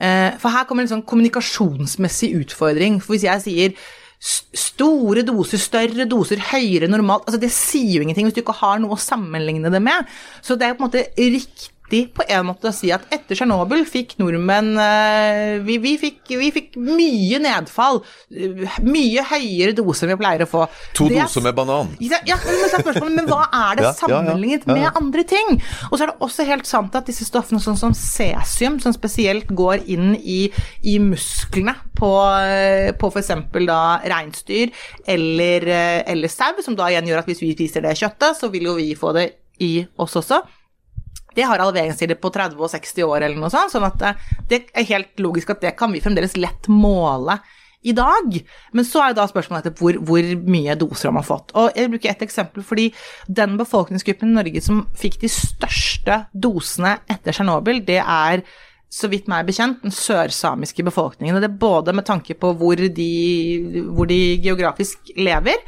eh, 0.01 0.31
For 0.41 0.49
her 0.49 0.65
kommer 0.65 0.87
en 0.87 0.95
sånn 0.95 1.05
kommunikasjonsmessig 1.05 2.33
utfordring. 2.41 2.97
For 3.03 3.13
hvis 3.13 3.27
jeg 3.29 3.45
sier 3.45 3.77
store 4.19 5.25
doser, 5.27 5.61
større 5.61 6.07
doser, 6.09 6.41
høyere 6.51 6.87
normalt 6.89 7.27
altså 7.27 7.41
Det 7.41 7.51
sier 7.53 7.97
jo 7.97 8.05
ingenting 8.05 8.29
hvis 8.29 8.37
du 8.37 8.41
ikke 8.41 8.57
har 8.61 8.79
noe 8.81 8.95
å 8.95 9.01
sammenligne 9.01 9.71
det 9.73 9.81
med. 9.83 10.11
Så 10.41 10.57
det 10.57 10.69
er 10.69 10.77
på 10.77 10.85
en 10.85 10.89
måte 10.89 11.07
riktig 11.19 11.74
på 11.89 12.23
en 12.27 12.45
måte 12.47 12.71
å 12.71 12.73
si 12.73 12.89
at 12.91 13.03
etter 13.13 13.37
Tsjernobyl 13.37 13.83
fikk 13.85 14.15
nordmenn 14.17 14.71
eh, 14.81 15.59
vi, 15.65 15.75
vi, 15.83 15.91
fikk, 16.01 16.31
vi 16.39 16.47
fikk 16.51 16.77
mye 16.81 17.37
nedfall. 17.43 17.99
eh, 18.33 18.79
Mye 18.81 19.21
høyere 19.29 19.75
doser 19.77 20.07
enn 20.09 20.15
vi 20.15 20.21
pleier 20.23 20.43
å 20.45 20.49
få. 20.49 20.63
To 20.97 21.07
Det 21.07 21.19
er- 21.19 21.27
doser 21.29 21.45
med 21.45 21.55
banan. 21.55 21.91
ja, 22.01 22.17
ja, 22.25 22.35
men, 22.45 22.55
er 22.65 23.09
men 23.19 23.29
hva 23.29 23.43
er 23.53 23.75
det 23.79 23.91
sammenlignet 24.01 24.65
ja, 24.65 24.73
ja. 24.73 24.79
med 24.81 24.97
andre 25.03 25.23
ting? 25.23 25.61
Og 25.91 25.97
så 25.99 26.03
er 26.07 26.11
det 26.13 26.17
også 26.25 26.47
helt 26.49 26.65
sant 26.65 26.95
at 26.95 27.05
disse 27.05 27.25
stoffene 27.29 27.61
sånn 27.61 27.77
som 27.77 27.93
cesium, 27.93 28.79
som 28.81 28.93
spesielt 28.95 29.47
går 29.53 29.85
inn 29.85 30.15
i, 30.17 30.49
i 30.83 30.97
musklene 30.99 31.75
på, 31.95 32.11
eh, 32.41 32.91
på 32.97 33.13
f.eks. 33.13 33.31
da 33.69 33.79
reinsdyr 34.03 34.73
eller, 35.07 35.69
eller 36.05 36.27
sau, 36.33 36.53
som 36.65 36.75
da 36.75 36.89
igjen 36.89 37.07
gjør 37.07 37.21
at 37.21 37.29
hvis 37.29 37.41
vi 37.45 37.53
spiser 37.55 37.85
det 37.85 37.93
kjøttet, 38.01 38.35
så 38.41 38.49
vil 38.51 38.63
jo 38.71 38.75
vi 38.81 38.93
få 38.97 39.13
det 39.15 39.29
i 39.61 39.85
oss 40.01 40.17
også. 40.19 40.41
Det 41.35 41.45
har 41.47 41.61
halveringstider 41.61 42.19
på 42.21 42.31
30 42.33 42.61
og 42.61 42.71
60 42.71 43.05
år 43.07 43.27
eller 43.27 43.39
noe 43.39 43.51
sånt, 43.53 43.73
sånn 43.73 43.87
at 43.87 44.07
eh, 44.07 44.25
det 44.49 44.63
er 44.73 44.89
helt 44.93 45.21
logisk 45.23 45.53
at 45.53 45.63
det 45.65 45.75
kan 45.79 45.93
vi 45.93 46.03
fremdeles 46.03 46.37
lett 46.39 46.69
måle 46.71 47.39
i 47.85 47.93
dag. 47.93 48.37
Men 48.73 48.87
så 48.87 49.03
er 49.03 49.11
jo 49.11 49.19
da 49.19 49.27
spørsmålet 49.29 49.67
etter 49.67 49.81
hvor, 49.81 49.97
hvor 50.09 50.29
mye 50.49 50.77
doser 50.79 51.11
har 51.11 51.17
man 51.19 51.27
fått. 51.27 51.53
Og 51.53 51.75
jeg 51.77 51.91
bruker 51.93 52.11
et 52.11 52.23
eksempel 52.25 52.65
fordi 52.65 52.87
den 53.27 53.59
befolkningsgruppen 53.59 54.33
i 54.33 54.39
Norge 54.39 54.63
som 54.65 54.85
fikk 54.97 55.19
de 55.21 55.29
største 55.31 56.23
dosene 56.33 56.97
etter 57.05 57.35
Tsjernobyl, 57.35 57.83
det 57.85 58.01
er 58.01 58.41
så 58.95 59.09
vidt 59.11 59.27
meg 59.31 59.47
bekjent, 59.47 59.81
den 59.83 59.93
sørsamiske 59.93 60.85
befolkningen. 60.87 61.35
Og 61.35 61.43
det 61.43 61.49
er 61.49 61.59
både 61.59 61.95
med 61.95 62.07
tanke 62.07 62.37
på 62.39 62.53
hvor 62.55 62.79
de, 62.79 63.11
hvor 63.91 64.07
de 64.07 64.19
geografisk 64.43 65.11
lever, 65.19 65.63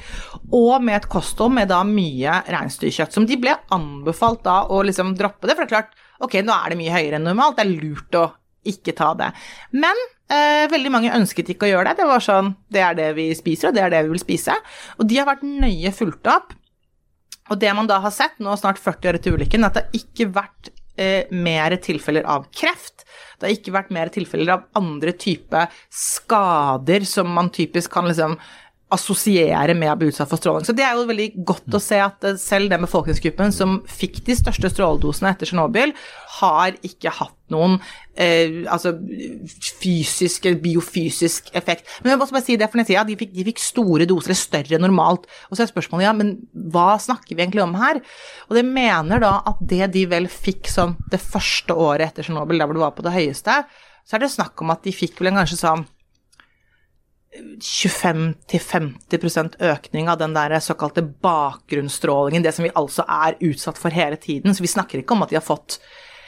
og 0.55 0.83
med 0.83 1.01
et 1.01 1.09
kosthold 1.11 1.55
med 1.57 1.67
da 1.71 1.81
mye 1.87 2.41
reinsdyrkjøtt. 2.47 3.15
Som 3.15 3.27
de 3.27 3.39
ble 3.41 3.57
anbefalt 3.75 4.45
da 4.47 4.61
å 4.71 4.79
liksom 4.87 5.15
droppe 5.19 5.49
det, 5.49 5.57
for 5.57 5.65
det 5.65 5.67
er 5.67 5.75
klart, 5.75 5.97
ok, 6.23 6.39
nå 6.45 6.55
er 6.55 6.71
det 6.71 6.79
mye 6.79 6.95
høyere 6.95 7.19
enn 7.19 7.27
normalt, 7.27 7.59
det 7.59 7.67
er 7.67 7.73
lurt 7.75 8.19
å 8.19 8.27
ikke 8.67 8.95
ta 8.95 9.11
det. 9.19 9.29
Men 9.75 9.99
eh, 10.31 10.63
veldig 10.71 10.93
mange 10.93 11.13
ønsket 11.19 11.51
ikke 11.53 11.67
å 11.67 11.73
gjøre 11.73 11.91
det. 11.91 12.01
Det 12.01 12.09
var 12.09 12.23
sånn, 12.23 12.53
det 12.71 12.83
er 12.83 12.97
det 12.97 13.11
vi 13.19 13.29
spiser, 13.37 13.69
og 13.69 13.77
det 13.77 13.83
er 13.83 13.93
det 13.93 14.05
vi 14.05 14.15
vil 14.15 14.23
spise. 14.23 14.55
Og 14.97 15.07
de 15.07 15.19
har 15.19 15.27
vært 15.29 15.45
nøye 15.47 15.93
fulgt 15.95 16.31
opp. 16.31 16.55
Og 17.51 17.59
det 17.59 17.71
man 17.75 17.87
da 17.87 18.01
har 18.03 18.11
sett, 18.11 18.39
nå 18.43 18.55
snart 18.59 18.79
40 18.79 19.11
år 19.11 19.19
etter 19.19 19.35
ulykken, 19.35 19.67
at 19.67 19.77
det 19.77 19.85
har 19.85 20.01
ikke 20.01 20.31
vært 20.35 20.71
eh, 20.99 21.31
mer 21.31 21.75
tilfeller 21.83 22.27
av 22.27 22.49
kreft. 22.51 23.06
Det 23.37 23.47
har 23.47 23.55
ikke 23.57 23.75
vært 23.75 23.91
mer 23.93 24.09
tilfeller 24.13 24.55
av 24.55 24.63
andre 24.79 25.13
type 25.13 25.67
skader 25.93 27.05
som 27.07 27.29
man 27.37 27.51
typisk 27.53 27.93
kan 27.93 28.09
liksom 28.09 28.37
assosiere 28.93 29.73
med 29.75 29.89
å 29.91 29.95
bli 29.99 30.07
utsatt 30.11 30.29
for 30.31 30.39
stråling. 30.39 30.63
Så 30.63 30.75
det 30.75 30.85
er 30.87 30.95
jo 30.95 31.07
veldig 31.09 31.27
godt 31.47 31.75
å 31.75 31.81
se 31.83 31.97
at 31.99 32.23
eh, 32.23 32.37
selv 32.39 32.71
den 32.71 32.85
befolkningsgruppen 32.85 33.51
som 33.51 33.81
fikk 33.91 34.21
de 34.27 34.35
største 34.39 34.71
stråledosene 34.71 35.33
etter 35.33 35.49
Tsjernobyl, 35.49 35.91
har 36.37 36.77
ikke 36.85 37.11
hatt 37.17 37.35
noen 37.51 37.75
eh, 38.15 38.63
altså 38.71 38.93
fysisk 39.81 40.47
eller 40.47 40.61
biofysisk 40.63 41.51
effekt. 41.57 41.89
Men 41.99 42.13
jeg 42.13 42.19
må 42.19 42.27
også 42.27 42.37
bare 42.37 42.47
si 42.47 42.55
det 42.59 42.69
for 42.71 42.79
nettsida, 42.79 43.03
de, 43.07 43.17
fikk, 43.19 43.33
de 43.35 43.47
fikk 43.49 43.59
store 43.65 44.07
doser, 44.07 44.31
eller 44.31 44.39
større 44.39 44.79
enn 44.79 44.85
normalt. 44.87 45.27
Og 45.49 45.57
så 45.57 45.65
er 45.65 45.73
spørsmålet 45.73 46.07
ja, 46.07 46.15
men 46.15 46.37
hva 46.71 46.93
snakker 47.03 47.35
vi 47.35 47.43
egentlig 47.43 47.65
om 47.65 47.75
her? 47.81 47.99
Og 48.47 48.55
det 48.55 48.63
mener 48.69 49.23
da 49.23 49.33
at 49.51 49.59
det 49.67 49.91
de 49.97 50.05
vel 50.15 50.31
fikk 50.31 50.71
sånn 50.71 50.95
det 51.11 51.19
første 51.23 51.75
året 51.75 52.13
etter 52.13 52.27
Tsjernobyl, 52.27 52.63
der 52.63 52.71
hvor 52.71 52.79
det 52.79 52.85
var 52.87 52.95
på 52.95 53.07
det 53.07 53.15
høyeste, 53.17 53.59
så 54.07 54.15
er 54.15 54.23
det 54.23 54.31
snakk 54.31 54.63
om 54.63 54.71
at 54.71 54.87
de 54.87 54.95
fikk 54.95 55.19
vel 55.19 55.33
en 55.33 55.41
kanskje 55.41 55.59
sånn 55.59 55.87
25-50% 57.61 59.57
økning 59.71 60.09
av 60.11 60.17
den 60.21 60.33
der 60.35 60.59
såkalte 60.63 61.01
bakgrunnsstrålingen, 61.23 62.43
det 62.45 62.53
som 62.55 62.63
vi 62.67 62.71
altså 62.75 63.03
er 63.07 63.37
utsatt 63.47 63.77
for 63.81 63.89
hele 63.93 64.17
tiden. 64.21 64.53
Så 64.55 64.61
vi 64.65 64.71
snakker 64.71 64.99
ikke 65.01 65.13
om 65.15 65.23
at 65.25 65.31
de 65.33 65.39
har 65.39 65.45
fått 65.45 65.79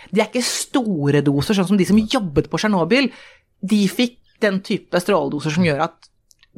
De 0.09 0.21
er 0.21 0.29
ikke 0.31 0.41
store 0.45 1.21
doser, 1.21 1.53
sånn 1.53 1.69
som 1.69 1.77
de 1.77 1.85
som 1.85 1.99
jobbet 1.99 2.49
på 2.49 2.57
Tsjernobyl. 2.57 3.11
De 3.61 3.87
fikk 3.91 4.17
den 4.41 4.61
type 4.65 4.97
stråledoser 5.03 5.51
som 5.53 5.65
gjør 5.67 5.79
at 5.85 6.09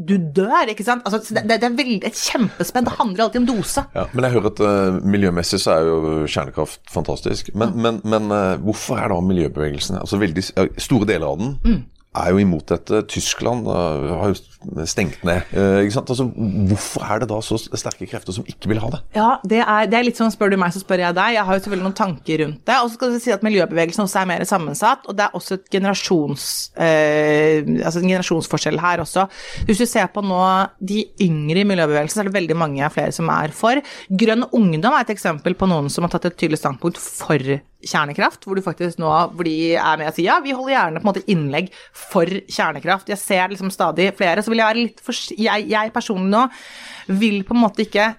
du 0.02 0.16
dør, 0.18 0.70
ikke 0.72 0.86
sant. 0.88 1.04
Altså, 1.06 1.20
det, 1.36 1.44
det, 1.50 1.68
er 1.68 1.76
veldig, 1.76 2.00
et 2.08 2.18
kjempespenn. 2.18 2.86
Det 2.88 2.96
handler 2.96 3.26
alltid 3.26 3.42
om 3.42 3.48
dose. 3.50 3.84
Ja, 3.94 4.06
men 4.14 4.24
jeg 4.26 4.34
hører 4.38 4.50
at 4.54 4.62
uh, 4.64 5.00
miljømessig 5.04 5.60
så 5.62 5.70
er 5.76 5.82
jo 5.90 5.98
kjernekraft 6.32 6.80
fantastisk. 6.94 7.52
Men, 7.54 7.76
mm. 7.76 7.82
men, 7.86 8.00
men 8.14 8.24
uh, 8.32 8.56
hvorfor 8.64 9.02
er 9.02 9.12
da 9.12 9.20
miljøbevegelsen 9.26 10.00
altså 10.00 10.22
veldig, 10.22 10.46
Store 10.80 11.10
deler 11.10 11.28
av 11.28 11.42
den 11.42 11.58
mm 11.60 11.82
er 12.12 12.34
jo 12.34 12.42
imot 12.42 12.68
dette. 12.68 13.02
Tyskland 13.12 13.68
uh, 13.70 14.18
har 14.20 14.34
jo 14.34 14.86
stengt 14.90 15.22
ned. 15.26 15.48
Sant? 15.94 16.10
Altså, 16.12 16.28
hvorfor 16.70 17.06
er 17.08 17.22
det 17.24 17.30
da 17.32 17.38
så 17.46 17.58
sterke 17.60 18.08
krefter 18.10 18.36
som 18.36 18.48
ikke 18.50 18.70
vil 18.72 18.82
ha 18.84 18.92
det? 18.94 19.00
Ja, 19.16 19.30
det 19.48 19.62
er, 19.64 19.88
det 19.90 19.98
er, 19.98 20.06
litt 20.06 20.20
sånn 20.20 20.34
spør 20.34 20.54
du 20.54 20.58
meg, 20.60 20.74
så 20.76 20.84
spør 20.84 21.06
jeg 21.06 21.18
deg. 21.18 21.38
Jeg 21.38 21.48
har 21.48 21.58
jo 21.58 21.64
selvfølgelig 21.64 21.88
noen 21.88 21.98
tanker 22.02 22.44
rundt 22.44 22.62
det. 22.68 22.78
Og 22.78 22.92
så 22.92 23.00
skal 23.00 23.16
du 23.16 23.24
si 23.24 23.34
at 23.34 23.48
miljøbevegelsen 23.48 24.06
også 24.06 24.22
er 24.22 24.30
mer 24.34 24.46
sammensatt, 24.50 25.08
og 25.08 25.18
det 25.18 25.28
er 25.28 25.40
også 25.40 25.62
generasjons, 25.72 26.46
uh, 26.76 27.58
altså 27.88 28.04
en 28.04 28.12
generasjonsforskjell 28.12 28.84
her 28.84 29.06
også. 29.06 29.28
Hvis 29.70 29.82
du 29.82 29.88
ser 29.90 30.12
på 30.12 30.26
nå 30.26 30.44
de 30.84 31.06
yngre 31.24 31.64
i 31.64 31.68
miljøbevegelsen, 31.68 32.20
så 32.20 32.26
er 32.26 32.32
det 32.32 32.40
veldig 32.42 32.60
mange 32.60 32.94
flere 32.94 33.16
som 33.16 33.32
er 33.32 33.56
for. 33.56 33.80
Grønn 34.12 34.50
ungdom 34.52 34.94
er 34.98 35.08
et 35.08 35.16
eksempel 35.16 35.56
på 35.58 35.70
noen 35.72 35.88
som 35.92 36.06
har 36.06 36.14
tatt 36.14 36.28
et 36.32 36.40
tydelig 36.44 36.60
standpunkt 36.60 37.00
for 37.00 37.62
kjernekraft, 37.88 38.46
hvor 38.46 38.58
du 38.58 38.64
faktisk 38.66 39.02
nå 39.02 39.12
er 39.12 40.00
med 40.00 40.10
og 40.10 40.16
sier 40.16 40.30
ja, 40.30 40.40
vi 40.44 40.56
holder 40.56 40.76
gjerne 40.76 41.02
på 41.02 41.06
en 41.06 41.12
måte 41.12 41.26
innlegg 41.32 41.72
for 41.98 42.30
kjernekraft. 42.30 43.12
Jeg 43.12 43.22
ser 43.22 43.52
liksom 43.52 43.72
stadig 43.74 44.12
flere. 44.18 44.44
Så 44.44 44.54
vil 44.54 44.62
jeg 44.62 44.72
være 44.72 44.84
litt 44.86 45.06
for 45.06 45.38
jeg, 45.38 45.70
jeg 45.72 45.94
personlig 45.96 46.32
nå 46.32 46.46
vil 47.22 47.42
på 47.48 47.56
en 47.58 47.64
måte 47.64 47.86
ikke 47.86 48.12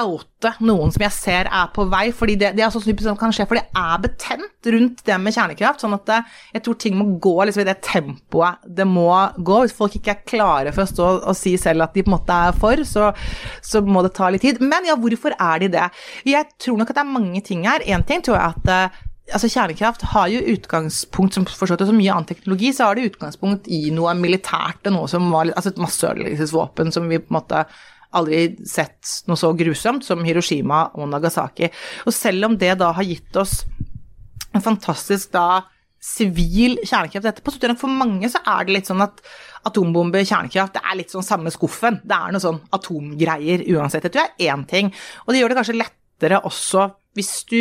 oute 0.00 0.52
noen 0.64 0.92
som 0.92 1.04
jeg 1.04 1.14
ser 1.14 1.48
er 1.48 1.70
på 1.74 1.86
vei, 1.92 2.08
fordi 2.16 2.36
det, 2.40 2.52
det 2.56 2.64
er 2.64 2.72
sånn 2.72 2.84
som 2.84 3.18
kan 3.20 3.32
skje, 3.34 3.46
for 3.48 3.58
det 3.58 3.64
er 3.78 4.02
betent 4.02 4.68
rundt 4.74 5.04
det 5.06 5.18
med 5.20 5.36
kjernekraft. 5.36 5.84
sånn 5.84 5.96
at 5.96 6.04
det, 6.08 6.18
jeg 6.56 6.64
tror 6.66 6.78
ting 6.80 6.98
må 6.98 7.06
gå 7.22 7.34
liksom, 7.44 7.64
i 7.64 7.68
det 7.68 7.78
tempoet 7.84 8.68
det 8.80 8.88
må 8.88 9.08
gå. 9.36 9.62
Hvis 9.64 9.76
folk 9.76 9.96
ikke 9.98 10.14
er 10.16 10.26
klare 10.26 10.74
for 10.74 10.84
å 10.84 10.90
stå 10.90 11.08
og 11.30 11.38
si 11.38 11.56
selv 11.60 11.86
at 11.86 11.96
de 11.96 12.04
på 12.04 12.12
en 12.12 12.16
måte 12.18 12.42
er 12.48 12.60
for, 12.60 12.84
så, 12.88 13.10
så 13.64 13.82
må 13.86 14.04
det 14.04 14.14
ta 14.18 14.30
litt 14.32 14.44
tid. 14.44 14.62
Men 14.64 14.88
ja, 14.88 14.98
hvorfor 15.00 15.36
er 15.38 15.64
de 15.64 15.72
det? 15.78 15.88
Jeg 16.28 16.52
tror 16.60 16.80
nok 16.80 16.92
at 16.92 17.00
det 17.00 17.04
er 17.04 17.16
mange 17.16 17.42
ting 17.44 17.66
her. 17.68 17.84
Én 17.84 18.06
ting 18.06 18.24
tror 18.24 18.38
jeg 18.38 18.54
at 18.54 18.72
eh, 18.74 19.02
altså 19.32 19.48
Kjernekraft 19.48 20.04
har 20.12 20.28
jo 20.32 20.42
utgangspunkt, 20.54 21.36
som 21.36 21.46
forstått 21.48 21.86
så 21.88 21.96
mye 21.96 22.12
annen 22.12 22.28
teknologi, 22.28 22.72
så 22.74 22.90
har 22.90 22.98
det 22.98 23.08
utgangspunkt 23.12 23.68
i 23.72 23.88
noe 23.94 24.12
militært 24.18 24.84
og 24.90 24.96
noe 24.98 25.10
som 25.10 25.30
var 25.32 25.48
altså 25.54 25.72
et 25.72 25.80
masseødeleggelsesvåpen 25.80 26.92
som 26.94 27.08
vi 27.08 27.22
på 27.22 27.32
en 27.32 27.38
måte 27.38 27.64
aldri 28.18 28.66
sett 28.68 29.26
noe 29.28 29.38
så 29.40 29.52
grusomt 29.56 30.06
som 30.06 30.24
Hiroshima 30.26 30.86
og 30.94 31.08
Nagasaki. 31.12 31.70
Og 32.06 32.14
selv 32.14 32.50
om 32.50 32.58
det 32.60 32.74
da 32.80 32.92
har 32.96 33.06
gitt 33.06 33.36
oss 33.40 33.62
en 34.54 34.64
fantastisk 34.64 35.32
da 35.34 35.64
sivil 36.04 36.76
kjernekraft 36.84 37.30
etterpå, 37.30 37.52
så 37.52 37.60
tror 37.60 37.72
jeg 37.72 37.80
for 37.80 38.00
mange 38.02 38.28
så 38.30 38.42
er 38.52 38.66
det 38.66 38.74
litt 38.76 38.90
sånn 38.90 39.02
at 39.04 39.22
atombombe, 39.64 40.20
kjernekraft, 40.20 40.74
det 40.76 40.82
er 40.84 40.98
litt 40.98 41.14
sånn 41.14 41.24
samme 41.24 41.52
skuffen. 41.52 42.02
Det 42.04 42.16
er 42.16 42.34
noe 42.34 42.44
sånn 42.44 42.60
atomgreier 42.76 43.64
uansett. 43.72 44.04
Det 44.04 44.12
tror 44.12 44.26
jeg 44.26 44.34
er 44.36 44.52
én 44.52 44.66
ting. 44.68 44.92
Og 45.24 45.32
det 45.32 45.40
gjør 45.40 45.54
det 45.54 45.60
kanskje 45.62 45.78
lettere 45.80 46.42
også 46.44 46.90
hvis 47.16 47.32
du 47.48 47.60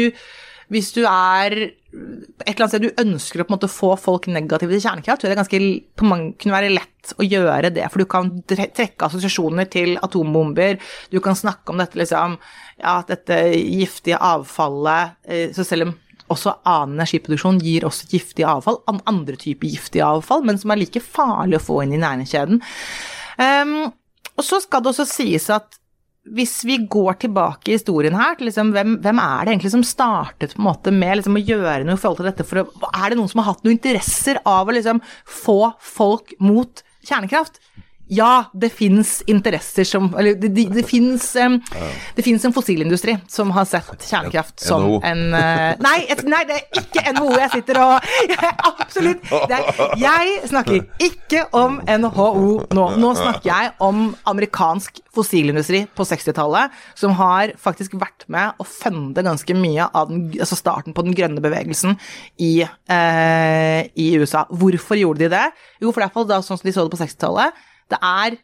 hvis 0.73 0.93
du 0.95 1.03
er 1.05 1.55
et 1.93 2.56
eller 2.56 2.63
annet 2.65 2.73
sted 2.73 2.86
du 2.88 3.01
ønsker 3.03 3.41
å 3.41 3.45
på 3.45 3.53
en 3.53 3.56
måte 3.58 3.69
få 3.71 3.91
folk 4.01 4.25
negative 4.32 4.73
til 4.73 4.82
kjernekraft, 4.82 5.21
tror 5.21 5.29
jeg 5.29 5.36
det 5.36 5.41
ganske 5.41 5.60
på 5.99 6.08
mange, 6.10 6.32
kunne 6.41 6.56
være 6.56 6.71
lett 6.73 7.13
å 7.19 7.27
gjøre 7.27 7.69
det. 7.75 7.86
For 7.93 8.01
du 8.01 8.10
kan 8.10 8.32
trekke 8.49 9.10
assosiasjoner 9.10 9.69
til 9.71 9.97
atombomber. 10.01 10.79
Du 11.13 11.19
kan 11.23 11.38
snakke 11.38 11.73
om 11.73 11.82
dette 11.82 11.99
liksom, 11.99 12.39
ja, 12.82 12.95
dette 13.08 13.39
giftige 13.60 14.17
avfallet 14.23 15.19
eh, 15.27 15.51
Så 15.53 15.67
selv 15.67 15.89
om 15.89 15.93
også 16.34 16.56
annen 16.65 16.97
energiproduksjon 16.97 17.60
gir 17.62 17.86
også 17.86 18.08
giftig 18.10 18.45
avfall, 18.47 18.79
andre 18.89 19.36
typer 19.38 19.69
giftig 19.69 20.01
avfall, 20.01 20.41
men 20.47 20.58
som 20.58 20.71
er 20.73 20.82
like 20.82 21.03
farlig 21.03 21.60
å 21.60 21.65
få 21.65 21.82
inn 21.84 21.93
i 21.97 22.01
næringskjeden. 22.01 22.63
Um, 23.38 23.75
og 24.34 24.45
så 24.47 24.62
skal 24.63 24.82
det 24.82 24.93
også 24.93 25.06
sies 25.10 25.49
at 25.53 25.77
hvis 26.31 26.62
vi 26.63 26.77
går 26.88 27.17
tilbake 27.25 27.71
i 27.71 27.75
historien 27.75 28.15
her, 28.15 28.38
til 28.39 28.47
liksom, 28.47 28.71
hvem, 28.75 28.95
hvem, 29.03 29.19
er 29.19 29.43
det 29.43 29.53
egentlig 29.53 29.73
som 29.73 29.83
startet 29.83 30.55
på 30.55 30.62
en 30.62 30.69
måte 30.69 30.93
med 30.95 31.19
liksom, 31.19 31.36
å 31.36 31.43
gjøre 31.43 31.83
noe 31.83 31.97
i 31.97 31.99
forhold 31.99 32.21
til 32.21 32.29
dette? 32.29 32.45
For 32.47 32.63
å, 32.63 32.91
er 32.93 33.12
det 33.12 33.19
noen 33.19 33.31
som 33.31 33.41
har 33.43 33.49
hatt 33.51 33.65
noen 33.65 33.75
interesser 33.75 34.39
av 34.47 34.71
å 34.71 34.75
liksom, 34.77 35.01
få 35.27 35.57
folk 35.83 36.31
mot 36.39 36.83
kjernekraft? 37.03 37.59
Ja, 38.11 38.45
det 38.53 38.69
fins 38.75 39.23
interesser 39.31 39.87
som 39.87 40.09
Eller 40.19 40.35
det, 40.35 40.49
det, 40.51 40.65
det 40.75 40.83
fins 40.83 41.23
um, 41.39 41.55
en 42.15 42.53
fossilindustri 42.53 43.15
som 43.31 43.51
har 43.55 43.65
sett 43.69 44.03
kjernekraft 44.09 44.59
som 44.59 44.83
NO. 44.83 44.97
en 45.07 45.21
uh, 45.31 45.71
nei, 45.79 45.95
et, 46.11 46.23
nei, 46.27 46.41
det 46.49 46.57
er 46.57 46.81
ikke 46.81 47.13
NHO 47.15 47.29
jeg 47.39 47.53
sitter 47.55 47.79
og 47.79 48.09
jeg, 48.27 48.51
Absolutt. 48.73 49.31
Er, 49.47 49.63
jeg 49.99 50.35
snakker 50.51 50.83
ikke 51.03 51.45
om 51.55 51.79
NHO 51.87 52.43
nå. 52.75 52.85
Nå 52.99 53.13
snakker 53.17 53.47
jeg 53.47 53.73
om 53.83 54.05
amerikansk 54.29 54.99
fossilindustri 55.13 55.83
på 55.95 56.05
60-tallet, 56.07 56.73
som 56.97 57.13
har 57.19 57.53
faktisk 57.61 57.95
vært 58.01 58.25
med 58.33 58.59
å 58.59 58.65
funde 58.67 59.23
ganske 59.25 59.55
mye 59.57 59.87
av 59.93 60.09
den, 60.09 60.25
altså 60.41 60.57
starten 60.57 60.95
på 60.95 61.05
den 61.05 61.15
grønne 61.17 61.43
bevegelsen 61.43 61.95
i, 62.41 62.55
uh, 62.65 63.81
i 63.93 64.07
USA. 64.19 64.45
Hvorfor 64.49 64.99
gjorde 64.99 65.25
de 65.25 65.35
det? 65.35 65.45
Jo, 65.79 65.91
for 65.91 66.01
det 66.01 66.07
er 66.07 66.09
iallfall 66.09 66.31
da 66.31 66.41
sånn 66.41 66.59
som 66.59 66.67
de 66.67 66.75
så 66.75 66.85
det 66.85 66.93
på 66.95 67.01
60-tallet 67.03 67.63
det 67.91 68.00
er 68.00 68.38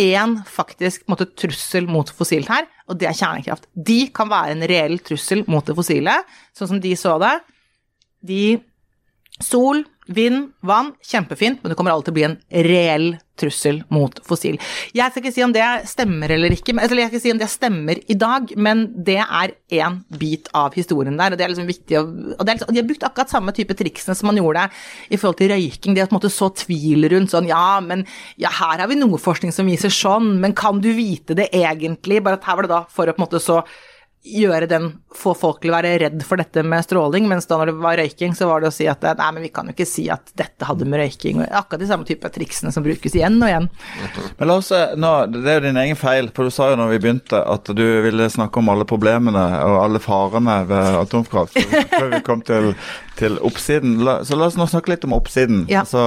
én 0.00 0.36
faktisk 0.50 1.06
måte, 1.10 1.28
trussel 1.38 1.86
mot 1.86 2.08
fossilt 2.10 2.50
her, 2.50 2.66
og 2.90 2.98
det 2.98 3.08
er 3.08 3.16
kjernekraft. 3.16 3.68
De 3.74 4.08
kan 4.14 4.30
være 4.30 4.56
en 4.56 4.66
reell 4.68 4.98
trussel 5.06 5.44
mot 5.50 5.64
det 5.66 5.76
fossile, 5.78 6.16
sånn 6.56 6.74
som 6.74 6.80
de 6.82 6.94
så 6.98 7.14
det. 7.22 7.34
De 8.24 8.42
Sol, 9.42 9.80
vind, 10.06 10.52
vann, 10.62 10.92
kjempefint, 11.02 11.62
men 11.62 11.72
det 11.72 11.76
kommer 11.78 11.90
alltid 11.90 12.06
til 12.06 12.12
å 12.12 12.16
bli 12.18 12.24
en 12.26 12.36
reell 12.68 13.06
trussel 13.40 13.80
mot 13.90 14.18
fossil. 14.22 14.60
Jeg 14.94 15.10
skal 15.10 15.22
ikke 15.24 15.32
si 15.34 15.42
om 15.42 15.54
det 15.54 15.64
stemmer 15.90 16.30
eller 16.36 16.54
ikke, 16.54 16.74
eller 16.76 17.02
jeg 17.02 17.08
skal 17.08 17.16
ikke 17.18 17.22
si 17.24 17.32
om 17.34 17.40
det 17.40 17.48
stemmer 17.50 17.98
i 18.12 18.16
dag, 18.20 18.52
men 18.54 18.84
det 19.06 19.16
er 19.24 19.54
én 19.74 19.96
bit 20.20 20.46
av 20.54 20.76
historien 20.78 21.16
der, 21.18 21.34
og 21.34 21.40
det 21.40 21.46
er 21.46 21.50
liksom 21.50 21.66
viktig 21.66 21.98
å 21.98 22.04
og, 22.04 22.44
liksom, 22.46 22.70
De 22.70 22.78
har 22.78 22.86
brukt 22.86 23.06
akkurat 23.08 23.32
samme 23.32 23.54
type 23.56 23.74
triksene 23.78 24.14
som 24.14 24.30
man 24.30 24.38
gjorde 24.38 24.68
i 25.10 25.18
forhold 25.18 25.40
til 25.40 25.50
røyking. 25.50 25.96
De 25.96 26.04
har 26.04 26.10
på 26.10 26.14
en 26.14 26.20
måte 26.20 26.32
så 26.34 26.50
tvil 26.54 27.08
rundt 27.10 27.34
sånn 27.34 27.48
Ja, 27.50 27.80
men 27.82 28.04
ja, 28.38 28.52
her 28.54 28.84
har 28.84 28.90
vi 28.90 29.00
noe 29.00 29.18
forskning 29.18 29.54
som 29.56 29.66
viser 29.66 29.90
sånn, 29.90 30.36
men 30.44 30.54
kan 30.54 30.78
du 30.84 30.92
vite 30.94 31.34
det 31.34 31.50
egentlig? 31.50 32.22
Bare 32.22 32.38
at 32.38 32.46
her 32.46 32.60
var 32.60 32.68
det 32.68 32.74
da 32.76 32.84
for 32.86 33.10
å 33.10 33.16
på 33.16 33.22
en 33.22 33.26
måte 33.26 33.42
så 33.42 33.64
gjøre 34.24 34.66
den, 34.66 34.86
få 35.14 35.34
folk 35.36 35.60
til 35.60 35.70
å 35.70 35.74
være 35.76 35.90
redd 36.00 36.22
for 36.24 36.40
dette 36.40 36.62
med 36.64 36.84
stråling, 36.86 37.26
mens 37.28 37.44
da 37.46 37.58
når 37.60 37.70
det 37.70 37.74
var 37.84 37.98
røyking, 38.00 38.32
så 38.36 38.48
var 38.48 38.62
det 38.62 38.70
å 38.70 38.74
si 38.74 38.86
at 38.88 39.04
nei, 39.04 39.26
men 39.36 39.44
vi 39.44 39.50
kan 39.52 39.68
jo 39.68 39.74
ikke 39.74 39.86
si 39.88 40.06
at 40.12 40.32
dette 40.38 40.64
hadde 40.64 40.88
med 40.88 41.02
røyking 41.02 41.42
Akkurat 41.44 41.82
de 41.82 41.88
samme 41.90 42.08
type 42.08 42.28
triksene 42.32 42.72
som 42.72 42.84
brukes 42.84 43.14
igjen 43.14 43.36
og 43.36 43.50
igjen. 43.50 43.68
Men 44.38 44.48
la 44.48 44.56
oss 44.58 44.70
se, 44.72 44.80
nå, 44.98 45.10
Det 45.34 45.44
er 45.50 45.58
jo 45.58 45.64
din 45.66 45.80
egen 45.84 45.98
feil, 46.00 46.30
for 46.34 46.48
du 46.48 46.54
sa 46.54 46.70
jo 46.72 46.80
når 46.80 46.94
vi 46.94 47.00
begynte 47.04 47.38
at 47.38 47.68
du 47.76 47.84
ville 48.06 48.30
snakke 48.32 48.60
om 48.60 48.72
alle 48.72 48.86
problemene 48.88 49.44
og 49.60 49.78
alle 49.82 50.00
farene 50.02 50.56
ved 50.70 50.98
atomkraft 51.02 51.60
før 51.92 52.10
vi 52.14 52.22
kom 52.26 52.42
til, 52.46 52.72
til 53.20 53.38
oppsiden. 53.44 53.98
La, 54.06 54.18
så 54.24 54.38
la 54.38 54.48
oss 54.48 54.58
nå 54.58 54.66
snakke 54.70 54.94
litt 54.94 55.06
om 55.06 55.16
oppsiden. 55.16 55.66
Ja. 55.70 55.84
Altså, 55.84 56.04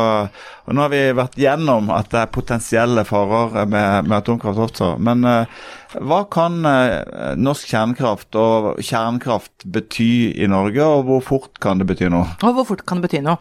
og 0.67 0.75
Nå 0.75 0.83
har 0.83 0.91
vi 0.91 1.03
vært 1.15 1.37
gjennom 1.39 1.91
at 1.95 2.09
det 2.11 2.23
er 2.25 2.33
potensielle 2.33 3.05
farer 3.07 3.69
med, 3.69 4.09
med 4.09 4.17
atomkraft 4.19 4.65
også. 4.67 4.95
Men 5.03 5.23
eh, 5.27 5.59
hva 5.95 6.21
kan 6.31 6.59
eh, 6.67 7.35
norsk 7.39 7.71
kjernekraft 7.71 8.37
og 8.39 8.81
kjernekraft 8.83 9.67
bety 9.73 10.11
i 10.35 10.49
Norge, 10.51 10.83
og 10.83 11.05
hvor 11.07 11.25
fort 11.25 11.61
kan 11.63 11.81
det 11.81 11.87
bety 11.89 12.11
noe? 12.13 12.27
Og 12.43 12.59
hvor 12.59 12.71
fort 12.73 12.85
kan 12.87 13.01
det 13.01 13.09
bety 13.09 13.23
noe? 13.25 13.39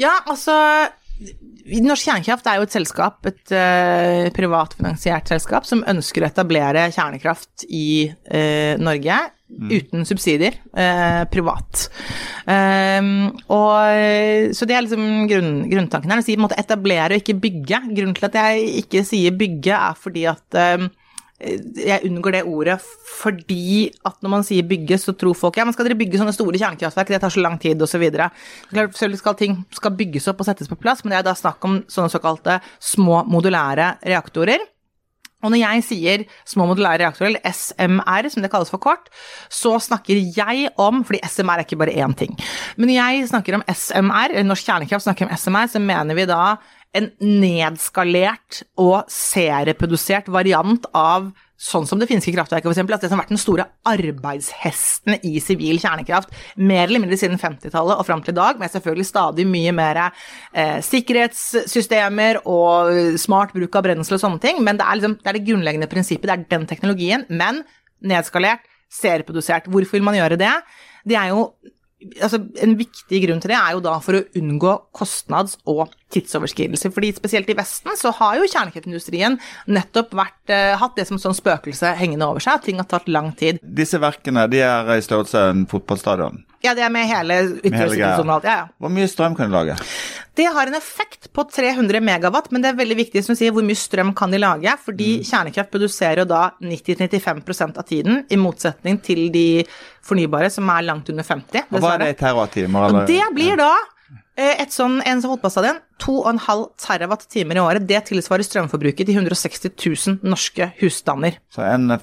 Ja, 0.00 0.16
altså 0.26 0.56
Norsk 1.68 2.06
Kjernekraft 2.06 2.46
er 2.48 2.60
jo 2.60 2.66
et 2.68 2.74
selskap, 2.74 3.26
et 3.28 3.52
uh, 3.52 4.28
privatfinansiert 4.36 5.28
selskap, 5.28 5.66
som 5.68 5.82
ønsker 5.90 6.22
å 6.22 6.28
etablere 6.28 6.86
kjernekraft 6.94 7.66
i 7.68 8.06
uh, 8.08 8.78
Norge. 8.80 9.18
Uten 9.48 10.04
subsidier, 10.04 10.58
uh, 10.76 11.24
privat. 11.32 11.86
Um, 12.44 13.30
og, 13.48 14.52
så 14.52 14.68
det 14.68 14.76
er 14.76 14.84
liksom 14.84 15.24
grunn, 15.30 15.52
grunntanken 15.72 16.12
her. 16.12 16.20
Å 16.20 16.26
si 16.26 16.36
etablere 16.36 17.16
og 17.16 17.22
ikke 17.24 17.38
bygge. 17.42 17.82
Grunnen 17.90 18.16
til 18.16 18.28
at 18.28 18.38
jeg 18.38 18.84
ikke 18.84 19.04
sier 19.08 19.36
bygge, 19.40 19.72
er 19.74 19.96
fordi 19.98 20.26
at 20.30 20.60
um, 20.76 20.90
jeg 21.38 22.02
unngår 22.08 22.34
det 22.34 22.46
ordet 22.50 22.76
fordi 23.18 23.88
at 24.06 24.16
når 24.24 24.32
man 24.32 24.46
sier 24.46 24.66
bygge, 24.66 24.98
så 24.98 25.14
tror 25.14 25.36
folk 25.38 25.58
ja, 25.58 25.66
men 25.66 25.74
skal 25.74 25.86
dere 25.86 25.98
bygge 25.98 26.18
sånne 26.18 26.34
store 26.34 26.58
kjernekraftverk, 26.58 27.12
det 27.14 27.20
tar 27.22 27.34
så 27.34 27.42
lang 27.44 27.58
tid, 27.62 27.82
osv. 27.82 28.04
Selvfølgelig 28.72 29.20
skal 29.20 29.38
ting 29.38 29.60
skal 29.74 29.94
bygges 29.98 30.26
opp 30.32 30.42
og 30.42 30.48
settes 30.48 30.70
på 30.70 30.80
plass, 30.80 31.04
men 31.04 31.14
det 31.14 31.20
er 31.20 31.28
da 31.30 31.36
snakk 31.38 31.62
om 31.68 31.78
sånne 31.90 32.10
såkalte 32.10 32.58
små 32.82 33.22
modulære 33.30 33.94
reaktorer. 34.10 34.66
Og 35.46 35.52
når 35.54 35.60
jeg 35.60 35.82
sier 35.86 36.22
små 36.50 36.64
modulære 36.66 37.04
reaktorer, 37.04 37.30
eller 37.30 37.54
SMR 37.54 38.26
som 38.32 38.42
det 38.42 38.50
kalles 38.50 38.72
for 38.74 38.82
kort, 38.82 39.06
så 39.46 39.76
snakker 39.78 40.18
jeg 40.34 40.72
om, 40.82 41.04
fordi 41.06 41.22
SMR 41.22 41.62
er 41.62 41.68
ikke 41.68 41.78
bare 41.78 41.94
én 41.94 42.16
ting, 42.18 42.34
men 42.74 42.90
når 42.90 42.96
jeg 42.96 43.28
snakker 43.30 43.60
om 43.60 43.62
SMR, 43.70 44.34
eller 44.34 44.48
Norsk 44.48 44.66
Kjernekraft 44.66 45.06
snakker 45.06 45.28
om 45.28 45.36
SMR, 45.38 45.70
så 45.70 45.82
mener 45.82 46.18
vi 46.18 46.26
da 46.26 46.56
en 46.96 47.10
nedskalert 47.20 48.62
og 48.80 49.10
serieprodusert 49.12 50.30
variant 50.32 50.88
av 50.96 51.28
sånn 51.58 51.88
som 51.90 51.98
det 51.98 52.06
finske 52.06 52.30
kraftverket, 52.32 52.70
f.eks. 52.70 52.80
Altså 52.84 53.02
det 53.02 53.10
som 53.10 53.18
har 53.18 53.24
vært 53.24 53.32
den 53.34 53.40
store 53.42 53.66
arbeidshesten 53.90 55.16
i 55.26 55.40
sivil 55.42 55.80
kjernekraft, 55.82 56.30
mer 56.56 56.84
eller 56.86 57.02
mindre 57.02 57.18
siden 57.18 57.40
50-tallet 57.40 57.98
og 57.98 58.06
fram 58.06 58.22
til 58.22 58.36
i 58.36 58.38
dag, 58.38 58.60
med 58.60 58.70
selvfølgelig 58.72 59.08
stadig 59.08 59.46
mye 59.50 59.72
mer 59.74 60.00
eh, 60.06 60.78
sikkerhetssystemer 60.86 62.44
og 62.46 63.18
smart 63.18 63.54
bruk 63.56 63.74
av 63.74 63.88
brensel 63.88 64.16
og 64.16 64.22
sånne 64.22 64.42
ting, 64.44 64.62
men 64.62 64.78
det 64.78 64.86
er, 64.86 65.00
liksom, 65.00 65.18
det 65.18 65.32
er 65.32 65.38
det 65.40 65.46
grunnleggende 65.48 65.90
prinsippet, 65.90 66.30
det 66.30 66.36
er 66.36 66.46
den 66.54 66.68
teknologien, 66.70 67.26
men 67.28 67.64
nedskalert, 68.06 68.62
serieprodusert. 68.94 69.66
Hvorfor 69.68 69.98
vil 69.98 70.06
man 70.06 70.16
gjøre 70.16 70.38
det? 70.40 70.54
Det 71.08 71.18
er 71.18 71.32
jo 71.34 71.50
altså, 72.22 72.40
en 72.62 72.76
viktig 72.78 73.20
grunn 73.26 73.42
til 73.42 73.52
det 73.52 73.58
er 73.58 73.74
jo 73.74 73.82
da 73.84 73.96
for 74.04 74.18
å 74.18 74.24
unngå 74.38 74.74
kostnads- 74.96 75.58
og 75.68 75.90
tidsoverskridelser. 76.12 76.92
fordi 76.94 77.12
spesielt 77.16 77.50
i 77.50 77.56
Vesten 77.58 77.96
så 77.96 78.12
har 78.16 78.36
jo 78.38 78.48
kjernekraftindustrien 78.48 79.38
nettopp 79.66 80.14
vært, 80.16 80.42
eh, 80.48 80.76
hatt 80.76 80.96
det 80.96 81.06
som 81.06 81.18
sånn 81.18 81.36
spøkelse 81.36 81.94
hengende 81.96 82.26
over 82.26 82.40
seg, 82.40 82.62
ting 82.62 82.76
har 82.76 82.88
tatt 82.88 83.08
lang 83.08 83.32
tid. 83.32 83.58
Disse 83.62 83.98
verkene 83.98 84.48
de 84.50 84.60
er 84.60 84.84
i 84.96 85.00
størrelse 85.04 85.50
en 85.50 85.66
fotballstadion. 85.66 86.44
Ja, 86.64 86.74
det 86.74 86.82
er 86.82 86.90
med 86.90 87.06
hele 87.06 87.34
ytre. 87.62 87.96
Ja, 87.96 88.16
ja. 88.42 88.68
Hvor 88.80 88.90
mye 88.90 89.06
strøm 89.06 89.36
kan 89.36 89.50
de 89.50 89.54
lage? 89.54 89.76
Det 90.34 90.46
har 90.54 90.66
en 90.66 90.74
effekt 90.74 91.32
på 91.32 91.44
300 91.50 92.00
megawatt, 92.00 92.50
men 92.50 92.62
det 92.62 92.72
er 92.72 92.78
veldig 92.78 92.96
viktig 92.96 93.22
som 93.26 93.36
sier 93.38 93.52
hvor 93.54 93.62
mye 93.66 93.78
strøm 93.78 94.14
kan 94.14 94.30
de 94.30 94.38
lage, 94.38 94.74
fordi 94.84 95.20
kjernekraft 95.26 95.70
produserer 95.70 96.22
jo 96.22 96.28
da 96.30 96.50
90-95% 96.62 97.78
av 97.78 97.86
tiden, 97.86 98.24
i 98.30 98.38
motsetning 98.38 98.98
til 99.02 99.28
de 99.34 99.64
fornybare 100.02 100.50
som 100.50 100.68
er 100.70 100.86
langt 100.86 101.10
under 101.10 101.26
50. 101.26 101.70
Og 101.70 101.82
hva 101.82 101.94
er 101.94 102.04
det 102.04 102.10
i 102.16 102.18
terawattimer? 102.22 103.00
Det 103.06 103.22
blir 103.34 103.58
da 103.58 103.72
et 104.38 104.74
sånn, 104.74 105.00
en 105.02 105.22
sånn 105.22 105.32
fotballstadion, 105.34 105.80
2,5 106.02 106.66
terawatt-timer 106.84 107.58
i 107.58 107.62
året. 107.64 107.86
Det 107.88 108.04
tilsvarer 108.12 108.46
strømforbruket 108.46 109.08
til 109.08 109.18
160 109.18 109.72
000 109.74 110.20
norske 110.30 110.70
husstander. 110.82 111.40
Så 111.54 111.64
en 111.66 111.96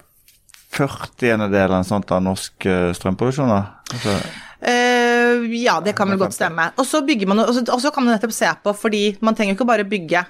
40. 0.76 1.48
del 1.48 1.70
av 1.70 1.78
en 1.80 1.88
sånt 1.88 2.12
av 2.12 2.24
norsk 2.26 2.68
eh, 2.68 2.90
strømproduksjon, 2.98 3.54
da? 3.54 3.62
Altså, 3.96 4.18
Uh, 4.66 5.44
ja, 5.54 5.76
det 5.84 5.92
kan 5.94 6.10
vel 6.10 6.18
godt 6.18 6.34
stemme. 6.34 6.72
Og 6.80 6.88
så 6.90 7.04
man, 7.28 7.44
og 7.44 7.52
så, 7.54 7.62
og 7.70 7.82
så 7.84 7.92
kan 7.94 8.06
man 8.06 8.16
nettopp 8.16 8.34
se 8.34 8.50
på, 8.64 8.72
fordi 8.74 9.02
man 9.22 9.36
trenger 9.38 9.54
ikke 9.54 9.68
bare 9.68 9.86
bygge 9.86 10.24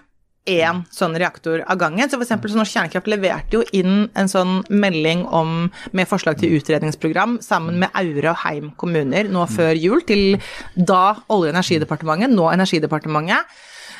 én 0.45 0.83
sånn 0.93 1.17
reaktor 1.17 1.63
av 1.65 1.79
gangen. 1.81 2.09
Så 2.09 2.19
eksempel, 2.21 2.51
så 2.51 2.59
Norsk 2.59 2.75
Kjernekraft 2.75 3.09
leverte 3.09 3.59
jo 3.59 3.63
inn 3.75 4.07
en 4.13 4.31
sånn 4.31 4.59
melding 4.69 5.25
om, 5.25 5.69
med 5.91 6.09
forslag 6.09 6.39
til 6.41 6.55
utredningsprogram 6.59 7.39
sammen 7.45 7.79
med 7.81 7.93
Aure 7.97 8.33
og 8.33 8.41
Heim 8.45 8.71
kommuner 8.79 9.29
nå 9.31 9.45
før 9.51 9.73
jul, 9.73 10.03
til 10.05 10.37
da 10.75 11.17
Olje- 11.27 11.49
og 11.49 11.55
energidepartementet, 11.55 12.33
nå 12.33 12.49
Energidepartementet. 12.53 13.55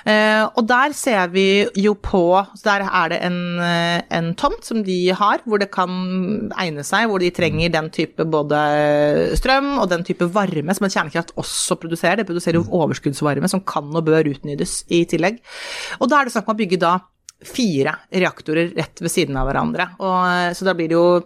Eh, 0.05 0.43
og 0.53 0.67
der 0.69 0.93
ser 0.93 1.31
vi 1.33 1.65
jo 1.81 1.95
på 1.97 2.37
så 2.53 2.61
Der 2.67 2.83
er 2.85 3.09
det 3.09 3.17
en, 3.25 3.39
eh, 3.57 4.01
en 4.13 4.35
tomt 4.37 4.61
som 4.63 4.83
de 4.85 5.09
har, 5.09 5.41
hvor 5.45 5.57
det 5.57 5.71
kan 5.73 5.89
egne 6.53 6.85
seg, 6.85 7.07
hvor 7.09 7.19
de 7.19 7.31
trenger 7.33 7.73
den 7.73 7.89
type 7.89 8.21
både 8.21 8.59
strøm 9.33 9.79
og 9.81 9.89
den 9.89 10.05
type 10.05 10.27
varme 10.29 10.75
som 10.77 10.85
en 10.85 10.93
kjernekraft 10.93 11.33
også 11.35 11.79
produserer. 11.81 12.21
Det 12.21 12.27
produserer 12.29 12.61
jo 12.61 12.69
overskuddsvarme 12.69 13.49
som 13.49 13.65
kan 13.65 13.89
og 13.95 14.05
bør 14.05 14.29
utnyttes 14.29 14.83
i 14.93 15.05
tillegg. 15.09 15.41
Og 15.99 16.09
da 16.09 16.21
er 16.21 16.25
det 16.25 16.35
snakk 16.35 16.49
om 16.49 16.55
å 16.55 16.61
bygge 16.61 16.81
da 16.85 16.99
fire 17.45 17.97
reaktorer 18.13 18.75
rett 18.77 19.01
ved 19.01 19.11
siden 19.11 19.37
av 19.37 19.49
hverandre. 19.49 19.89
Og, 19.99 20.19
eh, 20.29 20.53
så 20.53 20.65
da 20.65 20.73
blir 20.77 20.89
det 20.89 20.99
jo 20.99 21.25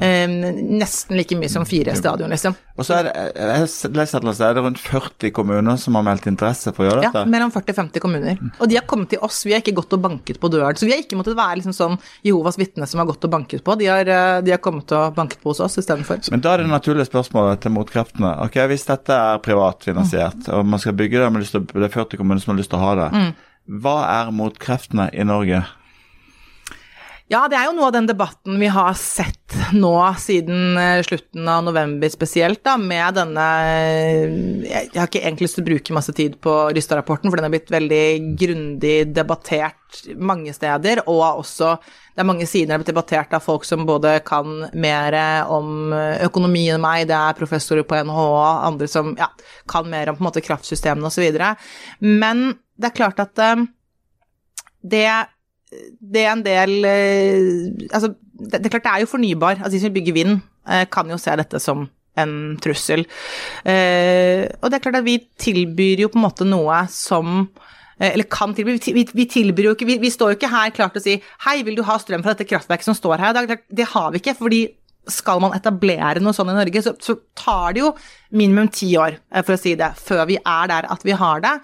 eh, 0.00 0.26
nesten 0.26 1.16
like 1.18 1.36
mye 1.36 1.48
som 1.52 1.66
fire 1.68 1.94
stadion, 1.96 2.30
liksom. 2.32 2.54
og 2.76 2.84
så 2.86 2.94
er 2.98 3.02
det, 3.08 3.12
jeg 3.36 3.50
har 3.50 4.24
lest 4.26 4.40
er 4.40 4.54
det 4.56 4.62
rundt 4.64 4.78
40 4.80 5.30
kommuner 5.36 5.76
som 5.80 5.94
har 5.98 6.02
meldt 6.06 6.26
interesse 6.30 6.72
for 6.74 6.84
å 6.84 6.88
gjøre 6.90 7.02
Ja, 7.04 7.10
dette? 7.12 7.28
mellom 7.32 7.50
40 7.52 7.70
og 7.74 7.76
50 7.92 8.00
kommuner. 8.00 8.38
Og 8.60 8.68
de 8.68 8.76
har 8.78 8.86
kommet 8.88 9.10
til 9.12 9.18
oss, 9.24 9.42
vi 9.44 9.52
har 9.52 9.60
ikke 9.60 9.74
gått 9.76 9.92
og 9.92 10.00
banket 10.06 10.40
på 10.40 10.48
døren. 10.52 10.76
Så 10.76 10.86
vi 10.88 10.92
har 10.92 11.02
ikke 11.04 11.16
måttet 11.20 11.36
være 11.36 11.60
liksom 11.60 11.76
sånn 11.76 11.98
Jehovas 12.24 12.56
vitne 12.58 12.86
som 12.88 12.98
har 13.02 13.06
gått 13.06 13.24
og 13.24 13.30
banket 13.36 13.64
på. 13.64 13.76
De 13.78 13.86
har, 13.86 14.06
eh, 14.08 14.40
de 14.42 14.50
har 14.50 14.58
kommet 14.64 14.90
og 14.92 15.14
banket 15.14 15.40
på 15.42 15.52
hos 15.52 15.60
oss 15.60 15.76
istedenfor. 15.78 16.24
Men 16.30 16.40
da 16.40 16.54
er 16.54 16.58
det 16.64 16.68
naturlige 16.72 17.06
spørsmålet 17.10 17.60
til 17.60 17.70
motkreftene. 17.76 18.34
Ok, 18.46 18.54
Hvis 18.66 18.86
dette 18.86 19.12
er 19.12 19.38
privatfinansiert, 19.38 20.48
og 20.52 20.64
man 20.66 20.78
skal 20.80 20.92
bygge 20.94 21.20
det, 21.20 21.52
å- 21.52 21.66
det 21.80 21.84
er 21.84 21.88
40 22.00 22.16
kommuner 22.16 22.40
som 22.40 22.54
har 22.56 22.62
lyst 22.62 22.70
til 22.70 22.78
å 22.78 22.82
ha 22.82 22.94
det, 23.10 23.34
hva 23.68 24.26
er 24.26 24.30
motkreftene 24.32 25.10
i 25.12 25.22
Norge? 25.24 25.64
Ja, 27.26 27.40
det 27.50 27.56
er 27.58 27.64
jo 27.66 27.72
noe 27.74 27.88
av 27.88 27.94
den 27.96 28.06
debatten 28.06 28.54
vi 28.60 28.68
har 28.70 28.92
sett 28.94 29.54
nå 29.74 29.94
siden 30.22 30.76
eh, 30.78 31.00
slutten 31.02 31.48
av 31.50 31.64
november 31.66 32.10
spesielt, 32.12 32.60
da, 32.62 32.76
med 32.78 33.16
denne 33.18 33.46
eh, 33.66 34.36
Jeg 34.62 34.92
har 34.94 35.08
ikke 35.08 35.24
egentlig 35.24 35.48
lyst 35.48 35.58
til 35.58 35.64
å 35.64 35.66
bruke 35.66 35.96
masse 35.96 36.14
tid 36.14 36.36
på 36.42 36.54
Rystad-rapporten, 36.70 37.26
for 37.26 37.40
den 37.40 37.48
har 37.48 37.54
blitt 37.56 37.74
veldig 37.74 38.04
grundig 38.38 38.94
debattert 39.10 40.00
mange 40.14 40.54
steder, 40.54 41.02
og 41.10 41.42
også 41.42 41.74
det 42.14 42.22
er 42.22 42.30
mange 42.30 42.46
sider 42.46 42.70
som 42.70 42.76
har 42.76 42.84
blitt 42.84 42.94
debattert 42.94 43.34
av 43.34 43.42
folk 43.42 43.66
som 43.66 43.82
både 43.88 44.20
kan 44.26 44.68
mer 44.78 45.18
om 45.50 45.92
økonomi 46.28 46.68
enn 46.76 46.84
meg, 46.84 47.08
det 47.10 47.18
er 47.18 47.38
professorer 47.38 47.86
på 47.90 48.04
NHH, 48.06 48.26
andre 48.70 48.90
som 48.90 49.16
ja, 49.18 49.32
kan 49.66 49.90
mer 49.90 50.12
om 50.12 50.20
på 50.20 50.22
en 50.22 50.30
måte 50.30 50.46
kraftsystemene 50.46 51.10
osv. 51.10 51.42
Men 52.06 52.52
det 52.78 52.92
er 52.92 53.00
klart 53.02 53.18
at 53.26 53.42
eh, 53.42 53.66
det 54.86 55.08
det 56.00 56.24
er 56.24 56.32
en 56.32 56.44
del 56.46 56.88
eh, 56.88 57.90
Altså, 57.90 58.14
det, 58.36 58.60
det 58.60 58.68
er 58.68 58.74
klart 58.76 58.88
det 58.88 58.94
er 58.94 59.04
jo 59.04 59.12
fornybar. 59.12 59.60
Altså, 59.60 59.76
de 59.76 59.84
som 59.84 59.94
bygger 59.94 60.16
vind, 60.16 60.40
eh, 60.68 60.84
kan 60.92 61.10
jo 61.10 61.20
se 61.20 61.36
dette 61.40 61.60
som 61.62 61.86
en 62.16 62.34
trussel. 62.64 63.04
Eh, 63.68 64.44
og 64.60 64.70
det 64.70 64.78
er 64.78 64.84
klart 64.84 65.00
at 65.02 65.08
vi 65.08 65.18
tilbyr 65.40 66.04
jo 66.06 66.12
på 66.12 66.20
en 66.20 66.26
måte 66.28 66.48
noe 66.48 66.84
som 66.92 67.48
eller 67.96 68.26
kan 68.28 68.50
tilby, 68.52 68.74
vi 68.92 69.24
tilbyr 69.24 69.70
jo 69.70 69.72
ikke 69.72 69.86
vi, 69.88 69.94
vi 70.02 70.10
står 70.12 70.34
jo 70.34 70.36
ikke 70.36 70.50
her 70.52 70.72
klart 70.76 70.92
til 70.92 71.00
å 71.00 71.04
si 71.06 71.14
Hei, 71.46 71.62
vil 71.64 71.78
du 71.78 71.80
ha 71.88 71.94
strøm 71.96 72.20
fra 72.20 72.34
dette 72.34 72.44
kraftverket 72.44 72.84
som 72.84 72.96
står 72.98 73.22
her? 73.22 73.32
i 73.32 73.46
dag? 73.48 73.62
det 73.72 73.86
har 73.88 74.10
vi 74.12 74.20
ikke, 74.20 74.34
fordi 74.36 74.58
skal 75.10 75.40
man 75.42 75.54
etablere 75.56 76.22
noe 76.22 76.34
sånt 76.36 76.52
i 76.52 76.56
Norge, 76.56 76.82
så, 76.82 76.92
så 77.02 77.16
tar 77.38 77.76
det 77.76 77.82
jo 77.84 77.92
minimum 78.36 78.68
ti 78.74 78.88
år, 78.98 79.18
eh, 79.30 79.44
for 79.46 79.54
å 79.54 79.60
si 79.60 79.74
det, 79.78 79.92
før 80.00 80.24
vi 80.30 80.38
er 80.40 80.70
der 80.72 80.88
at 80.92 81.04
vi 81.06 81.14
har 81.16 81.42
det. 81.44 81.54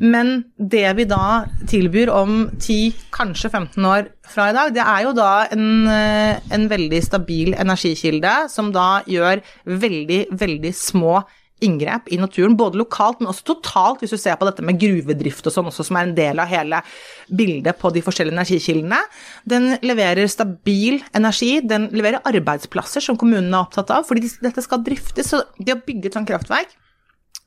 Men 0.00 0.36
det 0.56 0.86
vi 0.98 1.08
da 1.08 1.44
tilbyr 1.68 2.12
om 2.14 2.46
10, 2.56 3.06
kanskje 3.14 3.52
15 3.52 3.88
år 3.90 4.10
fra 4.26 4.50
i 4.50 4.56
dag, 4.56 4.74
det 4.76 4.84
er 4.84 5.06
jo 5.06 5.16
da 5.16 5.32
en, 5.54 5.66
eh, 5.92 6.38
en 6.56 6.68
veldig 6.72 7.02
stabil 7.04 7.54
energikilde 7.54 8.36
som 8.52 8.72
da 8.74 9.02
gjør 9.06 9.44
veldig, 9.66 10.22
veldig 10.32 10.72
små 10.76 11.20
inngrep 11.64 12.10
i 12.12 12.18
naturen, 12.20 12.56
både 12.58 12.76
lokalt, 12.76 13.20
men 13.20 13.30
også 13.30 13.46
totalt, 13.54 14.02
hvis 14.02 14.12
du 14.12 14.20
ser 14.20 14.36
på 14.36 14.48
dette 14.48 14.64
med 14.66 14.76
gruvedrift 14.80 15.46
og 15.48 15.54
sånn 15.54 15.70
også, 15.70 15.86
som 15.88 15.96
er 15.96 16.08
en 16.08 16.16
del 16.16 16.42
av 16.42 16.50
hele 16.50 16.82
bildet 17.32 17.78
på 17.80 17.90
de 17.94 18.02
forskjellige 18.04 18.36
energikildene. 18.36 18.98
Den 19.48 19.70
leverer 19.86 20.28
stabil 20.28 21.00
energi, 21.16 21.54
den 21.64 21.88
leverer 21.96 22.24
arbeidsplasser 22.28 23.04
som 23.04 23.16
kommunene 23.20 23.54
er 23.54 23.62
opptatt 23.64 23.94
av, 23.94 24.04
fordi 24.08 24.28
dette 24.44 24.64
skal 24.64 24.84
driftes. 24.84 25.32
Så 25.32 25.40
å 25.40 25.78
bygge 25.86 26.10
et 26.10 26.18
sånt 26.18 26.28
kraftverk 26.28 26.76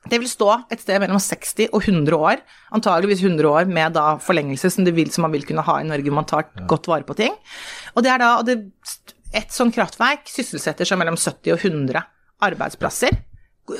det 0.09 0.15
vil 0.21 0.29
stå 0.31 0.47
et 0.71 0.79
sted 0.79 0.95
mellom 1.03 1.19
60 1.19 1.73
og 1.75 1.83
100 1.83 2.15
år, 2.15 2.41
antageligvis 2.75 3.21
100 3.21 3.49
år 3.51 3.67
med 3.69 3.97
da 3.97 4.13
forlengelse 4.23 4.71
som, 4.71 4.87
vil, 4.95 5.11
som 5.11 5.25
man 5.27 5.33
vil 5.35 5.43
kunne 5.45 5.65
ha 5.67 5.75
i 5.81 5.87
Norge, 5.87 6.13
man 6.15 6.27
tar 6.29 6.47
godt 6.71 6.87
vare 6.87 7.05
på 7.05 7.17
ting. 7.19 7.35
Og 7.93 8.05
det 8.05 8.13
er 8.13 8.23
da, 8.23 8.37
og 8.39 8.47
det, 8.47 8.61
Et 9.29 9.51
sånt 9.53 9.75
kraftverk 9.75 10.23
sysselsetter 10.25 10.87
seg 10.89 10.97
mellom 10.97 11.13
70 11.13 11.51
og 11.53 11.59
100 11.61 12.01
arbeidsplasser 12.47 13.19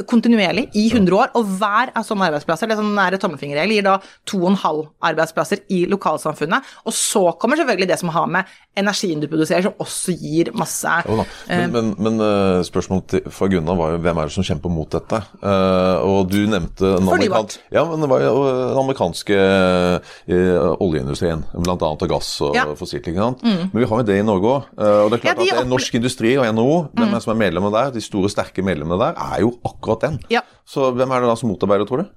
kontinuerlig 0.09 0.67
i 0.77 0.87
100 0.91 1.15
år, 1.15 1.31
og 1.37 1.53
hver 1.59 1.93
av 1.97 2.05
sånne 2.07 2.29
arbeidsplasser, 2.29 2.69
det 2.69 2.75
er 2.75 2.81
sånn 2.81 2.95
nære 2.97 3.19
tommelfingerregel, 3.21 3.75
gir 3.77 3.87
da 3.87 3.97
to 4.29 4.41
og 4.43 4.51
en 4.53 4.59
halv 4.63 4.87
arbeidsplasser 5.11 5.63
i 5.73 5.83
lokalsamfunnet. 5.89 6.73
Og 6.85 6.95
så 6.95 7.23
kommer 7.39 7.59
selvfølgelig 7.59 7.89
det 7.91 7.99
som 8.01 8.13
har 8.13 8.29
med 8.31 8.57
energien 8.79 9.21
du 9.21 9.27
produserer, 9.29 9.65
som 9.65 9.81
også 9.81 10.15
gir 10.15 10.51
masse 10.55 10.91
men, 11.09 11.25
eh, 11.51 11.65
men, 11.71 11.89
men 11.99 12.21
uh, 12.21 12.61
spørsmålet 12.65 13.29
fra 13.33 13.49
Gunnar 13.51 13.77
var 13.77 13.93
jo 13.93 14.01
hvem 14.03 14.21
er 14.21 14.29
det 14.29 14.35
som 14.35 14.45
kjemper 14.45 14.71
mot 14.71 14.89
dette? 14.93 15.19
Uh, 15.41 15.99
og 16.05 16.29
du 16.31 16.39
nevnte 16.49 16.93
den, 16.95 17.09
amerikan 17.09 17.49
ja, 17.73 17.83
men 17.89 18.03
det 18.03 18.09
var 18.11 18.23
jo 18.23 18.33
den 18.45 18.79
amerikanske 18.83 19.39
oljeindustrien, 20.79 21.43
bl.a. 21.53 21.75
av 21.75 22.07
gass 22.09 22.31
og 22.45 22.55
ja. 22.57 22.65
fossilt. 22.79 23.09
ikke 23.09 23.19
sant? 23.19 23.43
Mm. 23.43 23.69
Men 23.71 23.81
vi 23.81 23.89
har 23.89 24.03
jo 24.03 24.07
det 24.07 24.19
i 24.21 24.25
Norge 24.25 24.53
òg. 24.53 24.69
og 24.79 25.11
det 25.11 25.19
er 25.19 25.23
klart 25.25 25.43
ja, 25.45 25.59
at 25.61 25.69
Norsk 25.69 25.99
Industri 25.99 26.35
og 26.39 26.47
NHO, 26.55 26.77
mm. 26.95 27.17
som 27.23 27.33
er 27.33 27.41
medlemmer 27.43 27.73
der, 27.75 27.93
de 27.95 28.03
store, 28.03 28.31
sterke 28.31 28.63
medlemmene 28.65 28.99
der, 29.01 29.19
er 29.35 29.43
jo 29.43 29.53
akkurat 29.67 29.78
akkurat 29.79 30.01
den. 30.01 30.17
Ja. 30.29 30.41
Så 30.67 30.91
hvem 30.93 31.11
er 31.11 31.23
det 31.23 31.29
da 31.31 31.35
som 31.39 31.49
motarbeider, 31.49 31.87
tror 31.87 32.03
du? 32.03 32.09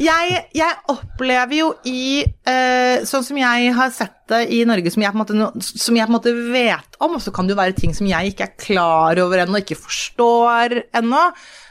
jeg, 0.08 0.40
jeg, 0.56 0.78
opplever 0.90 1.54
jo 1.54 1.68
i 1.86 2.24
uh, 2.24 3.04
Sånn 3.06 3.24
som 3.26 3.38
jeg 3.38 3.74
har 3.76 3.92
sett 3.94 4.16
det 4.32 4.40
i 4.56 4.62
Norge, 4.66 4.90
som 4.90 5.04
jeg, 5.04 5.14
måte, 5.14 5.36
som 5.62 5.98
jeg 5.98 6.08
på 6.08 6.10
en 6.10 6.16
måte 6.16 6.32
vet 6.50 6.98
om, 6.98 7.14
og 7.14 7.22
så 7.22 7.30
kan 7.34 7.46
det 7.46 7.54
jo 7.54 7.60
være 7.60 7.76
ting 7.78 7.94
som 7.94 8.08
jeg 8.10 8.32
ikke 8.32 8.48
er 8.48 8.56
klar 8.58 9.20
over 9.22 9.44
ennå, 9.44 9.60
ikke 9.62 9.78
forstår 9.78 10.80
ennå, 10.98 11.22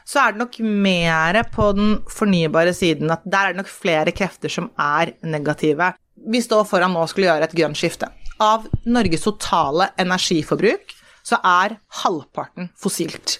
så 0.05 0.21
er 0.21 0.35
det 0.35 0.43
nok 0.43 0.59
mer 0.85 1.41
på 1.51 1.71
den 1.75 1.95
fornybare 2.13 2.75
siden 2.77 3.11
at 3.11 3.25
der 3.25 3.49
er 3.49 3.55
det 3.55 3.63
nok 3.63 3.71
flere 3.73 4.13
krefter 4.15 4.53
som 4.53 4.69
er 4.79 5.15
negative. 5.25 5.91
Vi 6.31 6.39
står 6.45 6.63
foran 6.69 6.93
nå 6.95 7.03
og 7.03 7.11
skulle 7.11 7.27
gjøre 7.27 7.49
et 7.49 7.57
grønt 7.57 7.79
skifte. 7.79 8.07
Av 8.39 8.67
Norges 8.87 9.25
totale 9.25 9.89
energiforbruk 9.99 10.95
så 11.25 11.41
er 11.41 11.79
halvparten 12.03 12.69
fossilt. 12.79 13.39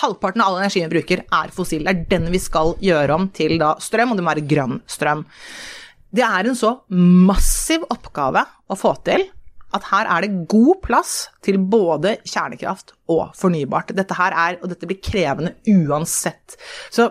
Halvparten 0.00 0.40
av 0.40 0.54
all 0.54 0.62
energien 0.62 0.88
vi 0.88 0.96
bruker, 0.96 1.24
er 1.28 1.52
fossil. 1.54 1.84
Det 1.84 1.92
er 1.92 2.08
den 2.14 2.32
vi 2.32 2.40
skal 2.40 2.74
gjøre 2.82 3.18
om 3.18 3.28
til 3.34 3.58
da 3.60 3.74
strøm, 3.82 4.14
og 4.14 4.18
det 4.18 4.24
må 4.24 4.32
være 4.32 4.48
grønn 4.48 4.80
strøm. 4.88 5.26
Det 6.12 6.24
er 6.26 6.48
en 6.48 6.58
så 6.58 6.74
massiv 7.28 7.84
oppgave 7.92 8.44
å 8.68 8.76
få 8.78 8.94
til 9.06 9.28
at 9.72 9.86
her 9.88 10.08
er 10.12 10.24
det 10.24 10.44
god 10.52 10.82
plass 10.84 11.14
til 11.44 11.56
både 11.56 12.18
kjernekraft 12.28 12.92
og 13.12 13.32
fornybart. 13.38 13.94
Dette 13.96 14.16
her 14.18 14.36
er, 14.36 14.58
og 14.60 14.68
dette 14.72 14.88
blir 14.88 15.00
krevende 15.00 15.54
uansett. 15.72 16.58
Så 16.92 17.08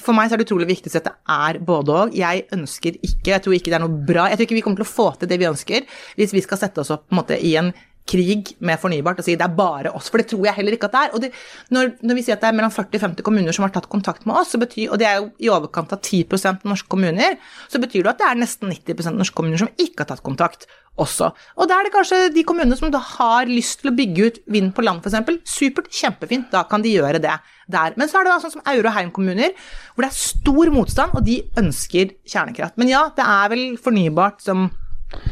for 0.00 0.16
meg 0.16 0.28
så 0.28 0.36
er 0.36 0.40
det 0.40 0.46
utrolig 0.48 0.68
viktig 0.70 0.92
at 0.96 1.08
det 1.08 1.14
er 1.34 1.58
både 1.64 1.94
og. 1.94 2.14
Jeg 2.16 2.46
ønsker 2.54 2.96
ikke, 2.98 3.32
jeg 3.34 3.44
tror 3.44 3.56
ikke 3.56 3.72
det 3.72 3.76
er 3.76 3.84
noe 3.84 4.04
bra 4.08 4.28
Jeg 4.30 4.38
tror 4.38 4.46
ikke 4.46 4.56
vi 4.56 4.62
kommer 4.64 4.80
til 4.80 4.88
å 4.88 4.92
få 4.92 5.08
til 5.20 5.28
det 5.28 5.36
vi 5.40 5.48
ønsker 5.50 5.88
hvis 6.16 6.32
vi 6.32 6.44
skal 6.44 6.60
sette 6.62 6.80
oss 6.80 6.92
opp 6.94 7.04
på 7.06 7.14
en 7.14 7.20
måte 7.20 7.36
i 7.36 7.52
en 7.60 7.72
krig 8.08 8.52
med 8.64 8.80
fornybart 8.82 9.20
og 9.22 9.26
si 9.26 9.36
det 9.38 9.46
er 9.46 9.56
bare 9.56 9.92
oss, 9.94 10.10
for 10.10 10.20
det 10.20 10.28
tror 10.32 10.44
jeg 10.48 10.56
heller 10.58 10.76
ikke 10.76 10.88
at 10.90 10.94
det 10.94 11.02
er. 11.02 11.14
Og 11.14 11.22
det, 11.22 11.30
når, 11.74 11.94
når, 12.02 12.18
vi 12.18 12.24
sier 12.26 12.36
at 12.36 12.44
det 12.44 12.50
er 12.50 12.58
mellom 12.58 12.74
40-50 12.74 13.26
kommuner 13.26 13.56
som 13.56 13.66
har 13.66 13.74
tatt 13.74 13.88
kontakt 13.92 14.26
med 14.28 14.38
oss, 14.40 14.54
betyr, 14.58 14.90
og 14.90 15.00
det 15.00 15.08
er 15.08 15.20
jo 15.20 15.30
i 15.42 15.50
overkant 15.52 15.94
av 15.94 16.02
10% 16.02 16.66
norske 16.68 16.90
kommuner, 16.92 17.38
så 17.70 17.80
betyr 17.82 18.02
det 18.02 18.14
at 18.14 18.22
det 18.22 18.30
er 18.30 18.40
nesten 18.42 18.72
90% 18.72 19.18
norske 19.18 19.38
kommuner 19.38 19.62
som 19.62 19.70
ikke 19.76 20.02
har 20.02 20.10
tatt 20.12 20.24
kontakt 20.26 20.66
også. 21.00 21.30
Og 21.56 21.68
da 21.70 21.78
er 21.78 21.88
det 21.88 21.94
kanskje 21.94 22.20
de 22.34 22.44
kommunene 22.44 22.76
som 22.76 22.92
da 22.92 23.00
har 23.00 23.48
lyst 23.48 23.80
til 23.80 23.92
å 23.92 23.96
bygge 23.96 24.26
ut 24.26 24.42
vind 24.52 24.74
på 24.76 24.84
land 24.84 25.00
f.eks. 25.00 25.48
Supert, 25.48 25.88
kjempefint, 25.94 26.50
da 26.52 26.66
kan 26.68 26.84
de 26.84 26.92
gjøre 26.92 27.22
det 27.22 27.32
der. 27.72 27.96
Men 27.96 28.10
så 28.10 28.20
er 28.20 28.26
det 28.26 28.34
da 28.34 28.42
sånn 28.42 28.56
som 28.58 28.66
Aure 28.68 28.90
og 28.90 28.96
Heim 28.98 29.14
kommuner, 29.14 29.54
hvor 29.94 30.04
det 30.04 30.12
er 30.12 30.20
stor 30.20 30.74
motstand, 30.74 31.16
og 31.16 31.24
de 31.26 31.40
ønsker 31.62 32.16
kjernekraft. 32.28 32.76
Men 32.80 32.92
ja, 32.92 33.06
det 33.16 33.24
er 33.24 33.52
vel 33.54 33.66
fornybart 33.80 34.42
som 34.44 34.68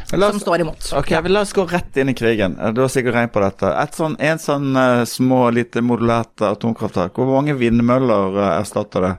som 0.09 0.39
står 0.39 0.63
imot. 0.65 0.91
Ok, 0.97 1.11
ja. 1.11 1.21
La 1.27 1.41
oss 1.45 1.53
gå 1.53 1.65
rett 1.65 1.97
inn 1.97 2.09
i 2.09 2.15
krigen. 2.17 2.57
Du 2.75 2.81
har 2.81 2.91
sikkert 2.91 3.15
regnet 3.17 3.33
på 3.33 3.43
dette. 3.43 3.71
Et 3.81 3.97
sånn, 3.97 4.17
en 4.19 4.41
sånn 4.41 4.71
uh, 4.77 5.03
små, 5.07 5.43
lite 5.55 5.83
modulert 5.85 6.43
atomkraftverk, 6.45 7.15
hvor 7.17 7.31
mange 7.37 7.55
vindmøller 7.59 8.39
uh, 8.39 8.47
erstatter 8.59 9.07
det? 9.07 9.13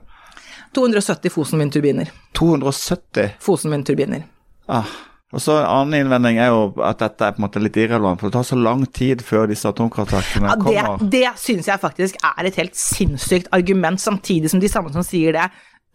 270 0.74 1.32
Fosen 1.32 1.60
vindturbiner. 1.60 2.12
270? 2.38 3.34
Fosen 3.40 3.74
vindturbiner. 3.74 4.22
Ah. 4.66 4.88
Og 5.32 5.40
så 5.40 5.54
En 5.62 5.66
annen 5.66 6.02
innvending 6.02 6.38
er 6.44 6.50
jo 6.52 6.64
at 6.84 7.00
dette 7.00 7.24
er 7.24 7.32
på 7.32 7.40
en 7.40 7.46
måte 7.46 7.60
litt 7.62 7.76
irrelevant, 7.80 8.20
for 8.20 8.28
det 8.28 8.36
tar 8.36 8.44
så 8.44 8.58
lang 8.60 8.84
tid 8.92 9.22
før 9.24 9.48
disse 9.48 9.68
atomkraftverkene 9.68 10.50
ja, 10.50 10.56
det, 10.60 10.64
kommer. 10.84 11.12
Det 11.14 11.28
syns 11.40 11.70
jeg 11.70 11.80
faktisk 11.80 12.18
er 12.28 12.48
et 12.48 12.58
helt 12.60 12.76
sinnssykt 12.76 13.48
argument, 13.56 14.00
samtidig 14.00 14.52
som 14.52 14.60
de 14.60 14.68
samme 14.68 14.92
som 14.92 15.04
sier 15.06 15.36
det, 15.36 15.46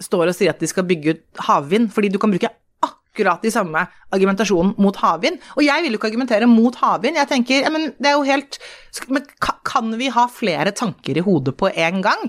står 0.02 0.32
og 0.32 0.38
sier 0.38 0.54
at 0.54 0.62
de 0.62 0.70
skal 0.70 0.88
bygge 0.90 1.14
ut 1.14 1.46
havvind. 1.50 1.92
Fordi 1.94 2.10
du 2.14 2.18
kan 2.22 2.34
bruke 2.34 2.50
akkurat 3.18 3.42
de 3.42 3.52
samme 3.52 3.82
argumentasjonen 4.14 4.76
mot 4.80 4.96
havvind. 5.02 5.40
Og 5.58 5.66
jeg 5.66 5.84
vil 5.84 5.96
jo 5.96 6.00
ikke 6.00 6.12
argumentere 6.12 6.48
mot 6.50 6.76
havvind. 6.78 7.18
Jeg 7.18 7.30
tenker, 7.32 7.64
ja, 7.66 7.72
men 7.74 7.90
det 7.98 8.12
er 8.12 8.18
jo 8.18 8.28
helt 8.28 8.60
men 9.14 9.26
Kan 9.68 9.92
vi 10.00 10.08
ha 10.10 10.24
flere 10.32 10.72
tanker 10.74 11.20
i 11.20 11.22
hodet 11.22 11.54
på 11.60 11.70
en 11.70 12.00
gang? 12.02 12.24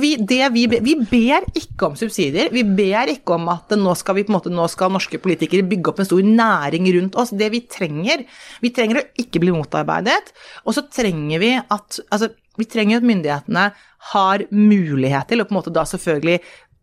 Vi, 0.00 0.14
vi, 0.24 0.62
vi, 0.72 0.94
ber 1.10 1.44
ikke 1.52 1.90
om 1.90 1.96
subsidier. 1.98 2.48
Vi 2.54 2.62
ber 2.64 3.10
ikke 3.12 3.34
om 3.36 3.50
at 3.52 3.74
nå 3.76 3.92
skal, 3.98 4.16
vi, 4.16 4.24
måte, 4.32 4.48
nå 4.48 4.64
skal 4.72 4.92
norske 4.94 5.20
politikere 5.20 5.66
bygge 5.68 5.90
opp 5.90 6.00
en 6.00 6.08
stor 6.08 6.24
næring 6.24 6.88
rundt 6.96 7.18
oss. 7.20 7.34
Det 7.34 7.50
vi 7.52 7.64
trenger 7.68 8.24
Vi 8.62 8.72
trenger 8.72 9.02
å 9.02 9.06
ikke 9.20 9.42
bli 9.42 9.52
motarbeidet. 9.52 10.32
Og 10.64 10.78
så 10.78 10.86
trenger 10.88 11.42
vi 11.42 11.52
at 11.58 12.00
altså, 12.08 12.30
vi 12.56 12.68
trenger 12.70 13.02
at 13.02 13.08
myndighetene 13.10 13.64
har 14.14 14.46
mulighet 14.54 15.28
til 15.28 15.42
å 15.42 15.48
på 15.48 15.52
en 15.52 15.58
måte 15.58 15.74
da 15.74 15.84
selvfølgelig 15.88 16.38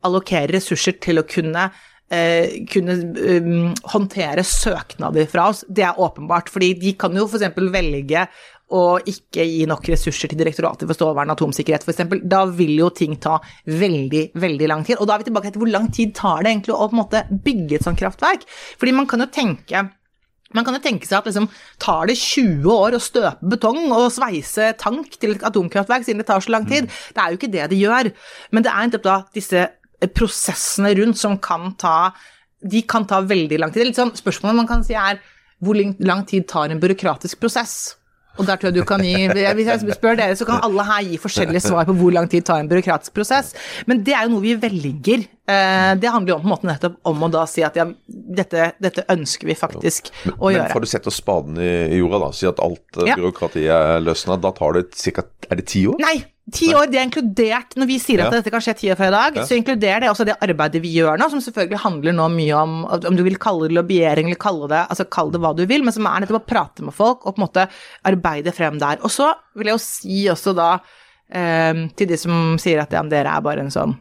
allokere 0.05 0.57
ressurser 0.57 0.97
til 1.01 1.21
å 1.21 1.27
kunne 1.29 1.69
eh, 2.11 2.61
kunne 2.71 2.97
um, 3.01 3.69
håndtere 3.93 4.43
søknader 4.47 5.29
fra 5.31 5.49
oss. 5.51 5.63
Det 5.67 5.85
er 5.87 5.99
åpenbart, 5.99 6.51
fordi 6.51 6.73
de 6.81 6.95
kan 6.99 7.15
jo 7.17 7.27
f.eks. 7.27 7.55
velge 7.71 8.25
å 8.71 8.83
ikke 9.03 9.43
gi 9.43 9.63
nok 9.67 9.89
ressurser 9.91 10.31
til 10.31 10.39
Direktoratet 10.39 10.87
for 10.87 10.95
strålevern 10.95 11.31
og 11.33 11.39
atomsikkerhet 11.39 11.83
f.eks. 11.83 12.03
Da 12.31 12.45
vil 12.55 12.77
jo 12.79 12.91
ting 12.95 13.17
ta 13.21 13.37
veldig, 13.67 14.29
veldig 14.39 14.69
lang 14.71 14.85
tid. 14.87 14.99
Og 14.99 15.07
da 15.07 15.15
er 15.15 15.23
vi 15.23 15.31
tilbake 15.31 15.51
til 15.51 15.63
hvor 15.63 15.73
lang 15.73 15.89
tid 15.93 16.13
tar 16.17 16.43
det 16.43 16.53
egentlig 16.53 16.77
å 16.77 16.85
på 16.85 16.95
en 16.95 17.01
måte 17.03 17.25
bygge 17.31 17.79
et 17.79 17.87
sånt 17.87 17.99
kraftverk? 17.99 18.45
Fordi 18.79 18.95
man 18.95 19.09
kan 19.11 19.23
jo 19.23 19.31
tenke 19.31 19.89
man 20.51 20.65
kan 20.67 20.75
jo 20.75 20.81
tenke 20.83 21.07
seg 21.07 21.21
at 21.21 21.27
liksom, 21.29 21.45
tar 21.79 22.09
det 22.09 22.17
20 22.19 22.65
år 22.73 22.97
å 22.97 22.99
støpe 22.99 23.51
betong 23.53 23.85
og 23.95 24.09
sveise 24.11 24.73
tank 24.79 25.15
til 25.15 25.37
et 25.37 25.45
atomkraftverk 25.47 26.03
siden 26.03 26.19
det 26.19 26.27
tar 26.27 26.43
så 26.43 26.51
lang 26.51 26.65
tid. 26.67 26.89
Det 27.15 27.23
er 27.23 27.31
jo 27.31 27.39
ikke 27.39 27.53
det 27.53 27.69
det 27.71 27.79
gjør. 27.79 28.11
Men 28.51 28.65
det 28.65 28.73
er 28.73 28.89
nettopp 28.89 29.05
da 29.07 29.15
disse 29.35 29.69
prosessene 30.09 30.93
rundt 30.97 31.19
som 31.19 31.37
kan 31.37 31.75
ta 31.77 32.13
De 32.61 32.83
kan 32.85 33.07
ta 33.09 33.21
veldig 33.25 33.57
lang 33.57 33.71
tid. 33.73 33.89
Sånn, 33.97 34.13
spørsmålet 34.13 34.59
man 34.59 34.69
kan 34.69 34.83
si 34.85 34.93
er 34.93 35.21
hvor 35.61 35.77
lang 35.77 36.25
tid 36.29 36.47
tar 36.49 36.69
en 36.73 36.81
byråkratisk 36.81 37.39
prosess? 37.41 37.95
Og 38.39 38.47
der 38.47 38.55
tror 38.55 38.69
jeg 38.69 38.79
du 38.79 38.87
kan 38.87 39.01
gi 39.03 39.27
Hvis 39.27 39.67
jeg 39.67 39.95
spør 39.97 40.15
dere, 40.19 40.35
så 40.39 40.47
kan 40.47 40.61
alle 40.63 40.85
her 40.87 41.03
gi 41.09 41.19
forskjellige 41.21 41.63
svar 41.65 41.87
på 41.89 41.95
hvor 41.99 42.13
lang 42.15 42.29
tid 42.31 42.45
tar 42.47 42.61
en 42.63 42.69
byråkratisk 42.71 43.13
prosess. 43.17 43.51
Men 43.89 44.05
det 44.07 44.15
er 44.15 44.27
jo 44.27 44.35
noe 44.35 44.45
vi 44.45 44.55
velger. 44.61 45.25
Eh, 45.51 45.91
det 45.99 46.11
handler 46.13 46.33
jo 46.33 46.37
om, 46.37 46.45
på 46.45 46.47
en 46.47 46.53
måte 46.53 46.69
nettopp 46.69 47.11
om 47.11 47.25
å 47.27 47.31
da 47.33 47.43
si 47.49 47.65
at 47.67 47.75
ja, 47.75 47.85
dette, 48.07 48.71
dette 48.81 49.03
ønsker 49.11 49.51
vi 49.51 49.57
faktisk 49.59 50.13
men, 50.23 50.37
å 50.37 50.53
gjøre. 50.53 50.69
Men 50.69 50.75
får 50.77 50.85
du 50.85 50.91
sette 50.93 51.13
spaden 51.13 51.59
i, 51.59 51.71
jorda, 51.99 52.21
da. 52.23 52.31
Si 52.37 52.47
at 52.49 52.61
alt 52.63 53.01
eh, 53.01 53.11
byråkratiet 53.11 53.73
er 53.75 54.05
løsna. 54.05 54.39
Da 54.41 54.53
tar 54.55 54.79
det 54.79 54.87
ca. 54.95 55.27
Er 55.51 55.59
det 55.59 55.67
ti 55.73 55.83
år? 55.91 55.99
Nei, 56.01 56.21
Ti 56.51 56.69
år, 56.75 56.89
det 56.91 56.99
er 56.99 57.05
inkludert 57.07 57.75
Når 57.79 57.87
vi 57.89 57.97
sier 58.01 58.23
at 58.23 58.29
ja. 58.29 58.39
dette 58.39 58.51
kan 58.53 58.63
skje 58.63 58.75
ti 58.79 58.89
år 58.91 58.97
fra 58.99 59.07
i 59.09 59.13
dag, 59.13 59.37
ja. 59.39 59.45
så 59.47 59.57
inkluderer 59.57 60.03
det 60.03 60.11
også 60.11 60.25
det 60.27 60.37
arbeidet 60.43 60.81
vi 60.83 60.93
gjør 60.97 61.19
nå, 61.19 61.29
som 61.31 61.43
selvfølgelig 61.43 61.81
handler 61.83 62.15
nå 62.17 62.27
mye 62.33 62.59
om 62.59 62.75
om 62.91 63.17
du 63.17 63.23
vil 63.25 63.39
kalle 63.41 63.69
det 63.69 63.77
lobbyering 63.77 64.29
eller 64.29 64.41
kalle 64.41 64.69
det 64.71 64.81
altså 64.83 65.07
kall 65.11 65.31
det 65.33 65.41
hva 65.43 65.53
du 65.57 65.63
vil, 65.69 65.85
men 65.85 65.95
som 65.95 66.07
er 66.09 66.23
nettopp 66.23 66.41
å 66.41 66.49
prate 66.51 66.85
med 66.85 66.95
folk 66.95 67.25
og 67.25 67.35
på 67.35 67.41
en 67.41 67.45
måte 67.45 67.67
arbeide 68.07 68.53
frem 68.55 68.79
der. 68.81 68.99
Og 69.05 69.13
så 69.13 69.31
vil 69.57 69.71
jeg 69.71 69.77
jo 69.77 69.83
si 69.83 70.19
også 70.31 70.53
da 70.57 70.69
eh, 71.31 71.85
til 71.97 72.11
de 72.11 72.19
som 72.19 72.55
sier 72.61 72.83
at 72.83 72.93
ja, 72.95 73.03
dere 73.07 73.35
er 73.37 73.45
bare 73.45 73.65
en 73.65 73.73
sånn 73.73 73.95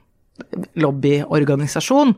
lobbyorganisasjon, 0.80 2.14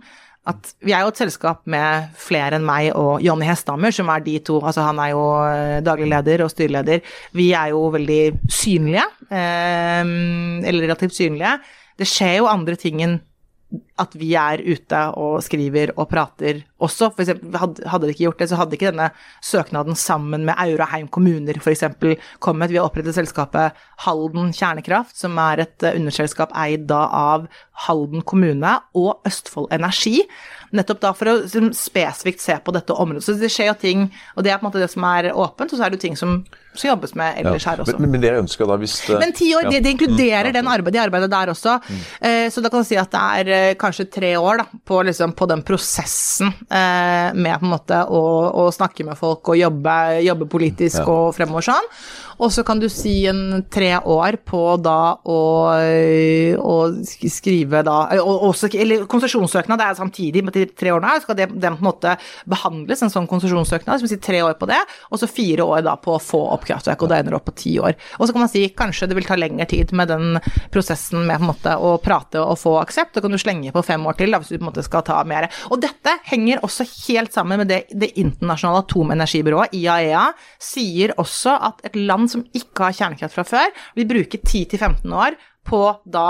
at 0.50 0.72
vi 0.82 0.90
er 0.90 1.04
jo 1.04 1.12
et 1.12 1.20
selskap 1.20 1.60
med 1.70 2.14
flere 2.18 2.58
enn 2.58 2.64
meg 2.66 2.88
og 2.98 3.22
Jonny 3.22 3.46
Hesthammer, 3.46 3.94
som 3.94 4.08
er 4.10 4.24
de 4.24 4.40
to 4.42 4.58
Altså 4.58 4.82
han 4.82 4.98
er 4.98 5.12
jo 5.12 5.22
eh, 5.46 5.78
daglig 5.86 6.08
leder 6.10 6.42
og 6.42 6.50
styreleder. 6.50 7.04
Vi 7.38 7.52
er 7.54 7.70
jo 7.70 7.84
veldig 7.94 8.22
synlige, 8.50 9.04
eh, 9.30 10.02
eller 10.02 10.88
relativt 10.88 11.14
synlige. 11.14 11.54
Det 11.98 12.08
skjer 12.10 12.40
jo 12.40 12.50
andre 12.50 12.74
ting 12.80 13.04
enn 13.04 13.20
at 14.00 14.14
vi 14.18 14.32
er 14.38 14.60
ute 14.64 15.00
og 15.20 15.42
skriver 15.44 15.92
og 15.96 16.08
prater 16.10 16.62
også. 16.82 17.10
For 17.14 17.24
eksempel, 17.24 17.56
hadde, 17.56 18.06
de 18.06 18.12
ikke 18.12 18.26
gjort 18.26 18.42
det, 18.42 18.48
så 18.50 18.58
hadde 18.58 18.76
ikke 18.76 18.90
denne 18.90 19.08
søknaden 19.44 19.96
sammen 19.98 20.46
med 20.48 20.58
Auraheim 20.60 21.08
kommuner 21.12 21.60
f.eks. 21.60 21.84
kommet. 22.42 22.72
Vi 22.72 22.80
har 22.80 22.88
opprettet 22.88 23.16
selskapet 23.16 23.78
Halden 24.04 24.52
Kjernekraft, 24.56 25.16
som 25.18 25.38
er 25.40 25.64
et 25.66 25.86
eh, 25.86 25.96
underselskap 25.98 26.54
eid 26.64 26.88
da 26.90 27.04
av 27.06 27.46
Halden 27.86 28.24
kommune 28.28 28.74
og 28.98 29.28
Østfold 29.28 29.72
Energi. 29.74 30.20
Nettopp 30.76 31.02
da 31.04 31.14
for 31.16 31.30
å 31.30 31.38
liksom, 31.44 31.70
spesifikt 31.76 32.42
se 32.42 32.58
på 32.64 32.74
dette 32.74 32.96
området. 32.96 33.26
Så 33.26 33.36
det 33.40 33.52
skjer 33.52 33.72
jo 33.72 33.78
ting, 33.80 34.08
og 34.36 34.44
det 34.44 34.52
er 34.52 34.60
på 34.60 34.66
en 34.66 34.72
måte 34.72 34.82
det 34.82 34.92
som 34.92 35.06
er 35.08 35.32
åpent, 35.32 35.72
og 35.72 35.78
så 35.78 35.86
er 35.86 35.92
det 35.92 36.00
jo 36.00 36.06
ting 36.08 36.18
som, 36.18 36.40
som 36.74 36.88
jobbes 36.88 37.14
med 37.14 37.38
ellers 37.42 37.64
her 37.68 37.82
også. 37.84 37.98
Men, 38.00 38.10
men 38.14 38.20
dere 38.22 38.40
ønsker 38.42 38.66
da 38.66 38.76
hvis 38.80 38.94
det- 39.06 39.18
Men 39.20 39.32
ti 39.36 39.50
år, 39.54 39.68
det, 39.70 39.82
det 39.84 39.92
inkluderer 39.96 40.48
Mm, 40.52 40.54
den 40.54 40.66
arbeid, 40.72 40.92
de 40.94 41.00
arbeidet 41.02 41.30
der 41.30 41.52
også. 41.52 41.74
Eh, 42.20 42.48
så 42.50 42.62
da 42.62 42.68
kan 42.72 42.80
du 42.82 42.88
si 42.88 42.96
at 42.96 43.10
det 43.12 43.20
er 43.20 43.52
eh, 43.52 43.74
kanskje 43.74 44.08
tre 44.10 44.34
år 44.40 44.58
da, 44.62 44.64
på, 44.84 45.02
liksom, 45.04 45.32
på 45.36 45.46
den 45.48 45.62
prosessen 45.62 46.48
eh, 46.70 47.32
med 47.34 47.58
på 47.60 47.64
en 47.68 47.74
måte 47.74 48.00
å, 48.08 48.22
å 48.64 48.72
snakke 48.72 49.04
med 49.04 49.18
folk 49.20 49.48
og 49.52 49.56
jobbe, 49.60 49.96
jobbe 50.24 50.48
politisk 50.48 51.06
og 51.08 51.34
fremover 51.36 51.62
sånn. 51.68 51.88
Og 52.42 52.50
så 52.50 52.64
kan 52.66 52.80
du 52.80 52.88
si 52.88 53.26
en 53.30 53.62
tre 53.70 53.92
år 54.00 54.38
på 54.48 54.62
da 54.82 55.14
å, 55.22 55.38
å 56.58 56.76
skrive 57.30 57.82
da 57.86 57.96
også, 58.22 58.70
Eller 58.80 59.04
konsesjonssøknad 59.10 59.78
det 59.80 59.86
er 59.90 59.98
samtidig 59.98 60.42
med 60.46 60.56
de 60.56 60.64
tre 60.66 60.90
årene 60.94 61.12
her, 61.12 61.22
skal 61.24 61.38
det, 61.38 61.48
den 61.52 61.76
på 61.78 61.84
en 61.84 61.88
måte 61.90 62.14
behandles, 62.50 63.02
en 63.04 63.12
sånn 63.12 63.28
konsesjonssøknad. 63.30 64.00
Så 64.00 64.06
vi 64.08 64.12
sier 64.14 64.22
tre 64.24 64.42
år 64.42 64.56
på 64.60 64.68
det, 64.70 64.80
og 65.10 65.20
så 65.22 65.28
fire 65.30 65.66
år 65.66 65.84
da 65.86 65.94
på 66.00 66.16
å 66.16 66.22
få 66.22 66.40
opp 66.56 66.61
kraftverk, 66.68 67.04
og 67.04 67.12
da 67.12 67.20
ender 67.20 67.34
det 67.34 67.40
opp 67.40 67.48
på 67.50 67.56
ti 67.62 67.76
år. 67.82 67.96
Og 68.18 68.26
så 68.26 68.34
kan 68.34 68.44
man 68.44 68.52
si 68.52 68.64
kanskje 68.76 69.08
det 69.10 69.18
vil 69.18 69.28
ta 69.28 69.38
lengre 69.38 69.68
tid 69.70 69.92
med 69.96 70.10
den 70.12 70.40
prosessen 70.74 71.26
med 71.28 71.44
måte 71.44 71.74
å 71.76 71.94
prate 72.02 72.42
og 72.42 72.58
få 72.60 72.76
aksept, 72.80 73.14
da 73.16 73.24
kan 73.24 73.34
du 73.34 73.40
slenge 73.40 73.74
på 73.74 73.84
fem 73.86 74.04
år 74.08 74.18
til 74.18 74.32
da, 74.32 74.40
hvis 74.42 74.52
du 74.52 74.58
på 74.58 74.64
en 74.64 74.70
måte 74.70 74.86
skal 74.86 75.04
ta 75.06 75.20
mer. 75.28 75.48
Og 75.70 75.82
dette 75.82 76.16
henger 76.30 76.62
også 76.66 76.86
helt 77.06 77.34
sammen 77.34 77.62
med 77.62 77.70
det 77.72 77.82
det 77.90 78.12
internasjonale 78.20 78.84
atomenergibyrået, 78.84 79.74
IAEA, 79.78 80.26
sier 80.62 81.14
også 81.20 81.56
at 81.70 81.82
et 81.88 81.98
land 81.98 82.30
som 82.32 82.44
ikke 82.56 82.88
har 82.88 82.96
kjernekraft 82.98 83.36
fra 83.38 83.46
før, 83.46 83.74
vil 83.98 84.08
bruke 84.10 84.40
10-15 84.40 85.16
år 85.16 85.38
på 85.68 85.82
da 86.10 86.28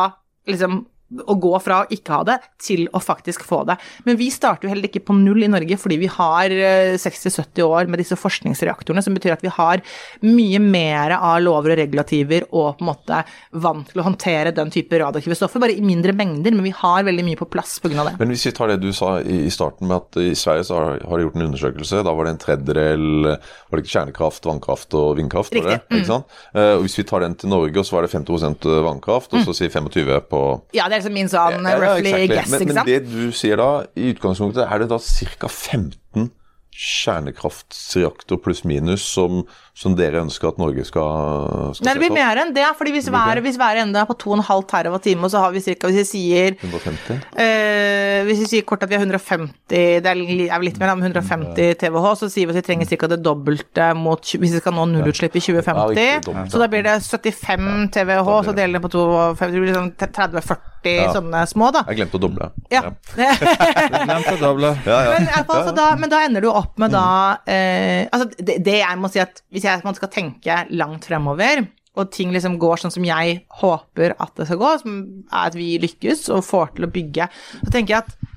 liksom 0.48 0.82
å 1.26 1.36
gå 1.40 1.52
fra 1.62 1.82
å 1.82 1.88
ikke 1.92 2.16
ha 2.16 2.22
det 2.26 2.38
til 2.62 2.86
å 2.92 3.00
faktisk 3.02 3.44
få 3.46 3.62
det. 3.68 3.76
Men 4.06 4.18
vi 4.20 4.30
starter 4.32 4.66
jo 4.66 4.72
heller 4.72 4.88
ikke 4.88 5.04
på 5.06 5.16
null 5.18 5.44
i 5.44 5.50
Norge 5.50 5.78
fordi 5.80 5.98
vi 6.00 6.10
har 6.12 6.52
eh, 6.52 6.94
60-70 7.00 7.66
år 7.66 7.90
med 7.90 8.02
disse 8.02 8.18
forskningsreaktorene, 8.18 9.04
som 9.04 9.16
betyr 9.16 9.36
at 9.36 9.44
vi 9.44 9.52
har 9.52 9.82
mye 10.24 10.60
mer 10.62 11.16
av 11.18 11.40
lover 11.42 11.74
og 11.74 11.80
regulativer 11.82 12.46
og 12.50 12.78
på 12.78 12.86
en 12.86 12.90
måte 12.92 13.22
vant 13.62 13.88
til 13.88 14.02
å 14.02 14.06
håndtere 14.06 14.54
den 14.56 14.72
type 14.72 14.98
radioaktive 15.00 15.36
stoffer, 15.38 15.62
bare 15.62 15.76
i 15.76 15.84
mindre 15.84 16.14
mengder, 16.16 16.54
men 16.54 16.66
vi 16.66 16.74
har 16.76 17.06
veldig 17.06 17.26
mye 17.26 17.40
på 17.40 17.48
plass 17.52 17.78
pga. 17.82 18.06
det. 18.08 18.16
Men 18.20 18.32
hvis 18.32 18.46
vi 18.48 18.54
tar 18.56 18.72
det 18.72 18.80
du 18.82 18.90
sa 18.96 19.14
i 19.20 19.50
starten 19.52 19.90
med 19.90 19.98
at 19.98 20.20
i 20.22 20.32
Sverige 20.38 20.66
så 20.68 20.80
har, 20.80 21.16
de 21.16 21.26
gjort 21.26 21.38
en 21.38 21.46
undersøkelse. 21.48 22.02
Da 22.06 22.14
var 22.16 22.26
det 22.26 22.34
en 22.34 22.42
tredjedel 22.42 23.04
var 23.32 23.78
det 23.78 23.84
ikke 23.84 23.94
kjernekraft, 23.96 24.46
vannkraft 24.48 24.96
og 24.98 25.16
vindkraft. 25.18 25.54
var 25.56 25.68
det? 25.70 25.78
Mm. 25.92 26.24
Eh, 26.54 26.72
og 26.76 26.84
Hvis 26.86 26.98
vi 26.98 27.06
tar 27.08 27.24
den 27.24 27.36
til 27.38 27.52
Norge, 27.52 27.84
så 27.84 27.96
var 27.96 28.06
det 28.06 28.12
50% 28.14 28.68
vannkraft, 28.86 29.34
og 29.34 29.46
så 29.46 29.56
sier 29.56 29.72
25 29.72 30.28
på 30.30 30.42
Ja, 30.76 30.88
det 30.88 30.98
er 30.98 31.01
liksom 31.02 31.16
min 31.18 31.32
sånn 31.32 31.66
Ja, 31.66 31.74
ja, 31.76 31.96
exactly. 31.98 32.28
guess, 32.30 32.54
men, 32.54 32.70
men 32.72 32.86
det 32.88 33.00
du 33.10 33.32
sier 33.36 33.60
da, 33.60 33.70
i 33.98 34.12
utgangspunktet, 34.14 34.64
er 34.64 34.84
det 34.84 34.88
da 34.94 35.00
ca. 35.02 35.50
15 35.50 36.30
kjernekraftreaktor 36.72 38.40
pluss 38.40 38.62
minus 38.64 39.04
som, 39.04 39.42
som 39.74 39.94
dere 39.96 40.20
ønsker 40.20 40.50
at 40.50 40.58
Norge 40.60 40.84
skal, 40.84 41.72
skal 41.72 41.86
Nei, 41.86 41.94
det 41.96 42.02
blir 42.02 42.12
mer 42.12 42.40
enn 42.42 42.50
det, 42.52 42.66
fordi 42.76 42.92
hvis 42.92 43.06
hver, 43.12 43.40
hvis 43.40 43.56
hver 43.56 43.80
ende 43.80 44.02
er 44.02 44.08
på 44.08 44.16
2,5 44.20 44.66
TWh, 44.68 45.28
så 45.32 45.40
har 45.40 45.54
vi 45.54 45.62
ca. 45.64 45.88
Hvis 45.88 46.02
vi 46.02 46.04
sier 46.10 46.58
150? 46.60 47.22
Eh, 47.40 48.18
hvis 48.28 48.42
vi 48.44 48.48
sier 48.50 48.66
kort 48.68 48.84
at 48.84 48.92
vi 48.92 48.98
har 48.98 49.06
150 49.06 49.48
Det 49.72 49.80
er 50.04 50.12
er 50.12 50.58
vel 50.60 50.66
litt 50.68 50.78
mer, 50.80 50.92
men 50.94 51.08
150 51.08 51.78
TWh, 51.80 52.10
så 52.20 52.28
sier 52.28 52.50
vi 52.50 52.52
at 52.52 52.60
vi 52.60 52.66
trenger 52.68 52.90
ca. 52.92 53.08
det 53.14 53.22
dobbelte 53.24 53.88
mot, 53.96 54.20
hvis 54.20 54.58
vi 54.58 54.60
skal 54.60 54.76
nå 54.76 54.84
nullutslipp 54.92 55.40
i 55.40 55.42
Ja, 55.42 55.62
2050. 55.62 56.26
dobbelt, 56.28 56.52
så 56.52 56.60
da 56.60 56.68
blir 56.68 56.84
det 56.86 56.98
75 57.00 57.88
TWh, 57.96 58.30
så 58.44 58.52
deler 58.52 58.76
det 58.78 58.84
på 58.84 58.92
52, 58.92 59.56
det 59.56 59.64
blir 59.64 59.74
sånn 59.78 59.90
30-40 59.96 60.68
sånne 61.16 61.42
små, 61.46 61.70
da. 61.74 61.84
Jeg 61.88 62.00
glemte 62.00 62.18
å 62.18 62.22
doble. 62.22 62.48
Ja. 62.72 62.82
Glemte 63.16 64.34
å 64.34 64.40
doble. 64.40 64.72
Men, 64.84 65.28
fall, 65.46 65.68
da, 65.76 65.88
men 65.98 66.10
da 66.10 66.22
ender 66.26 66.44
du 66.44 66.50
opp 66.50 66.78
med 66.82 66.90
da 66.94 67.04
eh, 67.46 68.08
Altså, 68.12 68.26
det, 68.38 68.58
det 68.66 68.78
jeg 68.80 68.98
må 68.98 69.10
si 69.12 69.22
at 69.22 69.42
hvis 69.52 69.61
jeg 69.66 69.84
man 69.84 69.96
skal 69.98 70.10
tenke 70.12 70.58
langt 70.70 71.08
fremover, 71.08 71.64
og 71.92 72.12
ting 72.14 72.30
liksom 72.32 72.56
går 72.60 72.80
sånn 72.80 72.94
som 72.94 73.04
jeg 73.04 73.42
håper 73.60 74.14
at 74.22 74.32
det 74.38 74.46
skal 74.48 74.60
gå, 74.62 74.70
som 74.80 75.00
er 75.28 75.50
at 75.50 75.56
vi 75.58 75.74
lykkes 75.82 76.24
og 76.32 76.44
får 76.46 76.76
til 76.76 76.86
å 76.86 76.92
bygge, 76.92 77.28
så 77.60 77.72
tenker 77.74 77.94
jeg 77.94 78.06
at 78.06 78.30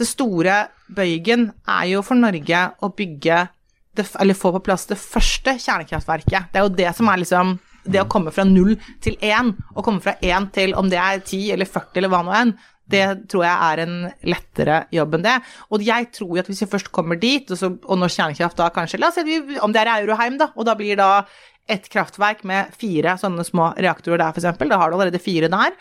det 0.00 0.06
store 0.08 0.56
bøygen 0.94 1.50
er 1.70 1.84
jo 1.92 2.00
for 2.04 2.18
Norge 2.18 2.64
å 2.82 2.90
bygge 2.96 3.44
det, 3.94 4.08
eller 4.18 4.34
få 4.34 4.50
på 4.56 4.64
plass 4.66 4.88
det 4.90 4.98
første 4.98 5.54
kjernekraftverket. 5.60 6.50
Det 6.50 6.60
er 6.60 6.66
jo 6.66 6.76
det 6.80 6.90
som 6.96 7.12
er 7.12 7.22
liksom 7.22 7.58
Det 7.84 8.00
å 8.00 8.08
komme 8.08 8.30
fra 8.32 8.46
null 8.48 8.78
til 9.04 9.12
én, 9.20 9.50
og 9.76 9.84
komme 9.84 10.00
fra 10.00 10.14
én 10.24 10.46
til 10.56 10.72
om 10.72 10.86
det 10.88 10.96
er 10.96 11.18
10 11.20 11.50
eller 11.52 11.68
40 11.68 11.98
eller 12.00 12.08
hva 12.08 12.22
nå 12.24 12.32
enn, 12.32 12.52
det 12.90 13.04
tror 13.32 13.46
jeg 13.46 13.68
er 13.70 13.82
en 13.84 13.94
lettere 14.28 14.78
jobb 14.92 15.16
enn 15.16 15.24
det. 15.24 15.34
Og 15.72 15.84
jeg 15.84 16.10
tror 16.14 16.42
at 16.42 16.50
hvis 16.50 16.62
vi 16.64 16.70
først 16.74 16.92
kommer 16.94 17.18
dit, 17.20 17.48
og, 17.48 17.58
så, 17.60 17.72
og 17.72 18.00
når 18.00 18.12
kjernekraft 18.12 18.60
da 18.60 18.70
kanskje 18.74 19.00
La 19.00 19.10
oss 19.10 19.18
si 19.18 19.40
om 19.64 19.72
det 19.74 19.82
er 19.84 19.92
Euroheim, 19.96 20.38
da, 20.40 20.50
og 20.54 20.68
da 20.68 20.76
blir 20.78 20.98
da 21.00 21.10
et 21.70 21.86
kraftverk 21.88 22.42
med 22.44 22.74
fire 22.76 23.16
sånne 23.20 23.44
små 23.46 23.70
reaktorer 23.80 24.20
der, 24.20 24.34
f.eks., 24.34 24.58
da 24.60 24.80
har 24.80 24.90
du 24.90 24.98
allerede 24.98 25.22
fire 25.22 25.48
der, 25.48 25.76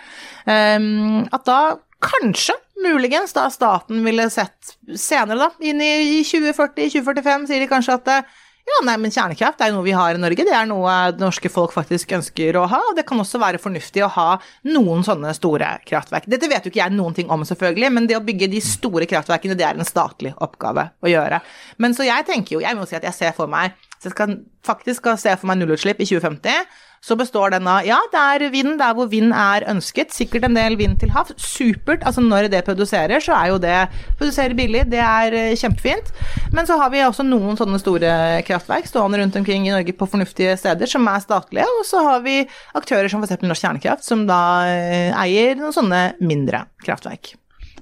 ehm, 0.48 1.26
at 1.28 1.44
da 1.50 1.60
kanskje, 2.04 2.56
muligens, 2.84 3.36
da 3.36 3.50
staten 3.52 4.02
ville 4.04 4.30
sett 4.32 4.74
senere, 5.00 5.46
da, 5.46 5.50
inn 5.64 5.84
i 5.84 6.24
2040-2045, 6.28 7.46
sier 7.52 7.64
de 7.64 7.70
kanskje 7.72 8.00
at 8.00 8.10
eh, 8.12 8.40
ja, 8.64 8.78
nei, 8.88 8.96
men 9.02 9.12
kjernekraft 9.12 9.60
er 9.60 9.70
jo 9.70 9.76
noe 9.76 9.86
vi 9.86 9.96
har 9.96 10.16
i 10.16 10.20
Norge, 10.22 10.46
det 10.48 10.54
er 10.56 10.68
noe 10.70 10.94
norske 11.20 11.50
folk 11.52 11.74
faktisk 11.76 12.14
ønsker 12.16 12.56
å 12.56 12.64
ha, 12.72 12.80
og 12.90 12.96
det 12.96 13.04
kan 13.10 13.20
også 13.20 13.42
være 13.42 13.60
fornuftig 13.60 14.06
å 14.06 14.12
ha 14.16 14.28
noen 14.70 15.04
sånne 15.04 15.34
store 15.36 15.74
kraftverk. 15.88 16.30
Dette 16.32 16.48
vet 16.48 16.64
jo 16.64 16.72
ikke 16.72 16.80
jeg 16.80 16.96
noen 16.96 17.18
ting 17.18 17.32
om, 17.34 17.44
selvfølgelig, 17.48 17.90
men 17.92 18.08
det 18.08 18.16
å 18.16 18.24
bygge 18.24 18.48
de 18.54 18.62
store 18.64 19.08
kraftverkene, 19.10 19.58
det 19.60 19.68
er 19.68 19.76
en 19.76 19.88
statlig 19.88 20.32
oppgave 20.44 20.88
å 21.04 21.12
gjøre. 21.12 21.42
Men 21.84 21.98
så 21.98 22.08
jeg 22.08 22.28
tenker 22.30 22.56
jo, 22.56 22.64
jeg 22.64 22.80
må 22.80 22.88
si 22.88 22.96
at 22.96 23.04
jeg 23.10 23.20
ser 23.20 23.36
for 23.36 23.52
meg, 23.52 23.76
så 23.98 24.08
jeg 24.08 24.16
skal, 24.16 24.40
faktisk 24.64 25.04
skal 25.04 25.20
se 25.20 25.36
for 25.36 25.52
meg 25.52 25.60
nullutslipp 25.60 26.00
i 26.00 26.08
2050, 26.08 26.64
så 27.04 27.18
består 27.20 27.52
den 27.52 27.68
av 27.68 27.84
ja, 27.84 27.98
det 28.14 28.20
er 28.20 28.46
vind 28.54 28.78
der 28.80 28.96
hvor 28.96 29.10
vind 29.12 29.34
er 29.36 29.66
ønsket, 29.72 30.14
sikkert 30.16 30.48
en 30.48 30.56
del 30.56 30.78
vind 30.80 30.96
til 31.02 31.12
havs. 31.12 31.36
Supert. 31.44 32.06
Altså 32.08 32.24
når 32.24 32.48
det 32.54 32.64
produserer, 32.64 33.20
så 33.24 33.36
er 33.36 33.52
jo 33.52 33.60
det 33.62 33.76
Produserer 34.20 34.56
billig, 34.56 34.86
det 34.92 35.02
er 35.04 35.36
eh, 35.36 35.58
kjempefint. 35.60 36.14
Men 36.56 36.68
så 36.70 36.78
har 36.80 36.94
vi 36.94 37.04
også 37.04 37.26
noen 37.28 37.60
sånne 37.60 37.80
store 37.82 38.14
kraftverk 38.48 38.88
stående 38.88 39.20
rundt 39.20 39.36
omkring 39.40 39.68
i 39.68 39.74
Norge 39.74 39.96
på 39.98 40.08
fornuftige 40.08 40.56
steder 40.60 40.90
som 40.90 41.08
er 41.12 41.24
statlige, 41.24 41.68
og 41.68 41.86
så 41.88 42.04
har 42.08 42.24
vi 42.24 42.40
aktører 42.78 43.12
som 43.12 43.24
f.eks. 43.24 43.44
Norsk 43.44 43.68
Kjernekraft, 43.68 44.08
som 44.08 44.26
da 44.30 44.42
eh, 44.72 45.12
eier 45.26 45.58
noen 45.60 45.76
sånne 45.76 46.04
mindre 46.24 46.68
kraftverk. 46.86 47.36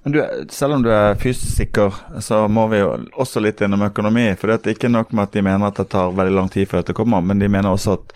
Men 0.04 0.16
du, 0.16 0.22
selv 0.50 0.80
om 0.80 0.84
du 0.84 0.90
er 0.90 1.18
fysiker, 1.22 1.94
så 2.26 2.48
må 2.50 2.66
vi 2.72 2.80
jo 2.82 2.94
også 3.22 3.44
litt 3.44 3.62
innom 3.62 3.86
økonomi. 3.86 4.32
For 4.40 4.50
det 4.50 4.64
er 4.66 4.74
ikke 4.74 4.90
nok 4.90 5.12
med 5.14 5.30
at 5.30 5.36
de 5.38 5.44
mener 5.46 5.68
at 5.68 5.78
det 5.78 5.92
tar 5.94 6.16
veldig 6.18 6.38
lang 6.40 6.50
tid 6.50 6.70
før 6.72 6.82
dette 6.82 6.98
kommer, 6.98 7.22
men 7.22 7.42
de 7.42 7.50
mener 7.52 7.70
også 7.70 8.00
at, 8.00 8.16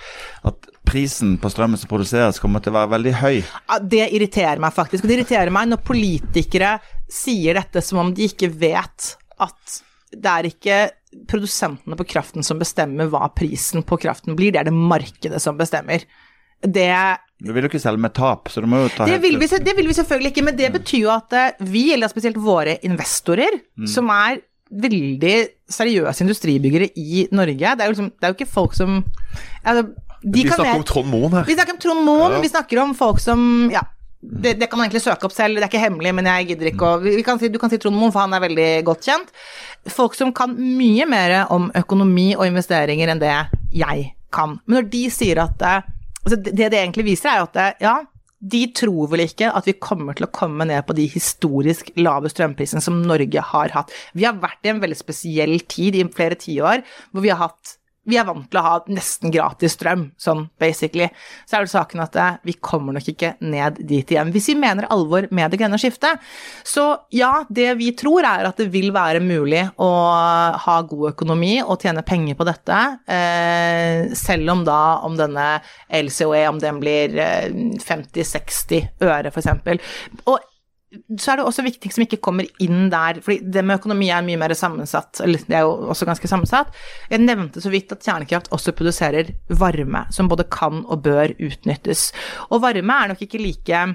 at 0.50 0.72
prisen 0.88 1.36
på 1.42 1.50
strømmen 1.52 1.80
som 1.80 1.90
produseres, 1.92 2.40
kommer 2.42 2.64
til 2.64 2.74
å 2.74 2.80
være 2.80 2.94
veldig 2.96 3.16
høy. 3.22 3.40
Det 3.90 4.06
irriterer 4.16 4.62
meg 4.64 4.76
faktisk. 4.76 5.04
Og 5.04 5.12
det 5.12 5.20
irriterer 5.20 5.54
meg 5.54 5.72
når 5.72 5.84
politikere 5.86 6.78
sier 7.12 7.60
dette 7.60 7.84
som 7.86 8.02
om 8.02 8.14
de 8.16 8.30
ikke 8.30 8.52
vet 8.54 9.16
at 9.44 9.82
det 10.16 10.32
er 10.32 10.48
ikke 10.50 10.78
produsentene 11.30 11.98
på 12.00 12.08
kraften 12.08 12.46
som 12.46 12.60
bestemmer 12.60 13.10
hva 13.12 13.28
prisen 13.36 13.84
på 13.88 13.98
kraften 14.02 14.36
blir, 14.38 14.54
det 14.54 14.64
er 14.64 14.70
det 14.70 14.76
markedet 14.76 15.42
som 15.44 15.58
bestemmer. 15.60 16.04
Det 16.62 16.90
Du 17.44 17.52
vil 17.54 17.66
jo 17.66 17.70
ikke 17.70 17.84
selge 17.84 18.02
med 18.02 18.16
tap, 18.16 18.50
så 18.52 18.64
du 18.64 18.68
må 18.72 18.86
jo 18.86 18.92
ta 18.96 19.08
det 19.08 19.20
vil, 19.24 19.38
vi, 19.40 19.48
det 19.48 19.76
vil 19.78 19.90
vi 19.90 19.96
selvfølgelig 19.98 20.32
ikke, 20.34 20.46
men 20.48 20.58
det 20.58 20.72
betyr 20.76 21.02
jo 21.04 21.14
at 21.14 21.36
eh, 21.36 21.64
vi, 21.68 21.90
eller 21.94 22.12
spesielt 22.12 22.40
våre 22.42 22.78
investorer, 22.88 23.60
som 23.92 24.10
er 24.14 24.40
veldig 24.66 25.36
seriøse 25.70 26.24
industribyggere 26.26 26.88
i 26.98 27.28
Norge 27.36 27.76
Det 27.78 27.84
er 27.84 27.86
jo, 27.86 27.94
liksom, 27.94 28.08
det 28.18 28.26
er 28.26 28.32
jo 28.32 28.38
ikke 28.40 28.50
folk 28.50 28.74
som 28.74 28.96
altså, 29.64 29.84
Vi 30.26 30.46
snakker 30.48 30.80
om 30.80 30.88
Trond 30.88 31.12
Moen 31.12 31.36
her. 31.38 31.46
vi 31.46 31.54
snakker 31.54 31.76
om 31.76 31.82
Trond 31.84 32.06
Moen, 32.08 32.40
vi 32.42 32.50
snakker 32.50 32.82
om 32.82 32.96
folk 32.98 33.22
som 33.22 33.70
Ja, 33.74 33.84
det, 34.26 34.56
det 34.60 34.70
kan 34.70 34.80
man 34.80 34.88
egentlig 34.88 35.04
søke 35.06 35.28
opp 35.28 35.36
selv, 35.36 35.60
det 35.60 35.68
er 35.68 35.70
ikke 35.70 35.84
hemmelig, 35.84 36.14
men 36.18 36.30
jeg 36.32 36.50
gidder 36.52 36.72
ikke 36.72 36.90
å 36.96 37.24
kan 37.28 37.42
si, 37.42 37.52
Du 37.54 37.60
kan 37.62 37.72
si 37.72 37.80
Trond 37.82 37.98
Moen, 37.98 38.14
for 38.16 38.26
han 38.26 38.34
er 38.34 38.44
veldig 38.44 38.70
godt 38.88 39.06
kjent. 39.06 39.30
Folk 39.94 40.18
som 40.18 40.34
kan 40.36 40.56
mye 40.56 41.06
mer 41.10 41.38
om 41.54 41.70
økonomi 41.78 42.32
og 42.38 42.48
investeringer 42.50 43.14
enn 43.14 43.22
det 43.22 43.36
jeg 43.76 44.10
kan. 44.34 44.58
Men 44.66 44.80
når 44.80 44.90
de 44.96 45.06
sier 45.14 45.44
at 45.44 45.56
det, 45.62 45.78
altså 46.24 46.42
det 46.42 46.58
det 46.74 46.82
egentlig 46.82 47.10
viser, 47.12 47.32
er 47.32 47.44
jo 47.44 47.50
at 47.52 47.58
det, 47.60 47.70
ja, 47.86 47.96
de 48.46 48.62
tror 48.78 49.10
vel 49.14 49.24
ikke 49.26 49.50
at 49.58 49.68
vi 49.70 49.78
kommer 49.82 50.18
til 50.18 50.28
å 50.28 50.34
komme 50.34 50.68
ned 50.68 50.86
på 50.86 50.96
de 50.98 51.06
historisk 51.10 51.90
lave 51.98 52.30
strømprisene 52.30 52.84
som 52.84 53.00
Norge 53.06 53.46
har 53.54 53.74
hatt. 53.74 53.94
Vi 54.14 54.28
har 54.28 54.38
vært 54.42 54.66
i 54.66 54.74
en 54.74 54.82
veldig 54.84 54.98
spesiell 55.00 55.58
tid 55.72 55.98
i 55.98 56.06
flere 56.14 56.38
tiår 56.40 56.84
hvor 57.12 57.26
vi 57.26 57.32
har 57.34 57.42
hatt 57.48 57.78
vi 58.06 58.20
er 58.20 58.28
vant 58.28 58.46
til 58.50 58.60
å 58.60 58.66
ha 58.66 58.76
nesten 58.94 59.34
gratis 59.34 59.76
strøm, 59.76 60.08
sånn 60.22 60.46
basically. 60.62 61.08
Så 61.50 61.58
er 61.58 61.66
det 61.66 61.74
saken 61.74 62.04
at 62.06 62.18
eh, 62.22 62.38
vi 62.46 62.56
kommer 62.62 62.96
nok 62.96 63.10
ikke 63.12 63.34
ned 63.46 63.82
dit 63.82 64.14
igjen. 64.14 64.32
Hvis 64.34 64.52
vi 64.52 64.58
mener 64.62 64.90
alvor 64.94 65.28
med 65.36 65.52
det 65.52 65.60
grønne 65.62 65.80
skiftet. 65.82 66.22
Så 66.66 66.86
ja, 67.16 67.32
det 67.50 67.72
vi 67.80 67.92
tror 67.98 68.26
er 68.28 68.50
at 68.50 68.62
det 68.62 68.70
vil 68.74 68.92
være 68.96 69.24
mulig 69.26 69.64
å 69.82 69.92
ha 70.66 70.78
god 70.86 71.14
økonomi 71.14 71.58
og 71.64 71.82
tjene 71.82 72.06
penger 72.06 72.38
på 72.38 72.48
dette, 72.48 72.82
eh, 73.10 74.14
selv 74.18 74.54
om 74.54 74.66
da 74.68 74.82
om 75.06 75.18
denne 75.18 75.48
LCOE, 75.90 76.46
om 76.50 76.62
den 76.62 76.82
blir 76.82 77.16
50-60 77.82 78.78
eh, 78.80 78.92
øre 79.06 79.34
f.eks. 79.34 79.50
Og 80.30 80.38
så 81.20 81.32
er 81.32 81.40
det 81.40 81.48
også 81.48 81.66
viktig 81.66 81.92
som 81.94 82.06
ikke 82.06 82.22
kommer 82.24 82.48
inn 82.64 82.88
der, 82.94 83.20
fordi 83.26 83.52
det 83.56 83.66
med 83.66 83.80
økonomi 83.80 84.10
er 84.14 84.26
mye 84.26 84.40
mer 84.42 84.56
sammensatt, 84.58 85.22
eller 85.26 85.44
det 85.48 85.58
er 85.60 85.66
jo 85.68 85.92
også 85.94 86.08
ganske 86.10 86.30
sammensatt. 86.32 86.74
Jeg 87.12 87.24
nevnte 87.24 87.64
så 87.64 87.74
vidt 87.74 87.92
at 87.96 88.06
kjernekraft 88.06 88.52
også 88.56 88.76
produserer 88.78 89.34
varme, 89.50 90.06
som 90.16 90.32
både 90.32 90.48
kan 90.52 90.84
og 90.86 91.04
bør 91.06 91.36
utnyttes. 91.36 92.10
Og 92.50 92.64
varme 92.64 93.04
er 93.04 93.14
nok 93.14 93.24
ikke 93.26 93.42
like 93.42 93.86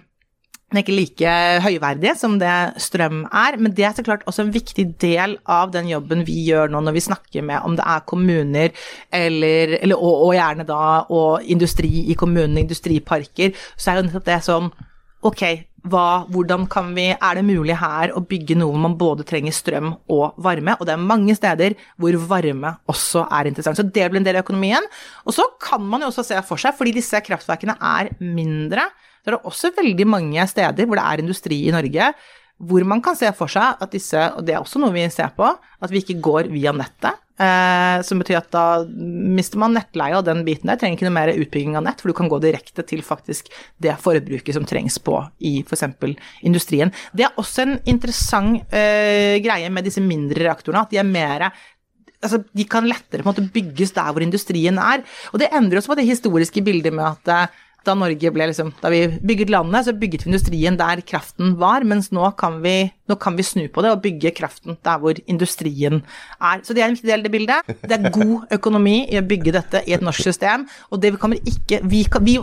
den 0.71 0.79
er 0.79 0.85
ikke 0.85 0.95
like 0.95 1.31
høyverdig 1.65 2.13
som 2.19 2.37
det 2.39 2.79
strøm 2.79 3.25
er, 3.27 3.57
men 3.59 3.73
det 3.75 3.89
er 3.89 3.95
så 3.97 4.05
klart 4.07 4.23
også 4.31 4.45
en 4.45 4.53
viktig 4.55 4.85
del 5.03 5.35
av 5.51 5.73
den 5.75 5.89
jobben 5.91 6.23
vi 6.29 6.37
gjør 6.47 6.71
nå 6.71 6.83
når 6.87 6.95
vi 6.95 7.03
snakker 7.09 7.43
med 7.43 7.67
om 7.67 7.75
det 7.75 7.87
er 7.91 8.05
kommuner 8.07 8.77
eller, 9.11 9.75
eller 9.81 9.99
og, 9.99 10.29
og, 10.29 10.31
gjerne 10.37 10.69
da 10.69 10.85
og 11.11 11.43
industri 11.51 12.07
i 12.13 12.15
kommunene, 12.15 12.63
industriparker, 12.63 13.59
så 13.75 13.91
er 13.91 13.99
jo 13.99 14.07
nettopp 14.07 14.29
det 14.31 14.39
sånn 14.47 14.71
ok, 15.27 15.43
hva, 15.89 16.27
hvordan 16.29 16.67
kan 16.71 16.91
vi, 16.97 17.07
er 17.15 17.39
det 17.39 17.45
mulig 17.47 17.77
her 17.81 18.13
å 18.17 18.23
bygge 18.27 18.57
noe 18.59 18.75
hvor 18.75 18.83
man 18.83 18.97
både 19.01 19.25
trenger 19.29 19.55
strøm 19.55 19.95
og 20.13 20.41
varme? 20.45 20.75
Og 20.79 20.89
det 20.89 20.95
er 20.97 21.07
mange 21.13 21.37
steder 21.39 21.77
hvor 22.01 22.19
varme 22.31 22.75
også 22.91 23.25
er 23.39 23.49
interessant. 23.49 23.81
Så 23.81 23.87
det 23.87 24.11
blir 24.11 24.21
en 24.21 24.27
del 24.27 24.41
av 24.41 24.45
økonomien. 24.45 24.91
Og 25.25 25.37
så 25.37 25.47
kan 25.63 25.85
man 25.87 26.05
jo 26.05 26.11
også 26.11 26.27
se 26.33 26.43
for 26.47 26.61
seg, 26.61 26.77
fordi 26.77 26.99
disse 26.99 27.23
kraftverkene 27.25 27.79
er 27.79 28.13
mindre, 28.21 28.91
så 29.21 29.31
er 29.31 29.37
det 29.37 29.49
også 29.49 29.73
veldig 29.77 30.07
mange 30.09 30.45
steder 30.49 30.87
hvor 30.89 31.01
det 31.01 31.07
er 31.07 31.25
industri 31.25 31.65
i 31.69 31.75
Norge 31.75 32.13
hvor 32.61 32.85
man 32.85 33.01
kan 33.01 33.17
se 33.17 33.31
for 33.37 33.49
seg 33.49 33.81
at 33.81 33.93
disse, 33.95 34.21
og 34.37 34.45
det 34.45 34.53
er 34.53 34.61
også 34.61 34.81
noe 34.83 34.93
vi 34.93 35.07
ser 35.13 35.33
på, 35.37 35.49
at 35.49 35.93
vi 35.93 36.03
ikke 36.03 36.19
går 36.21 36.51
via 36.53 36.75
nettet. 36.77 37.17
Eh, 37.41 38.03
som 38.05 38.21
betyr 38.21 38.37
at 38.37 38.51
da 38.53 38.65
mister 38.85 39.61
man 39.63 39.73
nettleie 39.73 40.19
og 40.19 40.27
den 40.27 40.43
biten 40.45 40.69
der. 40.69 40.77
Trenger 40.81 40.99
ikke 40.99 41.09
noe 41.09 41.17
mer 41.17 41.33
utbygging 41.33 41.79
av 41.79 41.87
nett, 41.87 42.03
for 42.03 42.13
du 42.13 42.17
kan 42.19 42.29
gå 42.29 42.41
direkte 42.43 42.85
til 42.85 43.01
faktisk 43.07 43.49
det 43.81 43.97
forbruket 44.03 44.57
som 44.57 44.67
trengs 44.69 44.99
på 45.01 45.17
i 45.49 45.55
f.eks. 45.65 45.87
industrien. 46.45 46.93
Det 47.17 47.25
er 47.25 47.41
også 47.41 47.65
en 47.65 47.77
interessant 47.89 48.75
eh, 48.77 49.39
greie 49.41 49.73
med 49.73 49.89
disse 49.89 50.05
mindre 50.05 50.45
reaktorene, 50.45 50.85
at 50.85 50.93
de 50.93 51.01
er 51.01 51.09
mer 51.09 51.49
altså, 51.49 52.43
de 52.45 52.69
kan 52.69 52.89
lettere 52.89 53.25
måte 53.25 53.47
bygges 53.55 53.97
der 53.97 54.13
hvor 54.13 54.25
industrien 54.25 54.77
er. 54.83 55.07
Og 55.33 55.41
det 55.41 55.49
endrer 55.57 55.81
også 55.81 55.95
på 55.95 56.01
det 56.03 56.09
historiske 56.11 56.65
bildet 56.67 56.93
med 56.93 57.09
at 57.09 57.33
eh, 57.33 57.59
da 57.87 57.95
Norge 57.97 58.33
ble 58.35 58.51
liksom 58.51 58.75
Da 58.81 58.91
vi 58.93 59.07
bygget 59.09 59.53
landet, 59.53 59.87
så 59.87 59.97
bygget 59.97 60.27
vi 60.27 60.35
industrien 60.35 60.77
der 60.77 61.01
kraften 61.07 61.57
var, 61.61 61.87
mens 61.89 62.11
nå 62.13 62.29
kan 62.37 62.61
vi, 62.65 62.91
nå 63.11 63.19
kan 63.21 63.37
vi 63.39 63.47
snu 63.47 63.65
på 63.73 63.85
det 63.85 63.93
og 63.93 64.03
bygge 64.05 64.33
kraften 64.37 64.79
der 64.87 65.01
hvor 65.03 65.19
industrien 65.27 66.01
er. 66.39 66.63
Så 66.65 66.77
det 66.77 66.85
er 66.85 66.89
en 66.89 66.97
viktig 66.97 67.11
del 67.11 67.21
av 67.21 67.27
det 67.27 67.35
bildet. 67.35 67.73
Det 67.83 67.97
er 67.97 68.15
god 68.15 68.55
økonomi 68.57 68.97
i 69.11 69.19
å 69.19 69.25
bygge 69.27 69.55
dette 69.57 69.83
i 69.87 69.95
et 69.97 70.05
norsk 70.05 70.25
system, 70.31 70.67
og 70.91 71.03
det 71.03 71.15
kommer 71.21 71.41
ikke 71.49 71.81
vi, 71.91 72.05
vi, 72.27 72.37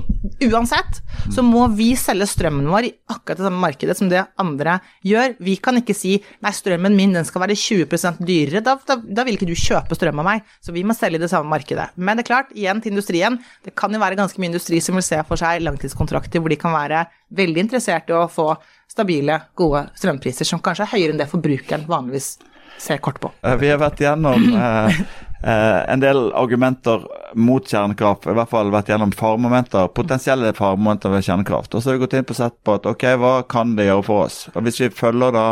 Uansett 0.47 1.01
så 1.34 1.43
må 1.45 1.65
vi 1.76 1.91
selge 1.99 2.28
strømmen 2.30 2.68
vår 2.70 2.88
i 2.88 2.93
akkurat 3.09 3.39
det 3.39 3.47
samme 3.47 3.61
markedet 3.61 3.97
som 3.97 4.09
det 4.11 4.24
andre 4.39 4.78
gjør. 5.07 5.36
Vi 5.43 5.57
kan 5.63 5.80
ikke 5.80 5.95
si 5.97 6.18
nei, 6.43 6.53
strømmen 6.53 6.95
min 6.97 7.15
den 7.15 7.28
skal 7.28 7.43
være 7.45 7.57
20% 7.57 8.22
dyrere, 8.28 8.61
da, 8.65 8.78
da, 8.88 8.99
da 8.99 9.26
vil 9.28 9.38
ikke 9.38 9.49
du 9.49 9.55
kjøpe 9.57 9.97
strøm 9.97 10.22
av 10.22 10.28
meg. 10.28 10.55
Så 10.63 10.76
vi 10.76 10.86
må 10.88 10.95
selge 10.97 11.20
i 11.22 11.24
det 11.24 11.32
samme 11.32 11.49
markedet. 11.51 11.89
Men 11.95 12.18
det 12.18 12.26
er 12.26 12.32
klart, 12.32 12.53
igjen 12.55 12.82
til 12.84 12.93
industrien, 12.93 13.39
det 13.65 13.76
kan 13.78 13.93
jo 13.93 14.01
være 14.01 14.20
ganske 14.20 14.41
mye 14.41 14.51
industri 14.51 14.82
som 14.84 14.97
vil 14.97 15.05
se 15.05 15.22
for 15.28 15.39
seg 15.39 15.63
langtidskontrakter 15.65 16.43
hvor 16.43 16.53
de 16.53 16.59
kan 16.59 16.76
være 16.76 17.05
veldig 17.38 17.65
interessert 17.65 18.11
i 18.11 18.15
å 18.15 18.28
få 18.32 18.53
stabile, 18.97 19.39
gode 19.57 19.87
strømpriser 19.97 20.49
som 20.49 20.63
kanskje 20.63 20.87
er 20.87 20.93
høyere 20.95 21.15
enn 21.15 21.21
det 21.21 21.31
forbrukeren 21.31 21.87
vanligvis 21.89 22.35
ser 22.81 22.97
kort 22.97 23.21
på. 23.21 23.31
Eh, 23.41 23.55
vi 23.61 23.71
har 23.71 23.79
vært 23.81 24.01
gjennom 24.01 24.43
eh, 24.65 24.99
eh, 25.43 25.79
en 25.93 26.01
del 26.01 26.31
argumenter 26.37 27.05
mot 27.37 27.65
kjernekraft, 27.67 28.27
i 28.29 28.35
hvert 28.37 28.51
fall 28.51 28.71
vært 28.73 28.91
gjennom 28.91 29.11
faremomenter, 29.15 29.89
potensielle 29.97 30.53
faremomenter 30.57 31.13
ved 31.13 31.25
kjernekraft. 31.25 31.73
Og 31.73 31.83
så 31.83 31.91
har 31.91 31.97
vi 31.97 32.03
gått 32.05 32.17
inn 32.19 32.27
på 32.27 32.37
sett 32.37 32.57
på 32.65 32.77
at 32.77 32.87
ok, 32.89 33.07
hva 33.21 33.33
kan 33.49 33.75
det 33.77 33.89
gjøre 33.89 34.05
for 34.07 34.27
oss? 34.27 34.39
Og 34.53 34.61
Hvis 34.67 34.81
vi 34.83 34.91
følger 34.93 35.33
da 35.35 35.47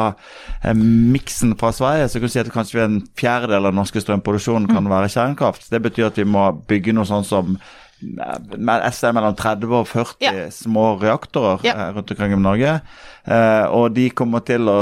eh, 0.64 0.76
miksen 0.76 1.56
fra 1.60 1.74
Sverige, 1.76 2.10
så 2.10 2.20
kan 2.20 2.28
vi 2.28 2.36
si 2.36 2.44
at 2.44 2.54
kanskje 2.54 2.86
en 2.86 3.00
fjerdedel 3.20 3.64
av 3.64 3.74
den 3.74 3.82
norske 3.82 4.04
strømproduksjonen 4.04 4.70
kan 4.72 4.92
være 4.92 5.12
kjernekraft. 5.12 5.70
Det 5.74 5.82
betyr 5.88 6.12
at 6.12 6.22
vi 6.22 6.30
må 6.30 6.52
bygge 6.70 6.96
noe 6.96 7.10
sånn 7.10 7.28
som 7.28 7.58
et 8.04 8.96
sted 8.96 9.16
mellom 9.16 9.36
30 9.38 9.76
og 9.78 9.88
40 9.88 10.24
ja. 10.26 10.34
små 10.52 10.96
reaktorer 11.02 11.64
ja. 11.66 11.76
Eh, 11.76 11.92
rundt 11.96 12.12
omkring 12.12 12.36
i 12.36 12.40
Norge. 12.40 12.80
Eh, 13.26 13.66
og 13.72 13.96
de 13.96 14.10
kommer 14.12 14.44
til 14.46 14.70
å 14.70 14.80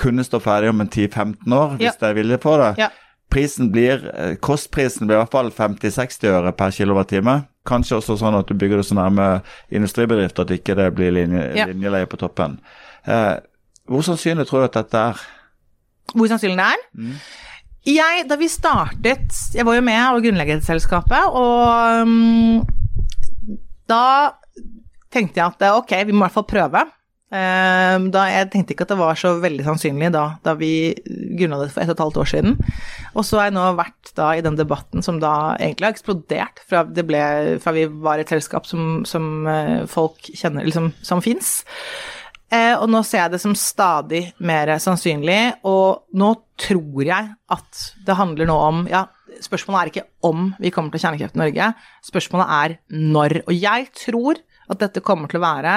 kunne 0.00 0.24
stå 0.24 0.40
ferdig 0.40 0.72
om 0.72 0.80
en 0.80 0.88
10-15 0.88 1.54
år, 1.56 1.76
hvis 1.76 1.90
ja. 1.90 1.96
de 2.00 2.08
er 2.08 2.16
villige 2.16 2.40
på 2.42 2.56
det. 2.60 2.90
Prisen 3.30 3.70
blir, 3.72 4.04
eh, 4.14 4.34
Kostprisen 4.42 5.06
blir 5.06 5.18
i 5.18 5.22
hvert 5.22 5.34
fall 5.34 5.50
50-60 5.54 6.30
øre 6.32 6.52
per 6.56 6.72
kilowattime. 6.74 7.36
Kanskje 7.68 7.98
også 8.00 8.16
sånn 8.20 8.38
at 8.38 8.48
du 8.48 8.56
bygger 8.58 8.80
det 8.80 8.88
så 8.88 8.96
nærme 8.98 9.28
industribedrifter 9.68 10.46
at 10.46 10.54
ikke 10.56 10.76
det 10.78 10.88
blir 10.96 11.12
linje, 11.14 11.44
linjeleie 11.68 12.08
på 12.10 12.18
toppen. 12.20 12.58
Eh, 13.06 13.36
hvor 13.90 14.04
sannsynlig 14.06 14.48
tror 14.48 14.64
du 14.64 14.70
at 14.70 14.80
dette 14.80 15.04
er? 15.12 15.22
Hvor 16.14 16.30
sannsynlig 16.30 16.58
det 16.58 16.68
er? 16.72 16.84
Mm. 16.96 17.14
Jeg, 17.88 18.26
da 18.28 18.36
vi 18.36 18.48
startet 18.52 19.36
Jeg 19.56 19.64
var 19.64 19.78
jo 19.78 19.84
med 19.84 20.00
og 20.12 20.24
grunnlegget 20.26 20.66
selskapet, 20.66 21.32
og 21.32 22.04
um, 22.04 22.60
da 23.88 24.36
tenkte 25.10 25.40
jeg 25.40 25.46
at 25.48 25.64
ok, 25.74 25.94
vi 26.06 26.12
må 26.12 26.22
i 26.22 26.26
hvert 26.28 26.36
fall 26.36 26.50
prøve. 26.50 26.82
Um, 27.30 28.08
da, 28.10 28.24
jeg 28.26 28.48
tenkte 28.50 28.74
ikke 28.74 28.84
at 28.88 28.92
det 28.92 28.98
var 28.98 29.18
så 29.18 29.36
veldig 29.38 29.62
sannsynlig 29.62 30.08
da, 30.10 30.24
da 30.42 30.56
vi 30.58 30.90
grunnla 31.38 31.68
for 31.70 31.82
ett 31.82 31.92
og 31.92 31.96
et 31.96 32.02
halvt 32.04 32.20
år 32.22 32.30
siden. 32.32 32.56
Og 33.14 33.26
så 33.26 33.38
har 33.38 33.48
jeg 33.48 33.56
nå 33.56 33.66
vært 33.78 34.12
da 34.18 34.32
i 34.34 34.42
den 34.44 34.58
debatten 34.58 35.06
som 35.06 35.20
da 35.22 35.54
egentlig 35.56 35.88
har 35.88 35.94
eksplodert 35.94 36.62
fra, 36.66 36.82
ble, 36.84 37.22
fra 37.62 37.74
vi 37.76 37.86
var 38.02 38.22
et 38.22 38.30
selskap 38.30 38.66
som, 38.66 39.04
som 39.08 39.46
uh, 39.46 39.86
folk 39.90 40.30
kjenner, 40.34 40.66
liksom, 40.66 40.90
som 41.06 41.22
fins. 41.24 41.60
Eh, 42.50 42.74
og 42.74 42.88
nå 42.90 43.02
ser 43.06 43.24
jeg 43.24 43.34
det 43.36 43.42
som 43.44 43.54
stadig 43.54 44.22
mer 44.42 44.72
sannsynlig, 44.82 45.62
og 45.70 46.02
nå 46.18 46.32
tror 46.58 47.04
jeg 47.06 47.28
at 47.54 47.82
det 48.06 48.16
handler 48.18 48.50
nå 48.50 48.56
om 48.58 48.80
Ja, 48.90 49.04
spørsmålet 49.40 49.80
er 49.80 49.92
ikke 49.92 50.08
om 50.26 50.48
vi 50.58 50.72
kommer 50.74 50.90
til 50.90 51.04
kjernekraft 51.04 51.38
i 51.38 51.42
Norge, 51.44 51.68
spørsmålet 52.06 52.56
er 52.56 52.74
når. 52.90 53.36
Og 53.46 53.54
jeg 53.54 53.86
tror 54.02 54.40
at 54.70 54.82
dette 54.82 55.04
kommer 55.04 55.30
til 55.30 55.38
å 55.38 55.46
være 55.46 55.76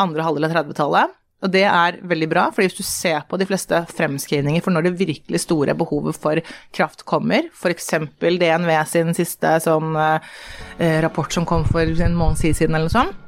andre 0.00 0.24
halvdel 0.24 0.48
av 0.48 0.56
30-tallet. 0.56 1.20
Og 1.44 1.50
det 1.52 1.66
er 1.68 1.98
veldig 2.08 2.28
bra, 2.30 2.46
for 2.54 2.64
hvis 2.64 2.76
du 2.78 2.80
ser 2.86 3.26
på 3.28 3.36
de 3.36 3.44
fleste 3.44 3.82
fremskrivninger 3.92 4.64
for 4.64 4.72
når 4.72 4.86
det 4.86 4.94
virkelig 5.02 5.42
store 5.42 5.74
behovet 5.76 6.16
for 6.16 6.40
kraft 6.72 7.04
kommer, 7.04 7.50
f.eks. 7.52 7.90
DNV 8.16 8.72
sin 8.88 9.12
siste 9.16 9.58
sånn, 9.60 9.92
eh, 10.00 11.02
rapport 11.04 11.36
som 11.36 11.44
kom 11.44 11.66
for 11.68 11.84
en 11.84 12.16
måned 12.16 12.40
siden 12.40 12.72
eller 12.72 12.88
noe 12.88 12.96
sånt, 12.96 13.23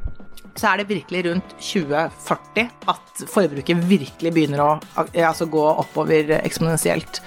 så 0.57 0.70
er 0.70 0.80
det 0.80 0.88
virkelig 0.90 1.24
rundt 1.28 1.54
2040 1.59 2.70
at 2.92 3.24
forbruket 3.30 3.84
virkelig 3.88 4.32
begynner 4.32 4.62
å 4.64 4.70
altså 4.96 5.48
gå 5.50 5.64
oppover 5.82 6.38
eksponentielt. 6.40 7.20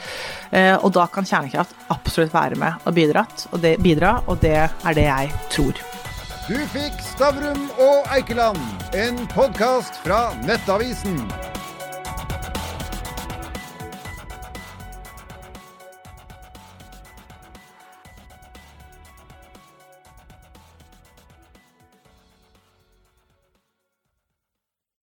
Eh, 0.51 0.75
og 0.77 0.93
da 0.97 1.05
kan 1.13 1.27
kjernekraft 1.30 1.75
absolutt 1.93 2.34
være 2.34 2.59
med 2.59 2.89
og 2.89 2.97
bidra, 2.97 3.25
og 3.53 3.61
det, 3.63 3.77
bidra, 3.86 4.17
og 4.27 4.41
det 4.43 4.57
er 4.65 4.97
det 4.97 5.07
jeg 5.07 5.32
tror. 5.53 5.86
Du 6.49 6.57
fikk 6.73 6.97
Stavrum 7.05 7.67
og 7.77 8.09
Eikeland, 8.15 8.57
en 8.97 9.21
podkast 9.36 10.01
fra 10.01 10.30
Nettavisen. 10.47 11.21